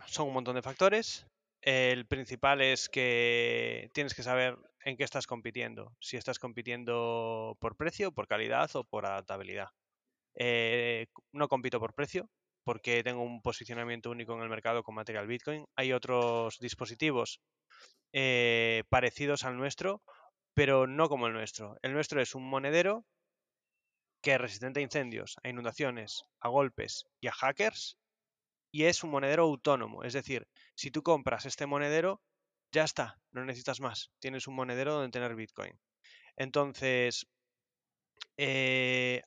son 0.06 0.28
un 0.28 0.34
montón 0.34 0.54
de 0.56 0.62
factores. 0.62 1.26
El 1.62 2.06
principal 2.06 2.60
es 2.60 2.88
que 2.88 3.90
tienes 3.94 4.14
que 4.14 4.22
saber 4.22 4.58
en 4.84 4.96
qué 4.96 5.04
estás 5.04 5.26
compitiendo. 5.26 5.96
Si 6.00 6.16
estás 6.16 6.38
compitiendo 6.38 7.56
por 7.60 7.76
precio, 7.76 8.12
por 8.12 8.26
calidad 8.28 8.70
o 8.74 8.84
por 8.84 9.06
adaptabilidad. 9.06 9.68
Eh, 10.36 11.06
no 11.32 11.48
compito 11.48 11.80
por 11.80 11.94
precio. 11.94 12.28
porque 12.64 13.02
tengo 13.02 13.22
un 13.22 13.42
posicionamiento 13.42 14.10
único 14.10 14.34
en 14.34 14.42
el 14.42 14.48
mercado 14.48 14.82
con 14.84 14.94
material 14.94 15.26
Bitcoin. 15.26 15.66
Hay 15.76 15.92
otros 15.92 16.58
dispositivos 16.60 17.40
eh, 18.12 18.84
parecidos 18.90 19.44
al 19.44 19.56
nuestro, 19.56 20.02
pero 20.54 20.86
no 20.86 21.08
como 21.08 21.26
el 21.28 21.32
nuestro. 21.34 21.76
El 21.82 21.92
nuestro 21.94 22.20
es 22.22 22.34
un 22.34 22.48
monedero 22.48 23.04
que 24.22 24.34
es 24.34 24.40
resistente 24.40 24.80
a 24.80 24.82
incendios, 24.84 25.36
a 25.42 25.48
inundaciones, 25.48 26.24
a 26.40 26.48
golpes 26.48 27.04
y 27.20 27.26
a 27.28 27.32
hackers, 27.32 27.98
y 28.72 28.84
es 28.84 29.04
un 29.04 29.10
monedero 29.10 29.44
autónomo. 29.44 30.04
Es 30.04 30.12
decir, 30.14 30.46
si 30.74 30.90
tú 30.90 31.02
compras 31.02 31.46
este 31.46 31.66
monedero, 31.66 32.22
ya 32.72 32.84
está, 32.84 33.18
no 33.32 33.44
necesitas 33.44 33.80
más. 33.80 34.10
Tienes 34.18 34.46
un 34.46 34.54
monedero 34.54 34.94
donde 34.94 35.10
tener 35.10 35.34
Bitcoin. 35.34 35.78
Entonces, 36.36 37.26
eh, 38.36 39.22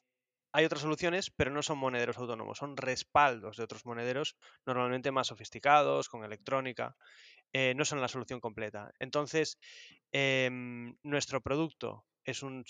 hay 0.52 0.66
otras 0.66 0.82
soluciones, 0.82 1.32
pero 1.32 1.52
no 1.52 1.62
son 1.62 1.78
monederos 1.78 2.18
autónomos, 2.18 2.58
son 2.58 2.78
respaldos 2.78 3.58
de 3.58 3.64
otros 3.64 3.86
monederos, 3.86 4.38
normalmente 4.66 5.12
más 5.12 5.28
sofisticados, 5.28 6.10
con 6.10 6.24
electrónica. 6.24 6.96
Eh, 7.54 7.74
no 7.76 7.86
son 7.86 8.02
la 8.02 8.08
solución 8.08 8.40
completa. 8.40 8.92
Entonces, 9.00 9.58
em, 10.12 10.96
nuestro 11.04 11.42
producto 11.42 12.06
es 12.24 12.44
un, 12.44 12.64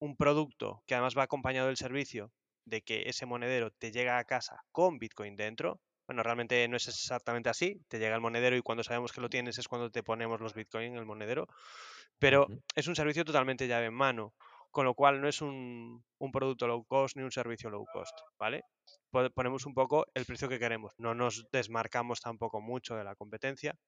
un 0.00 0.16
producto 0.16 0.82
que 0.86 0.94
además 0.94 1.16
va 1.16 1.24
acompañado 1.24 1.68
del 1.68 1.76
servicio 1.76 2.32
de 2.64 2.82
que 2.82 3.08
ese 3.08 3.26
monedero 3.26 3.70
te 3.72 3.92
llega 3.92 4.18
a 4.18 4.24
casa 4.24 4.62
con 4.72 4.98
Bitcoin 4.98 5.36
dentro. 5.36 5.80
Bueno, 6.10 6.24
realmente 6.24 6.66
no 6.66 6.76
es 6.76 6.88
exactamente 6.88 7.50
así. 7.50 7.84
Te 7.86 8.00
llega 8.00 8.16
el 8.16 8.20
monedero 8.20 8.56
y 8.56 8.62
cuando 8.62 8.82
sabemos 8.82 9.12
que 9.12 9.20
lo 9.20 9.30
tienes 9.30 9.58
es 9.58 9.68
cuando 9.68 9.92
te 9.92 10.02
ponemos 10.02 10.40
los 10.40 10.54
Bitcoin 10.54 10.86
en 10.86 10.96
el 10.96 11.06
monedero. 11.06 11.46
Pero 12.18 12.48
es 12.74 12.88
un 12.88 12.96
servicio 12.96 13.24
totalmente 13.24 13.68
llave 13.68 13.86
en 13.86 13.94
mano, 13.94 14.34
con 14.72 14.86
lo 14.86 14.94
cual 14.94 15.20
no 15.20 15.28
es 15.28 15.40
un, 15.40 16.02
un, 16.18 16.32
producto 16.32 16.66
low 16.66 16.84
cost 16.84 17.16
ni 17.16 17.22
un 17.22 17.30
servicio 17.30 17.70
low 17.70 17.86
cost, 17.92 18.18
¿vale? 18.40 18.64
Ponemos 19.36 19.66
un 19.66 19.74
poco 19.74 20.04
el 20.12 20.24
precio 20.24 20.48
que 20.48 20.58
queremos. 20.58 20.94
No 20.98 21.14
nos 21.14 21.46
desmarcamos 21.52 22.20
tampoco 22.20 22.60
mucho 22.60 22.96
de 22.96 23.04
la 23.04 23.14
competencia, 23.14 23.78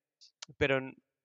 pero 0.57 0.79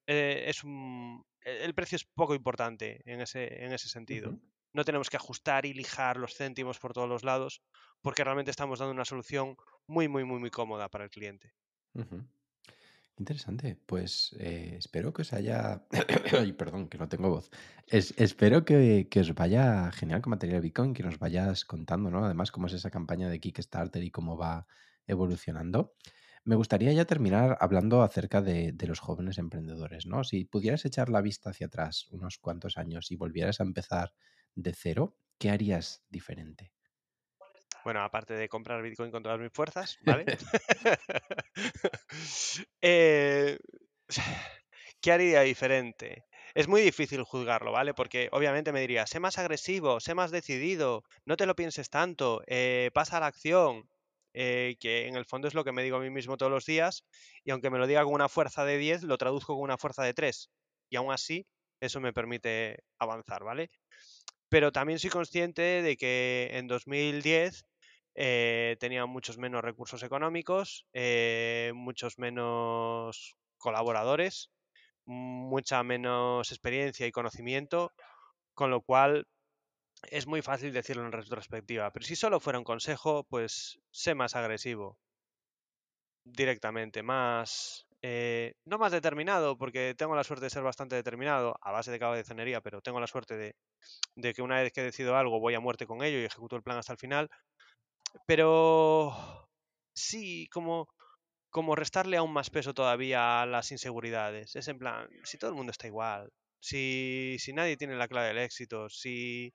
eh, 0.07 0.45
es 0.47 0.63
un, 0.63 1.23
el 1.41 1.75
precio 1.75 1.97
es 1.97 2.05
poco 2.05 2.33
importante 2.33 3.03
en 3.05 3.21
ese, 3.21 3.63
en 3.63 3.71
ese 3.71 3.87
sentido. 3.87 4.33
No 4.73 4.83
tenemos 4.83 5.11
que 5.11 5.17
ajustar 5.17 5.67
y 5.67 5.75
lijar 5.75 6.17
los 6.17 6.35
céntimos 6.35 6.79
por 6.79 6.93
todos 6.93 7.07
los 7.07 7.23
lados, 7.23 7.61
porque 8.01 8.23
realmente 8.23 8.51
estamos 8.51 8.79
dando 8.79 8.93
una 8.93 9.05
solución 9.05 9.55
muy, 9.87 10.07
muy, 10.07 10.23
muy, 10.23 10.39
muy 10.39 10.49
cómoda 10.49 10.89
para 10.89 11.05
el 11.05 11.09
cliente. 11.09 11.53
Interesante. 13.17 13.77
Pues 13.85 14.35
eh, 14.39 14.75
espero 14.77 15.11
que 15.11 15.23
os 15.23 15.33
haya. 15.33 15.85
Ay, 16.39 16.53
perdón, 16.53 16.87
que 16.87 16.97
no 16.97 17.09
tengo 17.09 17.29
voz. 17.29 17.49
espero 17.87 18.63
que, 18.63 19.07
que, 19.09 19.19
os 19.21 19.33
vaya 19.33 19.91
genial 19.91 20.21
con 20.21 20.31
material 20.31 20.61
Bitcoin, 20.61 20.93
que 20.93 21.03
nos 21.03 21.17
vayas 21.17 21.65
contando, 21.65 22.11
¿no? 22.11 22.25
Además, 22.25 22.51
cómo 22.51 22.67
es 22.67 22.73
esa 22.73 22.91
campaña 22.91 23.29
de 23.29 23.39
Kickstarter 23.39 24.03
y 24.03 24.11
cómo 24.11 24.37
va 24.37 24.67
evolucionando. 25.07 25.95
Me 26.47 26.55
gustaría 26.55 26.93
ya 26.93 27.03
terminar 27.03 27.57
hablando 27.59 28.03
acerca 28.03 28.41
de, 28.41 28.73
los 28.87 28.99
jóvenes 28.99 29.37
emprendedores, 29.37 30.05
¿no? 30.05 30.23
Si 30.23 30.45
pudieras 30.45 30.85
echar 30.85 31.09
la 31.09 31.21
vista 31.21 31.49
hacia 31.49 31.67
atrás 31.67 32.07
unos 32.09 32.37
cuantos 32.37 32.77
años 32.77 33.11
y 33.11 33.17
volvieras 33.17 33.59
a 33.59 33.63
empezar 33.63 34.13
de 34.55 34.73
cero, 34.73 35.17
¿qué 35.39 35.49
harías 35.49 36.05
diferente? 36.09 36.71
Bueno, 37.87 38.01
aparte 38.03 38.33
de 38.33 38.49
comprar 38.49 38.81
Bitcoin 38.81 39.11
con 39.11 39.23
todas 39.23 39.39
mis 39.39 39.53
fuerzas, 39.53 39.97
¿vale? 40.01 40.25
Eh, 42.81 43.57
¿Qué 45.01 45.11
haría 45.13 45.39
diferente? 45.39 46.25
Es 46.53 46.67
muy 46.67 46.81
difícil 46.81 47.23
juzgarlo, 47.23 47.71
¿vale? 47.71 47.93
Porque 47.93 48.27
obviamente 48.33 48.73
me 48.73 48.81
diría, 48.81 49.07
sé 49.07 49.21
más 49.21 49.37
agresivo, 49.37 50.01
sé 50.01 50.15
más 50.15 50.31
decidido, 50.31 51.05
no 51.23 51.37
te 51.37 51.45
lo 51.45 51.55
pienses 51.55 51.89
tanto, 51.89 52.41
eh, 52.47 52.91
pasa 52.93 53.15
a 53.15 53.19
la 53.21 53.27
acción. 53.27 53.87
Eh, 54.33 54.75
que 54.81 55.07
en 55.07 55.15
el 55.15 55.23
fondo 55.23 55.47
es 55.47 55.53
lo 55.53 55.63
que 55.63 55.71
me 55.71 55.81
digo 55.81 55.95
a 55.95 56.01
mí 56.01 56.09
mismo 56.09 56.35
todos 56.35 56.51
los 56.51 56.65
días, 56.65 57.05
y 57.45 57.51
aunque 57.51 57.69
me 57.69 57.77
lo 57.77 57.87
diga 57.87 58.03
con 58.03 58.13
una 58.13 58.27
fuerza 58.27 58.65
de 58.65 58.77
10, 58.77 59.03
lo 59.03 59.17
traduzco 59.17 59.55
con 59.55 59.63
una 59.63 59.77
fuerza 59.77 60.03
de 60.03 60.13
3. 60.13 60.49
Y 60.89 60.97
aún 60.97 61.13
así, 61.13 61.47
eso 61.79 62.01
me 62.01 62.11
permite 62.11 62.83
avanzar, 62.99 63.45
¿vale? 63.45 63.71
Pero 64.49 64.73
también 64.73 64.99
soy 64.99 65.09
consciente 65.09 65.61
de 65.61 65.95
que 65.95 66.49
en 66.51 66.67
2010 66.67 67.63
eh, 68.17 68.77
tenía 68.79 69.05
muchos 69.05 69.37
menos 69.37 69.63
recursos 69.63 70.03
económicos, 70.03 70.87
eh, 70.93 71.71
muchos 71.75 72.17
menos 72.17 73.35
colaboradores, 73.59 74.49
mucha 75.05 75.83
menos 75.83 76.51
experiencia 76.51 77.07
y 77.07 77.11
conocimiento, 77.11 77.93
con 78.55 78.71
lo 78.71 78.81
cual 78.81 79.27
es 80.09 80.27
muy 80.27 80.41
fácil 80.41 80.73
decirlo 80.73 81.05
en 81.05 81.11
retrospectiva, 81.11 81.91
pero 81.91 82.05
si 82.05 82.15
solo 82.15 82.39
fuera 82.39 82.59
un 82.59 82.65
consejo, 82.65 83.23
pues 83.25 83.79
sé 83.91 84.15
más 84.15 84.35
agresivo 84.35 84.97
directamente, 86.23 87.03
más... 87.03 87.85
Eh, 88.03 88.53
no 88.65 88.77
más 88.77 88.91
determinado, 88.91 89.57
porque 89.57 89.95
tengo 89.97 90.15
la 90.15 90.23
suerte 90.23 90.45
de 90.45 90.49
ser 90.51 90.61
bastante 90.63 90.95
determinado, 90.95 91.55
a 91.61 91.71
base 91.71 91.91
de 91.91 91.97
de 91.99 92.23
cenería, 92.23 92.61
pero 92.61 92.81
tengo 92.81 92.99
la 92.99 93.07
suerte 93.07 93.35
de, 93.37 93.55
de 94.15 94.33
que 94.33 94.43
una 94.43 94.61
vez 94.61 94.71
que 94.73 94.83
decido 94.83 95.17
algo 95.17 95.39
voy 95.39 95.55
a 95.55 95.59
muerte 95.59 95.87
con 95.87 96.03
ello 96.03 96.19
y 96.19 96.25
ejecuto 96.25 96.55
el 96.55 96.63
plan 96.63 96.77
hasta 96.77 96.93
el 96.93 96.99
final. 96.99 97.29
Pero 98.25 99.47
sí, 99.95 100.47
como, 100.51 100.87
como 101.49 101.75
restarle 101.75 102.17
aún 102.17 102.33
más 102.33 102.49
peso 102.49 102.73
todavía 102.73 103.41
a 103.41 103.45
las 103.45 103.71
inseguridades. 103.71 104.55
Es 104.55 104.67
en 104.67 104.79
plan, 104.79 105.09
si 105.23 105.37
todo 105.37 105.51
el 105.51 105.57
mundo 105.57 105.71
está 105.71 105.87
igual, 105.87 106.31
si, 106.61 107.37
si 107.39 107.53
nadie 107.53 107.77
tiene 107.77 107.95
la 107.95 108.07
clave 108.07 108.29
del 108.29 108.39
éxito, 108.39 108.89
si, 108.89 109.53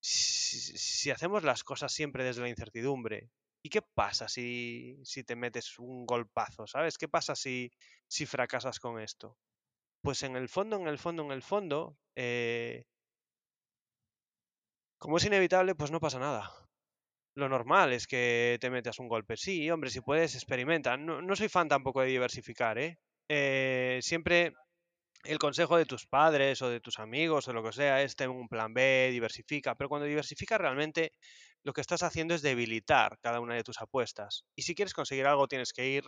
si, 0.00 1.10
hacemos 1.10 1.44
las 1.44 1.64
cosas 1.64 1.92
siempre 1.92 2.24
desde 2.24 2.42
la 2.42 2.48
incertidumbre, 2.48 3.30
¿y 3.64 3.70
qué 3.70 3.82
pasa 3.82 4.28
si, 4.28 4.98
si 5.04 5.24
te 5.24 5.36
metes 5.36 5.78
un 5.78 6.06
golpazo? 6.06 6.66
¿Sabes? 6.66 6.98
¿Qué 6.98 7.08
pasa 7.08 7.36
si, 7.36 7.70
si 8.08 8.26
fracasas 8.26 8.80
con 8.80 9.00
esto? 9.00 9.36
Pues 10.02 10.22
en 10.24 10.36
el 10.36 10.48
fondo, 10.48 10.76
en 10.76 10.88
el 10.88 10.98
fondo, 10.98 11.24
en 11.24 11.32
el 11.32 11.42
fondo, 11.42 11.96
eh, 12.16 12.84
como 14.98 15.16
es 15.18 15.24
inevitable, 15.24 15.74
pues 15.74 15.90
no 15.90 16.00
pasa 16.00 16.18
nada. 16.18 16.50
Lo 17.34 17.48
normal 17.48 17.92
es 17.92 18.06
que 18.06 18.58
te 18.60 18.70
metas 18.70 18.98
un 18.98 19.08
golpe. 19.08 19.36
Sí, 19.36 19.70
hombre, 19.70 19.90
si 19.90 20.00
puedes, 20.00 20.34
experimenta. 20.34 20.96
No, 20.96 21.22
no 21.22 21.36
soy 21.36 21.48
fan 21.48 21.68
tampoco 21.68 22.02
de 22.02 22.08
diversificar, 22.08 22.78
¿eh? 22.78 22.98
eh 23.28 23.98
siempre 24.02 24.52
el 25.24 25.38
consejo 25.38 25.76
de 25.76 25.86
tus 25.86 26.06
padres 26.06 26.62
o 26.62 26.68
de 26.68 26.80
tus 26.80 26.98
amigos 26.98 27.48
o 27.48 27.52
lo 27.52 27.62
que 27.62 27.72
sea 27.72 28.02
es 28.02 28.16
ten 28.16 28.30
un 28.30 28.48
plan 28.48 28.74
B, 28.74 29.08
diversifica, 29.12 29.74
pero 29.76 29.88
cuando 29.88 30.06
diversifica 30.06 30.58
realmente 30.58 31.12
lo 31.64 31.72
que 31.72 31.80
estás 31.80 32.02
haciendo 32.02 32.34
es 32.34 32.42
debilitar 32.42 33.18
cada 33.20 33.40
una 33.40 33.54
de 33.54 33.62
tus 33.62 33.80
apuestas. 33.80 34.44
Y 34.56 34.62
si 34.62 34.74
quieres 34.74 34.94
conseguir 34.94 35.26
algo 35.26 35.48
tienes 35.48 35.72
que 35.72 35.88
ir 35.88 36.04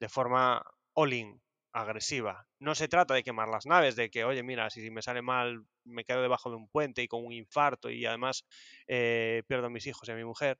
de 0.00 0.08
forma 0.08 0.62
all-in, 0.94 1.40
agresiva. 1.72 2.46
No 2.58 2.74
se 2.74 2.88
trata 2.88 3.14
de 3.14 3.22
quemar 3.22 3.48
las 3.48 3.66
naves, 3.66 3.96
de 3.96 4.10
que, 4.10 4.24
oye, 4.24 4.42
mira, 4.42 4.70
si 4.70 4.90
me 4.90 5.02
sale 5.02 5.22
mal 5.22 5.64
me 5.84 6.04
quedo 6.04 6.22
debajo 6.22 6.50
de 6.50 6.56
un 6.56 6.68
puente 6.68 7.02
y 7.02 7.08
con 7.08 7.24
un 7.24 7.32
infarto 7.32 7.90
y 7.90 8.04
además 8.06 8.44
eh, 8.88 9.42
pierdo 9.46 9.66
a 9.66 9.70
mis 9.70 9.86
hijos 9.86 10.08
y 10.08 10.12
a 10.12 10.16
mi 10.16 10.24
mujer, 10.24 10.58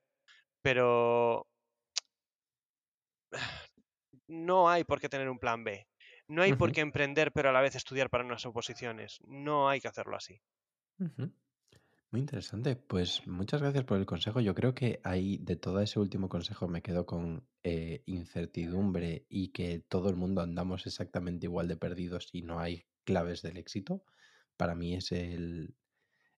pero 0.63 1.47
no 4.29 4.69
hay 4.69 4.85
por 4.85 5.01
qué 5.01 5.09
tener 5.09 5.29
un 5.29 5.39
plan 5.39 5.65
B. 5.65 5.87
No 6.29 6.43
hay 6.43 6.53
por 6.55 6.73
qué 6.73 6.81
emprender, 6.81 7.33
pero 7.33 7.51
a 7.51 7.53
la 7.53 7.61
vez 7.61 7.77
estudiar 7.77 8.11
para 8.11 8.25
unas 8.25 8.45
oposiciones. 8.47 9.19
No 9.27 9.69
hay 9.69 9.81
que 9.81 9.89
hacerlo 9.89 10.17
así. 10.17 10.41
Muy 12.13 12.21
interesante. 12.21 12.77
Pues 12.77 13.27
muchas 13.27 13.61
gracias 13.61 13.85
por 13.85 13.99
el 13.99 14.07
consejo. 14.07 14.41
Yo 14.41 14.55
creo 14.55 14.75
que 14.75 15.01
ahí 15.05 15.39
de 15.39 15.57
todo 15.57 15.81
ese 15.81 15.99
último 15.99 16.29
consejo 16.29 16.69
me 16.69 16.83
quedo 16.83 17.05
con 17.05 17.47
eh, 17.63 18.03
incertidumbre 18.07 19.27
y 19.29 19.49
que 19.49 19.81
todo 19.81 20.09
el 20.09 20.17
mundo 20.17 20.41
andamos 20.41 20.87
exactamente 20.87 21.47
igual 21.47 21.69
de 21.69 21.77
perdidos 21.77 22.29
y 22.33 22.43
no 22.43 22.61
hay 22.61 22.87
claves 23.05 23.43
del 23.43 23.57
éxito. 23.57 24.05
Para 24.57 24.75
mí 24.75 24.95
es 24.95 25.13
el, 25.13 25.75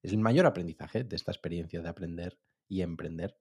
es 0.03 0.13
el 0.13 0.19
mayor 0.19 0.47
aprendizaje 0.47 1.05
de 1.05 1.17
esta 1.17 1.33
experiencia 1.33 1.83
de 1.83 1.89
aprender 1.89 2.39
y 2.69 2.83
emprender. 2.83 3.37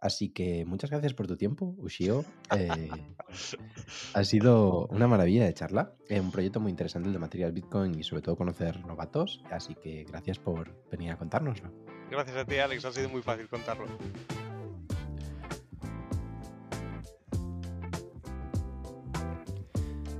Así 0.00 0.28
que 0.28 0.64
muchas 0.64 0.90
gracias 0.90 1.14
por 1.14 1.26
tu 1.26 1.36
tiempo, 1.36 1.74
Ushio. 1.78 2.24
Eh, 2.56 2.90
ha 4.14 4.24
sido 4.24 4.86
una 4.88 5.08
maravilla 5.08 5.44
de 5.44 5.54
charla. 5.54 5.94
Es 6.08 6.20
un 6.20 6.30
proyecto 6.30 6.60
muy 6.60 6.70
interesante 6.70 7.08
el 7.08 7.12
de 7.12 7.18
material 7.18 7.52
Bitcoin 7.52 7.98
y 7.98 8.02
sobre 8.02 8.22
todo 8.22 8.36
conocer 8.36 8.84
novatos. 8.84 9.42
Así 9.50 9.74
que 9.74 10.04
gracias 10.04 10.38
por 10.38 10.74
venir 10.90 11.10
a 11.10 11.16
contárnoslo. 11.16 11.72
Gracias 12.10 12.36
a 12.36 12.44
ti, 12.44 12.58
Alex. 12.58 12.84
Ha 12.84 12.92
sido 12.92 13.08
muy 13.08 13.22
fácil 13.22 13.48
contarlo. 13.48 13.86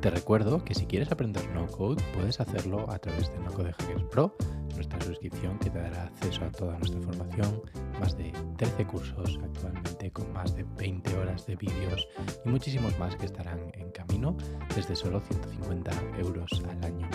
Te 0.07 0.11
recuerdo 0.11 0.65
que 0.65 0.73
si 0.73 0.87
quieres 0.87 1.11
aprender 1.11 1.51
no 1.51 1.67
code, 1.67 2.01
puedes 2.15 2.39
hacerlo 2.39 2.89
a 2.89 2.97
través 3.01 3.29
de 3.33 3.41
No 3.41 3.53
Code 3.53 3.73
Hackers 3.73 4.05
Pro 4.05 4.37
nuestra 4.77 5.01
suscripción 5.01 5.59
que 5.59 5.69
te 5.69 5.81
dará 5.81 6.05
acceso 6.05 6.45
a 6.45 6.53
toda 6.53 6.79
nuestra 6.79 7.01
formación, 7.01 7.61
más 7.99 8.17
de 8.17 8.33
13 8.57 8.87
cursos 8.87 9.41
actualmente 9.43 10.13
con 10.13 10.33
más 10.33 10.55
de 10.55 10.65
20 10.79 11.19
horas 11.19 11.45
de 11.47 11.57
vídeos 11.57 12.07
y 12.45 12.49
muchísimos 12.49 12.97
más 13.01 13.17
que 13.17 13.27
estarán 13.27 13.59
en 13.75 13.91
camino 13.91 14.37
desde 14.77 14.95
solo 14.95 15.19
150 15.19 15.91
euros 16.21 16.63
al 16.69 16.85
año. 16.85 17.09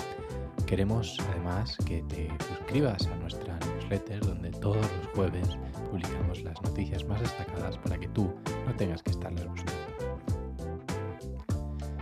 Queremos 0.66 1.18
además 1.30 1.78
que 1.86 2.04
te 2.10 2.28
suscribas 2.46 3.08
a 3.08 3.16
nuestra 3.16 3.58
newsletter 3.60 4.20
donde 4.20 4.52
todos 4.52 4.76
los 4.76 5.08
jueves 5.16 5.48
publicamos 5.90 6.42
las 6.42 6.62
noticias 6.62 7.06
más 7.06 7.22
destacadas 7.22 7.78
para 7.78 7.98
que 7.98 8.10
tú 8.10 8.34
no 8.66 8.76
tengas 8.76 9.02
que 9.02 9.12
estarlas 9.12 9.48
buscando. 9.48 9.91